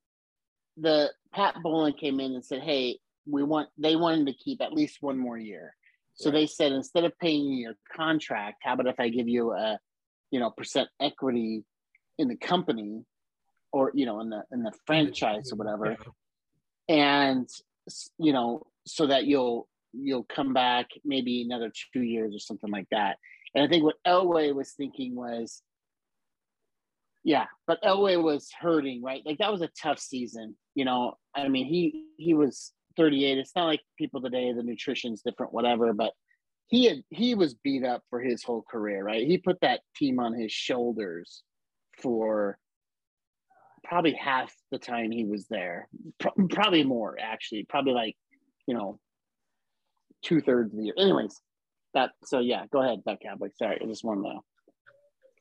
[0.78, 4.72] the Pat Bowlen came in and said, "Hey, we want." They wanted to keep at
[4.72, 5.76] least one more year,
[6.14, 6.40] so Right.
[6.40, 9.78] they said instead of paying your contract, how about if I give you a,
[10.30, 11.64] you know, percent equity
[12.18, 13.04] in the company,
[13.72, 15.96] or you know, in the in the franchise or whatever,
[16.88, 17.48] and
[18.18, 22.88] you know, so that you'll you'll come back maybe another two years or something like
[22.90, 23.16] that.
[23.54, 25.62] And I think what Elway was thinking was,
[27.24, 29.22] yeah, but Elway was hurting, right?
[29.24, 30.56] Like that was a tough season.
[30.74, 33.38] You know, I mean, he he was 38.
[33.38, 36.12] It's not like people today, the nutrition's different, whatever, but
[36.68, 39.26] he had he was beat up for his whole career, right?
[39.26, 41.42] He put that team on his shoulders
[42.02, 42.58] for
[43.84, 45.88] probably half the time he was there.
[46.18, 47.64] Pro- probably more, actually.
[47.68, 48.16] Probably like,
[48.66, 48.98] you know,
[50.22, 50.94] two thirds of the year.
[50.98, 51.40] Anyways,
[51.94, 53.48] that so yeah, go ahead, Duck Cowboy.
[53.56, 54.40] Sorry, I just wanted to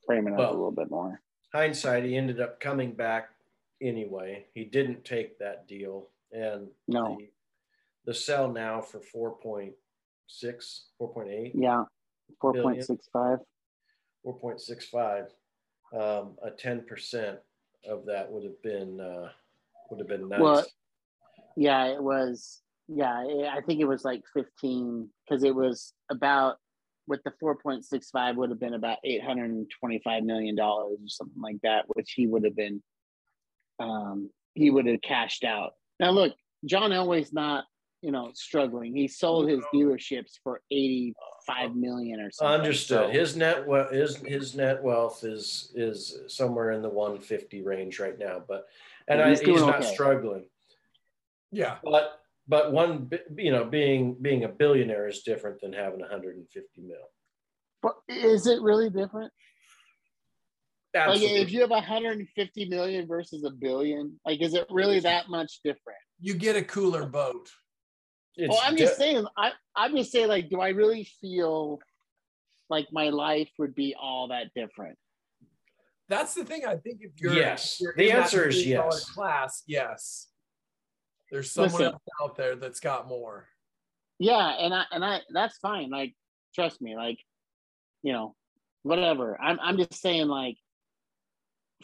[0.05, 1.21] frame it up Well, a little bit more.
[1.53, 3.29] hindsight, he ended up coming back
[3.81, 4.45] anyway.
[4.53, 7.17] He didn't take that deal, and No.
[7.19, 7.29] the,
[8.05, 8.99] the sell now for
[10.29, 11.83] 4.6, 4.8, Yeah,
[12.41, 13.39] four point six five.
[14.25, 15.27] 4.65,
[15.93, 17.37] um, a 10%
[17.87, 19.29] of that would have been uh,
[19.89, 20.39] would have been nice.
[20.39, 20.65] Well,
[21.55, 22.61] Yeah, it was.
[22.87, 26.57] Yeah, I I think it was like fifteen because it was about
[27.07, 30.23] with the four point six five would have been about eight hundred and twenty five
[30.23, 32.83] million dollars or something like that, which he would have been.
[33.79, 35.73] Um, he would have cashed out.
[35.99, 36.33] Now look,
[36.63, 37.65] John Elway's not,
[38.05, 38.95] you know, struggling.
[38.95, 41.15] He sold his um, dealerships for eighty
[41.47, 42.59] five uh, million or something.
[42.59, 43.07] Understood.
[43.07, 47.99] So- His net we- his his net wealth is is somewhere in the 150 range
[47.99, 48.65] right now, but
[49.07, 49.91] and Yeah, I, he's he's, not okay.
[49.91, 50.45] struggling.
[51.51, 51.77] Yeah.
[51.83, 56.97] But but one you know being being a billionaire is different than having 150 mil.
[57.81, 59.33] But is it really different?
[60.93, 61.41] Like Absolutely.
[61.41, 65.97] if you have 150 million versus a billion, like is it really that much different?
[66.19, 67.49] You get a cooler boat.
[68.37, 69.25] It's well, I'm di- just saying.
[69.37, 70.27] I I'm just saying.
[70.27, 71.79] Like, do I really feel
[72.69, 74.97] like my life would be all that different?
[76.09, 76.65] That's the thing.
[76.65, 77.75] I think if you're Yes.
[77.75, 79.09] if you're The answer is yes.
[79.09, 80.27] Class, yes.
[81.31, 81.85] There's someone Listen.
[81.93, 83.47] else out there that's got more.
[84.19, 85.89] Yeah, and I and I that's fine.
[85.89, 86.13] Like,
[86.53, 86.95] trust me.
[86.95, 87.19] Like,
[88.03, 88.35] you know,
[88.83, 89.39] whatever.
[89.41, 90.27] I'm I'm just saying.
[90.27, 90.57] Like,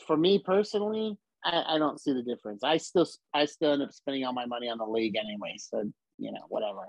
[0.06, 2.64] for me personally, I, I don't see the difference.
[2.64, 5.56] I still I still end up spending all my money on the league anyway.
[5.58, 5.92] So
[6.22, 6.88] you know, whatever.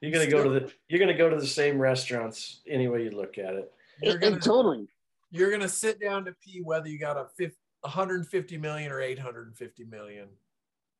[0.00, 3.10] you're gonna go to the you're gonna go to the same restaurants any way you
[3.10, 3.72] look at it.
[4.02, 4.88] You're It- it gonna totally.
[5.30, 9.84] you're gonna sit down to pee whether you got a fif- 150 million or 850
[9.84, 10.28] million.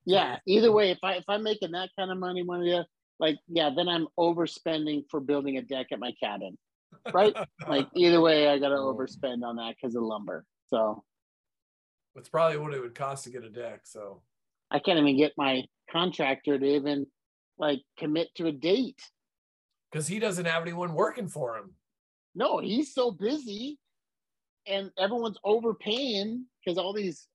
[0.04, 0.38] Yeah.
[0.46, 2.82] Either way, if I if I'm making that kind of money, money, yeah,
[3.20, 6.58] like yeah, then I'm overspending for building a deck at my cabin.
[7.12, 7.34] right?
[7.68, 10.44] Like either way, I got to overspend on that because of lumber.
[10.68, 11.04] So
[12.14, 13.80] It's probably what it would cost to get a deck.
[13.86, 14.22] So
[14.70, 17.06] I can't even get my contractor to even
[17.59, 19.01] like commit to a date.
[19.90, 21.70] because he doesn't have anyone working for him.
[22.34, 23.78] No, he's so busy,
[24.66, 27.26] and everyone's overpaying because all these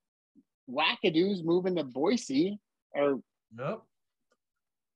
[0.69, 2.59] wackadoos moving to Boise
[2.95, 3.15] are
[3.53, 3.85] Nope.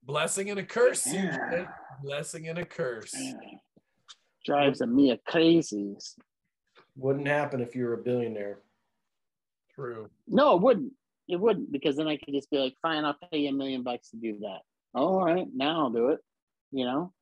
[0.04, 1.12] Blessing and a curse.
[1.12, 1.66] Yeah.
[2.04, 3.16] Blessing and a curse.
[4.46, 5.96] drives me a crazy.
[6.96, 8.60] Wouldn't happen if you were a billionaire.
[9.74, 10.10] True.
[10.28, 10.94] No, it wouldn't.
[11.28, 13.84] It wouldn't because then I could just be like, fine, I'll pay you a million
[13.84, 14.60] bucks to do that.
[14.94, 16.20] All right, now I'll do it.
[16.72, 17.14] You know.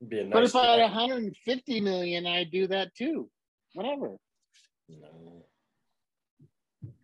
[0.00, 3.30] It'd be a nice But if I had 150 million, I'd do that too.
[3.74, 4.16] Whatever.
[4.88, 5.44] No.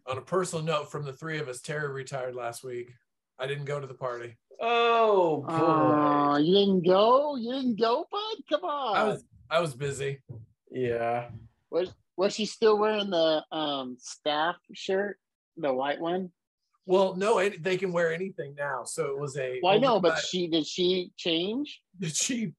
[0.07, 2.90] On a personal note, from the three of us, Terry retired last week.
[3.39, 4.36] I didn't go to the party.
[4.61, 5.55] Oh boy.
[5.55, 7.36] Oh, you didn't go?
[7.36, 8.36] You didn't go, bud?
[8.51, 8.97] Come on.
[8.97, 10.20] I was I was busy.
[10.70, 11.28] yeah.
[11.70, 15.19] was was she still wearing the um staff shirt,
[15.59, 16.31] the white one?
[16.87, 18.85] Well, no, it, they can wear anything now.
[18.85, 19.61] So it was a.
[19.63, 21.81] Well, I know, but oversight- she did she change?
[21.99, 22.53] did she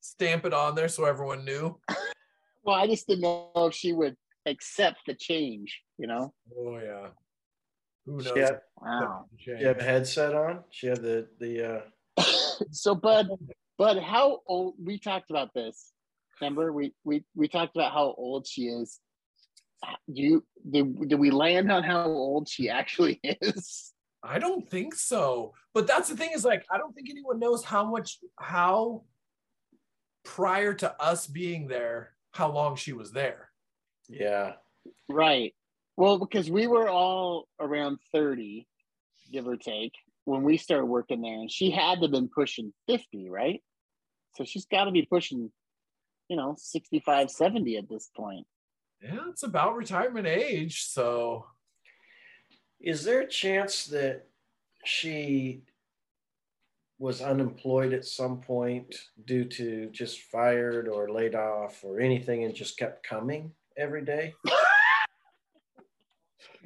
[0.00, 1.78] stamp it on there so everyone knew?
[2.64, 4.16] Well, I just didn't know if she would
[4.46, 5.82] accept the change.
[5.98, 6.32] You know?
[6.56, 7.08] Oh yeah.
[8.06, 8.30] Who knows?
[8.32, 9.24] She had, Wow.
[9.36, 10.60] she had a headset on.
[10.70, 11.82] She had the the
[12.18, 12.22] uh
[12.70, 13.26] so, Bud,
[13.78, 14.74] Bud, how old?
[14.80, 15.90] We talked about this.
[16.40, 19.00] Remember, we we we talked about how old she is.
[20.12, 23.92] Do you did, did we land on how old she actually is?
[24.22, 25.54] I don't think so.
[25.74, 29.04] But that's the thing is like I don't think anyone knows how much how
[30.24, 33.50] prior to us being there, how long she was there.
[34.08, 34.54] yeah.
[35.08, 35.54] Right.
[35.96, 38.66] Well, because we were all around 30,
[39.30, 39.92] give or take,
[40.24, 43.62] when we started working there, and she had to have been pushing 50, right?
[44.36, 45.50] So she's got to be pushing,
[46.28, 48.46] you know, 65, 70 at this point.
[49.02, 50.84] Yeah, it's about retirement age.
[50.84, 51.46] So
[52.80, 54.26] Is there a chance that
[54.84, 55.62] she
[56.98, 62.54] was unemployed at some point due to just fired or laid off or anything and
[62.54, 64.34] just kept coming every day?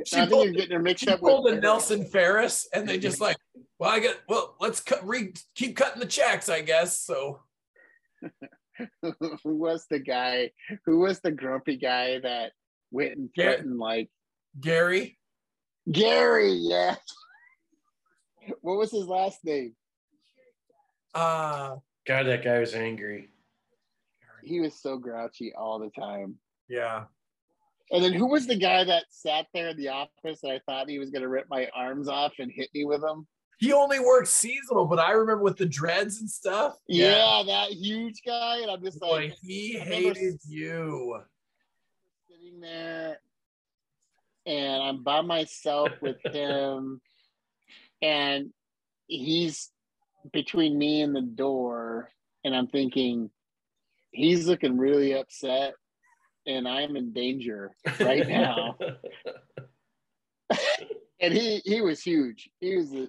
[0.04, 2.86] she I think pulled, you're getting her mixed up pulled with a Nelson Ferris and
[2.86, 3.38] they just like,
[3.78, 7.00] well, I get well, let's cut re keep cutting the checks, I guess.
[7.00, 7.40] So
[9.02, 10.50] who was the guy?
[10.84, 12.52] Who was the grumpy guy that
[12.90, 13.44] went and Yeah.
[13.44, 14.10] threatened like
[14.60, 15.18] Gary,
[15.90, 16.52] Gary?
[16.52, 16.96] Yeah.
[18.60, 19.74] What was his last name?
[21.14, 21.76] uh
[22.06, 23.30] God, that guy was angry.
[24.44, 26.36] He was so grouchy all the time.
[26.68, 27.04] yeah.
[27.92, 30.88] And then who was the guy that sat there in the office and I thought
[30.88, 33.26] he was gonna rip my arms off and hit me with them?
[33.58, 36.76] He only worked seasonal, but I remember with the dreads and stuff.
[36.88, 38.58] Yeah, that huge guy.
[38.60, 41.20] And I'm just Boy, like he I hated you.
[42.28, 43.18] sitting there
[44.44, 47.00] and I'm by myself with him
[48.02, 48.50] and
[49.06, 49.70] he's
[50.32, 52.10] between me and the door
[52.44, 53.30] and I'm thinking
[54.10, 55.74] he's looking really upset
[56.46, 58.76] and I'm in danger right now.
[61.20, 62.50] and he he was huge.
[62.60, 63.08] He was a,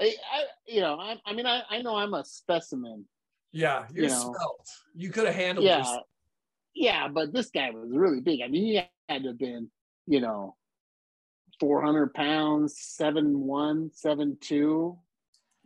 [0.00, 3.04] I, I you know I, I mean I, I know I'm a specimen.
[3.52, 4.20] Yeah, you're You know.
[4.20, 4.68] svelte.
[4.94, 5.96] You could have handled Yeah, this.
[6.74, 8.40] yeah, but this guy was really big.
[8.44, 8.74] I mean he
[9.08, 9.70] had to have been
[10.06, 10.56] you know
[11.60, 14.98] 400 pounds, seven one, seven two.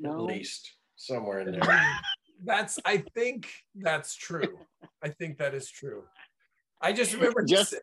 [0.05, 1.61] At No, least somewhere in there.
[2.45, 4.59] That's I think that's true.
[5.03, 6.05] I think that is true.
[6.81, 7.81] I just remember he Just- said-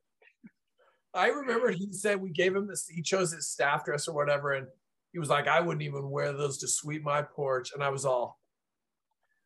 [1.13, 4.51] I remember he said we gave him this he chose his staff dress or whatever
[4.53, 4.67] and
[5.15, 8.03] he was like I wouldn't even wear those to sweep my porch and I was
[8.03, 8.37] all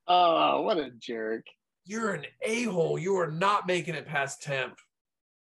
[0.08, 1.44] oh, what a jerk!
[1.86, 4.76] you're an a-hole you are not making it past temp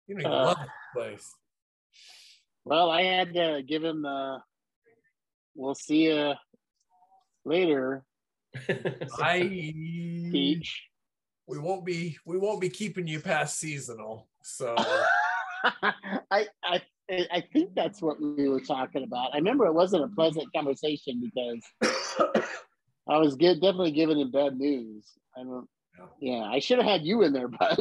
[0.07, 0.45] you don't even Uh.
[0.45, 1.31] love this place
[2.65, 4.39] Well, I had to give him the.
[5.57, 6.35] We'll see you
[7.45, 8.05] later,
[9.19, 10.85] I Peach.
[11.49, 14.77] we won't be we won't be keeping you past seasonal so
[16.31, 19.35] I, I I think that's what we were talking about.
[19.35, 21.93] I remember it wasn't a pleasant conversation because
[23.09, 25.07] I was get, definitely giving him bad news.
[25.37, 25.69] I don't.
[26.21, 27.81] Yeah, I should have had you in there, bud.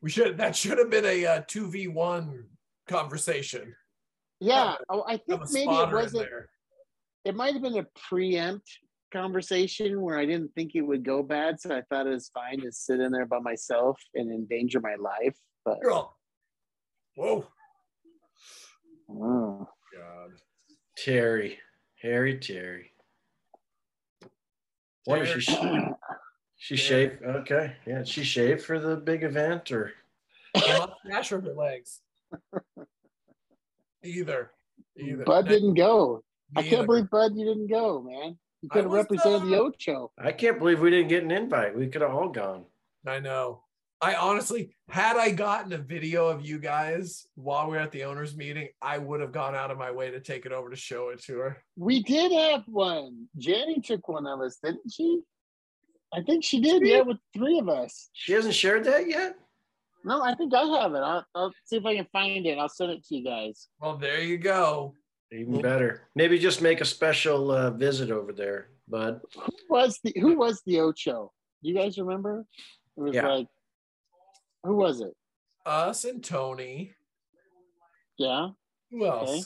[0.00, 2.44] we should that should have been a uh, 2v1
[2.88, 3.74] conversation
[4.40, 6.28] Yeah, oh, I think maybe it wasn't.
[7.24, 8.68] It might have been a preempt
[9.12, 12.60] conversation where I didn't think it would go bad, so I thought it was fine
[12.60, 15.36] to sit in there by myself and endanger my life.
[15.64, 16.10] But You're
[17.16, 17.46] whoa
[19.10, 19.68] oh.
[19.92, 20.30] god
[20.96, 21.58] Terry,
[22.00, 22.92] Harry Terry.
[25.06, 25.58] Wonder if she, sh-
[26.64, 27.22] She shaved.
[27.22, 27.76] Okay.
[27.86, 28.04] Yeah.
[28.04, 29.92] She shaved for the big event or
[30.54, 32.00] A mustache or her legs?
[34.02, 34.50] Either.
[34.98, 35.24] Either.
[35.24, 36.22] Bud didn't go.
[36.56, 38.38] I can't believe Bud you didn't go, man.
[38.62, 40.10] You could have was, represented the uh, Ocho.
[40.18, 41.76] I can't believe we didn't get an invite.
[41.76, 42.64] We could have all gone.
[43.06, 43.63] I know.
[44.04, 48.04] I honestly, had I gotten a video of you guys while we were at the
[48.04, 50.76] owners meeting, I would have gone out of my way to take it over to
[50.76, 51.62] show it to her.
[51.76, 53.28] We did have one.
[53.38, 55.22] Jenny took one of us, didn't she?
[56.12, 56.86] I think she did.
[56.86, 58.10] Yeah, with three of us.
[58.12, 59.36] She hasn't shared that yet.
[60.04, 60.98] No, I think I have it.
[60.98, 62.58] I'll, I'll see if I can find it.
[62.58, 63.68] I'll send it to you guys.
[63.80, 64.92] Well, there you go.
[65.32, 66.02] Even better.
[66.14, 69.22] Maybe just make a special uh, visit over there, bud.
[69.34, 71.32] Who was the Who was the Ocho?
[71.62, 72.44] Do you guys remember?
[72.98, 73.28] It was Yeah.
[73.28, 73.46] like,
[74.64, 75.12] who was it?
[75.66, 76.92] Us and Tony.
[78.16, 78.48] Yeah,
[78.90, 79.30] Who else?
[79.30, 79.42] Okay.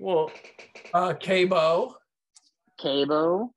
[0.00, 0.30] Well,
[0.94, 1.96] Uh, Cabo.
[2.78, 3.52] Cabo,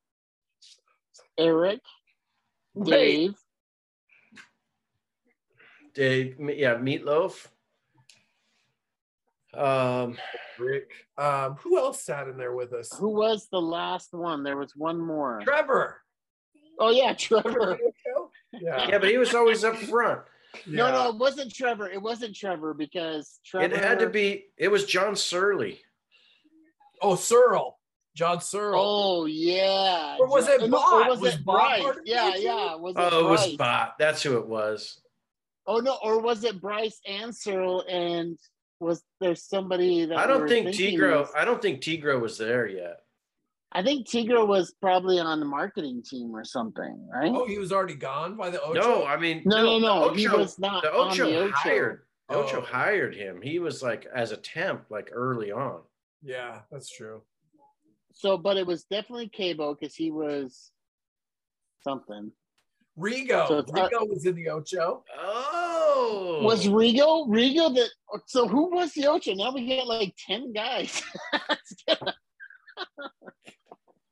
[1.38, 1.80] Eric,
[2.74, 2.90] Wait.
[2.90, 3.36] Dave.
[5.94, 7.48] Dave, yeah, Meatloaf.
[9.54, 10.18] Um,
[10.58, 10.92] Rick.
[11.18, 12.92] Um, who else sat in there with us?
[12.98, 14.44] Who was the last one?
[14.44, 15.42] There was one more.
[15.44, 16.02] Trevor.
[16.80, 17.78] Oh yeah, Trevor.
[18.54, 18.88] Yeah.
[18.88, 20.22] yeah, but he was always up front.
[20.68, 20.92] No, Yeah.
[20.92, 21.90] no, it wasn't Trevor.
[21.90, 23.74] It wasn't Trevor because Trevor.
[23.74, 24.46] It had to be.
[24.58, 25.82] It was John Surly.
[27.02, 27.80] Oh, Searle.
[28.16, 28.82] John Searle.
[28.84, 30.18] Oh yeah.
[30.20, 31.08] Or was it No, Bot?
[31.08, 31.82] Or was, Was it Bot Bryce?
[31.82, 32.76] part of the Yeah, yeah.
[32.76, 33.56] Was it Oh, it was Bryce?
[33.56, 33.96] Bot.
[34.00, 35.00] That's who it was.
[35.66, 37.86] Oh no, or was it Bryce and Searle?
[37.88, 38.38] And
[38.82, 41.22] was there somebody that I don't were think thinking Tigro.
[41.22, 42.98] was- I don't think Tigro was there yet.
[43.74, 47.32] I think Tigro was probably on the marketing team or something, right?
[47.34, 48.74] Oh, he was already gone by the Ocho.
[48.80, 50.10] No, I mean, no, no, no.
[50.14, 51.52] the he was not the on Ocho the Ocho.
[51.56, 52.02] hired.
[52.28, 52.66] the Ocho Oh.
[52.66, 53.42] hired him.
[53.42, 55.82] He was like as a temp, like early on.
[56.22, 57.22] Yeah, that's true.
[58.14, 60.72] So, but it was definitely Cabo because he was
[61.82, 62.32] something.
[63.00, 63.48] Rigo.
[63.48, 65.04] So it's- Rigo was in the Ocho.
[65.18, 67.90] Oh, Was Rigo Rigo that?
[68.28, 69.34] So who was the Ocho?
[69.34, 71.02] Now we got like ten guys.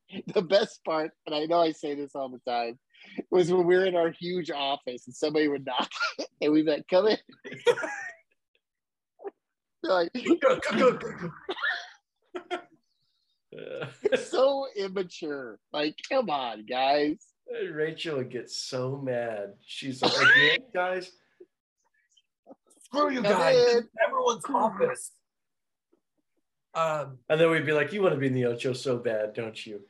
[0.34, 2.80] the best part, and I know I say this all the time,
[3.32, 5.90] was when we were in our huge office and somebody would knock
[6.42, 7.18] and we'd be like, "Come in."
[9.82, 10.12] Like
[14.18, 15.58] so immature.
[15.72, 17.16] Like, come on, guys.
[17.72, 19.54] Rachel would get so mad.
[19.66, 21.10] She's like, "Again, guys."
[22.84, 23.84] Screw you guys.
[24.06, 25.12] Everyone's office.
[26.76, 29.34] Um, And then we'd be like, "You want to be in the Ocho so bad,
[29.34, 29.82] don't you?"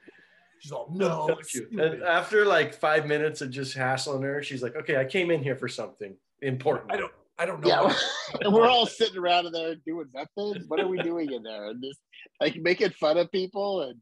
[0.60, 1.28] she's all, no.
[1.28, 1.68] Don't you?
[1.80, 5.44] And after like five minutes of just hassling her, she's like, "Okay, I came in
[5.44, 7.70] here for something important." I don't I don't know.
[7.70, 8.04] Yeah, what-
[8.42, 10.64] and we're all sitting around in there doing nothing.
[10.68, 11.70] What are we doing in there?
[11.70, 12.00] And just
[12.42, 14.00] like making fun of people and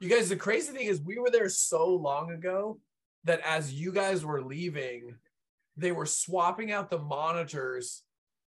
[0.00, 2.78] You guys, the crazy thing is, we were there so long ago
[3.24, 5.16] that as you guys were leaving,
[5.76, 8.02] they were swapping out the monitors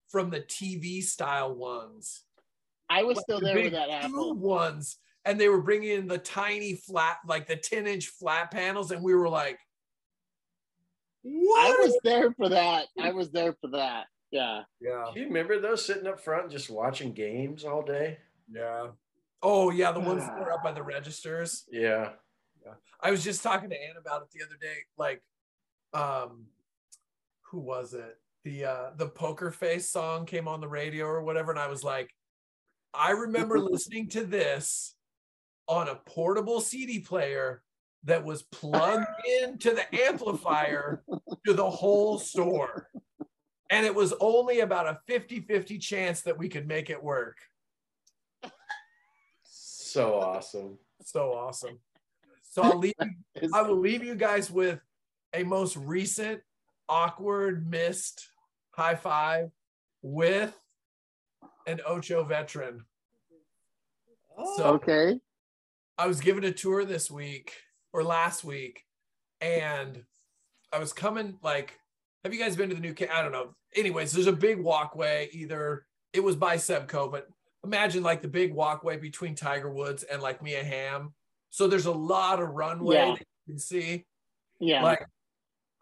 [0.09, 2.23] from the TV style ones.
[2.91, 4.41] I was like still the there with that tube happened.
[4.41, 8.91] ones, and they were bringing in the tiny flat, like the 10 inch flat panels,
[8.91, 9.57] and we were like,
[11.23, 11.79] what?
[11.81, 12.87] I was there for that.
[12.99, 14.05] I was there for that.
[14.31, 14.61] Yeah.
[14.79, 18.17] yeah, Do you remember those sitting up front just watching games all day?
[18.51, 18.87] yeah.
[19.43, 21.65] Oh, yeah, the ones that were up by the registers.
[21.71, 22.09] Yeah.
[23.01, 24.77] I was just talking to Ann about it the other day.
[24.97, 25.23] Like,
[25.93, 26.45] um,
[27.49, 28.17] who was it?
[28.43, 31.83] The uh the poker face song came on the radio or whatever, and I was
[31.83, 32.11] like,
[32.93, 34.95] I remember listening to this
[35.67, 37.63] on a portable CD player
[38.03, 39.07] that was plugged
[39.41, 41.03] into the amplifier
[41.45, 42.89] to the whole store.
[43.69, 47.37] And it was only about a 50-50 chance that we could make it work.
[49.43, 50.77] So awesome.
[51.03, 51.79] So awesome.
[52.43, 54.79] So I'll leave you I will leave you guys with
[55.33, 56.41] a most recent
[56.89, 58.27] awkward missed
[58.71, 59.51] high five
[60.01, 60.57] with
[61.67, 62.85] an Ocho veteran.
[64.37, 65.19] Oh, so okay.
[65.97, 67.53] I was given a tour this week
[67.93, 68.85] or last week,
[69.39, 70.03] and
[70.71, 71.79] I was coming like,
[72.23, 72.95] have you guys been to the new?
[73.11, 73.55] I don't know.
[73.75, 75.29] Anyways, there's a big walkway.
[75.31, 77.27] Either it was by Sebco, but
[77.63, 81.13] imagine like the big walkway between Tiger Woods and like Mia Hamm.
[81.49, 83.05] So there's a lot of runway Yeah.
[83.11, 84.05] that you can see.
[84.59, 84.83] Yeah.
[84.83, 85.05] Like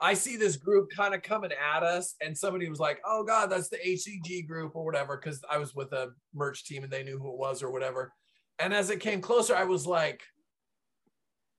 [0.01, 3.49] I see this group kind of coming at us, and somebody was like, "Oh God,
[3.51, 7.03] that's the HCG group or whatever," because I was with a merch team and they
[7.03, 8.13] knew who it was or whatever.
[8.59, 10.23] And as it came closer, I was like,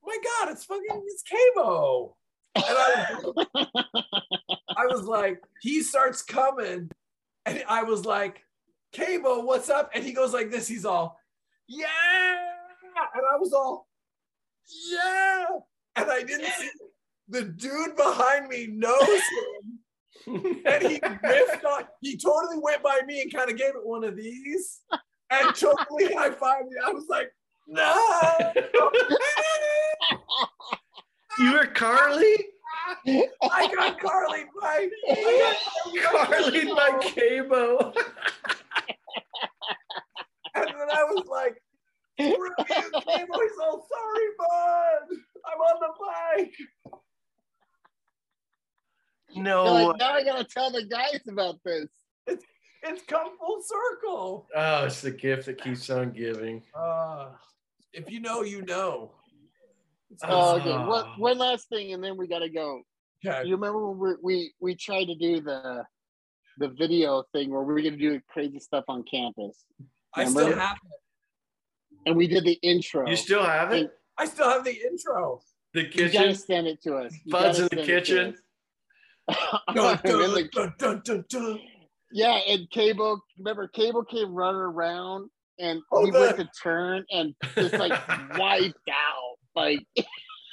[0.03, 2.15] oh "My God, it's fucking it's Cabo!"
[2.55, 3.47] And I was,
[4.75, 6.89] I was like, he starts coming,
[7.45, 8.43] and I was like,
[8.91, 10.67] "Cabo, what's up?" And he goes like this.
[10.67, 11.19] He's all,
[11.67, 11.85] "Yeah,"
[13.13, 13.87] and I was all,
[14.89, 15.45] "Yeah,"
[15.95, 16.69] and I didn't see
[17.31, 19.79] the dude behind me knows him
[20.65, 24.15] and he on he totally went by me and kind of gave it one of
[24.15, 24.81] these
[25.31, 26.75] and totally high fived me.
[26.85, 27.31] I was like,
[27.67, 27.95] no.
[31.39, 32.35] you were Carly?
[33.07, 34.89] I got Carly by
[36.03, 37.93] Carly by Cabo.
[40.53, 41.61] And then I was like,
[42.17, 42.49] Cable.
[43.07, 45.17] He's all sorry, bud.
[45.45, 47.01] I'm on the bike.
[49.35, 49.63] No.
[49.87, 51.87] Like, now I gotta tell the guys about this.
[52.27, 52.45] It's
[52.83, 54.47] it's come full circle.
[54.55, 56.63] Oh, it's the gift that keeps on giving.
[56.73, 57.29] Uh,
[57.93, 59.11] if you know, you know.
[60.23, 60.71] Oh, okay.
[60.71, 61.13] One, Oh.
[61.17, 62.81] one last thing, and then we gotta go.
[63.25, 63.47] Okay.
[63.47, 65.83] You remember when we we we tried to do the
[66.57, 69.63] the video thing where we are gonna do crazy stuff on campus,
[70.13, 70.99] I still have it.
[72.07, 73.07] and we did the intro.
[73.07, 73.91] You still have it?
[74.17, 75.41] I still have the intro.
[75.73, 76.35] The You gotta kitchen?
[76.35, 77.13] send it to us.
[77.23, 78.37] You Buds in the send it kitchen?
[79.73, 81.59] Dun, dun, dun, dun, dun.
[82.11, 83.21] yeah, and Cable.
[83.37, 85.29] Remember, Cable came running around,
[85.59, 87.91] and Oh, he went to turn and just like
[88.37, 89.35] wiped out.
[89.55, 89.79] Like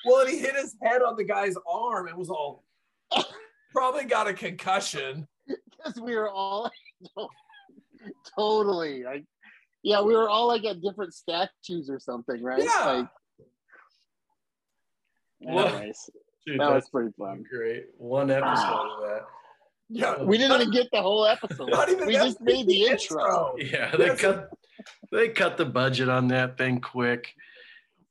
[0.04, 2.64] Well, and he hit his head on the guy's arm and was all
[3.72, 5.26] probably got a concussion.
[5.46, 6.70] because we were all
[8.38, 9.24] totally like
[9.82, 12.84] yeah we were all like at different statues or something right Yeah.
[12.84, 13.08] like
[15.40, 16.10] Well, anyways,
[16.52, 17.86] Dude, that was that's pretty fun great.
[17.98, 19.20] One episode of that.
[19.90, 20.22] Yeah.
[20.22, 23.90] we didn't even get the whole episode Not even we just made the intro Yeah,
[23.92, 24.50] they That's- cut
[25.10, 27.32] they cut the budget on that thing quick.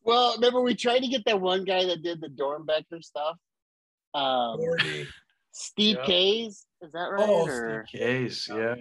[0.04, 3.38] well remember we tried to get that one guy that did the Doernbecher stuff
[4.14, 5.08] um Gordy.
[5.52, 6.06] Steve Yeah.
[6.06, 8.76] Kays is that right Oh, or- Case, yeah.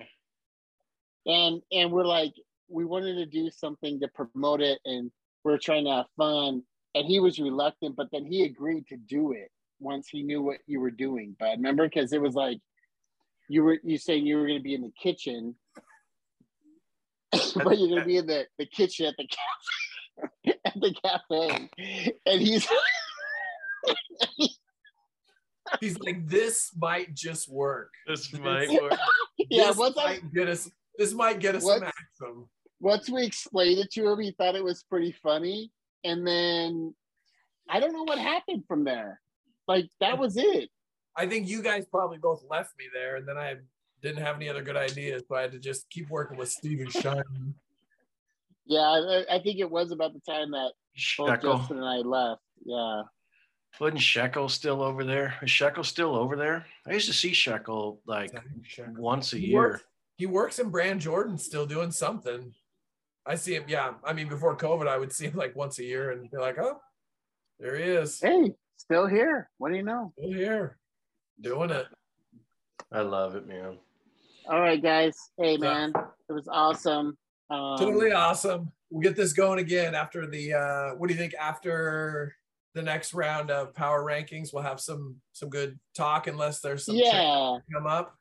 [1.27, 2.33] and and we're like
[2.69, 5.11] we wanted to do something to promote it and
[5.45, 6.63] we're trying to have fun
[6.97, 10.57] and he was reluctant but then he agreed to do it once he knew what
[10.67, 12.59] you were doing but remember because it was like
[13.49, 15.55] you were you saying you were going to be in the kitchen
[17.33, 21.71] but you're going to be in the, the kitchen at the cafe at the cafe
[22.27, 22.67] and he's
[25.81, 27.93] He's like, this might just work.
[28.07, 28.93] This might work.
[29.37, 30.71] yeah this once I, might get us.
[30.97, 31.83] This might get us What?
[32.15, 32.49] some
[32.81, 35.73] once we explained it to him he thought it was pretty funny
[36.05, 36.95] and then
[37.69, 39.21] i don't know what happened from there
[39.69, 40.69] like that was it
[41.19, 43.55] I think you guys probably both left me there, and then I
[44.03, 46.91] didn't have any other good ideas, so I had to just keep working with Steven
[46.91, 47.55] Shine.
[48.67, 50.73] Yeah, I, I think it was about the time that
[51.17, 52.43] both Justin and I left.
[52.67, 53.03] Yeah.
[53.81, 55.37] Wasn't Shekel still over there?
[55.41, 56.67] Is Shekel still over there?
[56.87, 58.33] I used to see Shekel like
[58.99, 59.57] once a He year.
[59.57, 59.85] works,
[60.19, 62.53] he works in Brand Jordan, still doing something.
[63.27, 63.65] I see him.
[63.67, 66.37] Yeah, I mean, before COVID, I would see him like once a year and be
[66.39, 66.81] like, "Oh,
[67.59, 69.51] there he is, Hey, still here.
[69.59, 70.13] What do you know?
[70.19, 70.79] still here,
[71.41, 71.87] doing it."
[72.93, 73.79] I love it, man.
[74.49, 75.17] All right, guys.
[75.39, 75.59] Hey, Yeah.
[75.59, 75.93] man,
[76.29, 77.19] it was awesome.
[77.51, 78.71] Um, totally awesome.
[78.91, 80.53] We'll get this going again after the.
[80.55, 82.37] uh What do you think after
[82.75, 84.53] the next round of power rankings?
[84.53, 88.17] We'll have some some good talk, unless there's some Yeah, come up.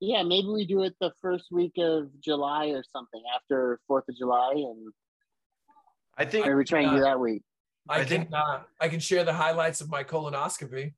[0.00, 0.22] Yeah.
[0.22, 4.52] Maybe we do it the first week of July or something after Fourth of July,
[4.56, 4.92] and
[6.16, 7.42] I think or we try and do that week.
[7.88, 10.92] I, I can think- uh, I can share the highlights of my colonoscopy.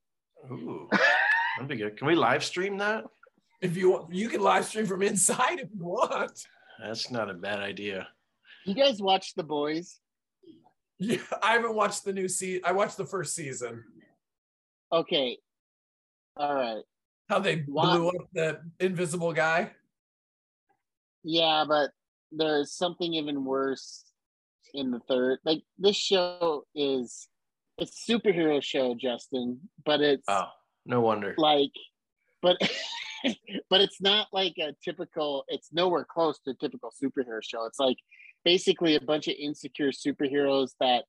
[0.51, 0.89] Ooh,
[1.57, 1.97] that'd be good.
[1.97, 3.05] Can we live stream that?
[3.61, 6.47] If you want, you can live stream from inside if you want.
[6.83, 8.09] That's not a bad idea.
[8.65, 10.01] You guys watch The Boys?
[10.99, 12.63] Yeah, I haven't watched the new season.
[12.65, 13.83] I watched the first season.
[14.93, 15.39] Okay.
[16.37, 16.83] All right.
[17.33, 19.71] How they Why- blew up the invisible guy.
[21.25, 21.91] Yeah, but
[22.31, 24.05] there's something even worse
[24.75, 25.39] in the third.
[25.43, 27.29] Like this show is
[27.81, 30.49] a superhero show, Justin, but it's Oh,
[30.85, 31.35] no wonder.
[31.39, 31.73] like
[32.43, 32.59] but
[33.71, 37.65] but it's not like a typical it's nowhere close to a typical superhero show.
[37.65, 37.97] It's like
[38.45, 41.05] basically a bunch of insecure superheroes that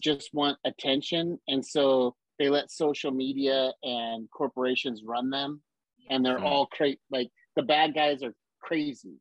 [0.00, 5.62] just want attention and so they let social media and corporations run them
[6.10, 6.44] and they're Hmm.
[6.46, 9.20] all cra- like the bad guys are crazy.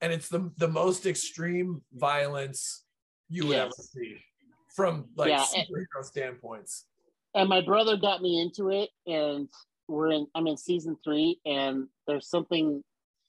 [0.00, 2.84] and it's the the most extreme violence
[3.28, 4.16] you would ever see
[4.74, 6.86] from like Yeah, and- standpoints.
[7.34, 9.48] and my brother got me into it and
[9.88, 12.82] we're in i'm in season three and there's something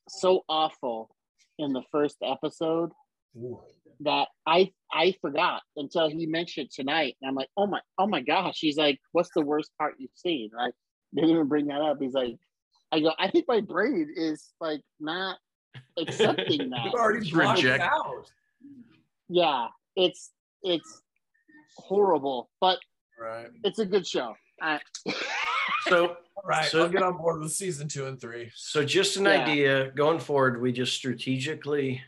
[0.10, 1.16] so awful
[1.60, 2.92] in the first episode
[4.02, 8.22] that i i forgot until he mentioned tonight and i'm like oh my oh my
[8.22, 10.74] gosh he's like what's the worst part you've seen right
[11.14, 12.36] they didn't even bring that up he's like
[12.92, 15.38] i go i think my brain is like not
[15.98, 17.84] accepting You that already blocked it Reject.
[17.84, 18.32] out.
[19.30, 20.32] yeah it's
[20.64, 21.02] it's
[21.78, 22.80] horrible but
[23.20, 23.48] Right.
[23.64, 24.80] it's a good show I,
[25.88, 26.16] So
[26.46, 28.52] right, So- I'll get on board with season two and three.
[28.56, 29.44] So just an Yeah.
[29.44, 32.02] idea going forward, we just strategically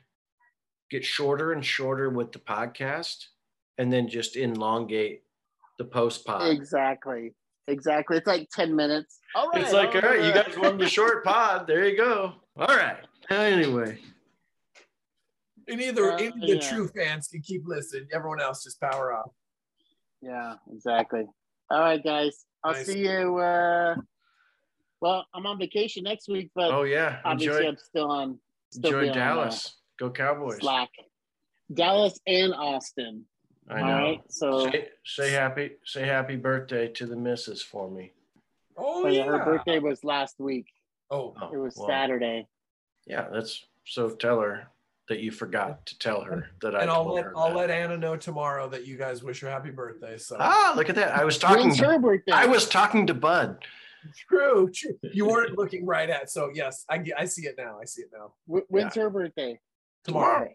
[0.89, 3.25] get shorter and shorter with the podcast
[3.77, 5.23] and then just elongate
[5.77, 6.49] the post pod.
[6.51, 7.33] exactly.
[7.67, 8.17] Exactly.
[8.17, 9.19] It's like 10 minutes.
[9.33, 9.61] All right.
[9.61, 11.65] It's like, all right, you uh, guys wanted the short pod.
[11.67, 12.33] There you go.
[12.57, 12.97] All right.
[13.31, 13.97] Anyway,
[15.67, 18.07] And either Uh, any of the true fans can keep listening.
[18.13, 19.31] Everyone else just power off.
[20.21, 21.25] Yeah, exactly.
[21.71, 22.45] All right, guys.
[22.63, 22.85] I'll Nice.
[22.85, 23.37] see you.
[23.37, 23.95] Uh,
[25.01, 28.39] well, I'm on vacation next week, but oh yeah, obviously enjoy I'm still on.
[28.71, 29.75] Still enjoy be on, uh, Dallas.
[29.97, 30.59] Go Cowboys.
[30.59, 30.89] Slack.
[31.73, 33.23] Dallas and Austin.
[33.69, 33.87] I know.
[33.87, 34.21] right.
[34.29, 38.11] So, Say, say happy say happy birthday to the missus for me.
[38.77, 39.25] Oh, oh, yeah, yeah.
[39.25, 40.67] her birthday was last week.
[41.09, 42.47] Oh, Oh, It was well, Saturday.
[43.07, 44.67] Yeah, that's so tell her
[45.07, 47.33] that you forgot to tell her that I and I'll told let her.
[47.37, 47.55] I'll that.
[47.55, 50.17] let Anna know tomorrow that you guys wish her happy birthday.
[50.17, 51.15] So Ah, look at that.
[51.17, 52.31] I was talking When's her birthday?
[52.33, 53.65] I was talking to Bud.
[54.29, 54.97] true, true.
[55.13, 56.29] You weren't looking right at.
[56.29, 57.79] So yes, I I see it now.
[57.81, 58.33] I see it now.
[58.47, 59.59] Wh- When's her birthday?
[60.05, 60.49] Tomorrow.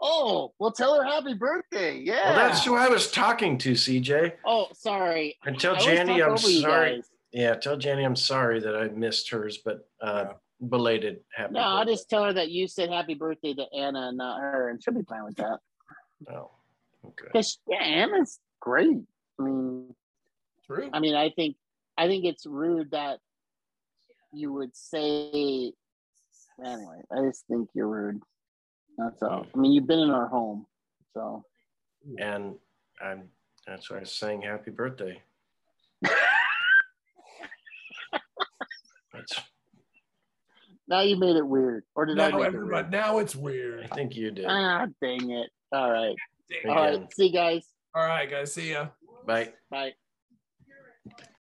[0.00, 1.98] Oh, well, tell her happy birthday.
[1.98, 2.30] Yeah.
[2.30, 4.32] Well, that's who I was talking to, CJ.
[4.44, 5.36] Oh, sorry.
[5.46, 7.02] And tell Janny I'm sorry.
[7.32, 10.26] Yeah, tell Janny I'm sorry that I missed hers, but uh
[10.68, 11.54] belated happy.
[11.54, 14.70] No, I'll just tell her that you said happy birthday to Anna and not her,
[14.70, 15.58] and she'll be fine with that.
[16.30, 16.50] Oh,
[17.04, 17.26] okay.
[17.32, 18.98] Because yeah, Anna's great.
[19.38, 19.94] I mean,
[20.66, 20.90] True.
[20.92, 21.56] I mean, I think,
[21.96, 23.20] I think it's rude that
[24.32, 25.72] you would say.
[26.64, 28.22] Anyway, I just think you're rude.
[28.98, 29.46] That's all.
[29.54, 30.66] I mean, you've been in our home,
[31.14, 31.44] so
[32.18, 32.54] And
[33.00, 33.28] I'm
[33.66, 35.20] that's why I was saying happy birthday.
[39.12, 39.32] That's
[40.88, 41.84] now you made it weird.
[41.96, 42.90] Or did I Now make it weird?
[42.92, 43.88] now it's weird.
[43.90, 44.44] I think you did.
[44.48, 45.50] Ah, dang it!
[45.72, 46.14] All right,
[46.48, 46.70] Dang.
[46.76, 47.00] all Again.
[47.02, 47.12] right.
[47.14, 47.66] See you guys.
[47.94, 48.54] All right, guys.
[48.54, 48.88] See ya.
[49.26, 49.52] Bye.
[49.70, 49.92] Bye.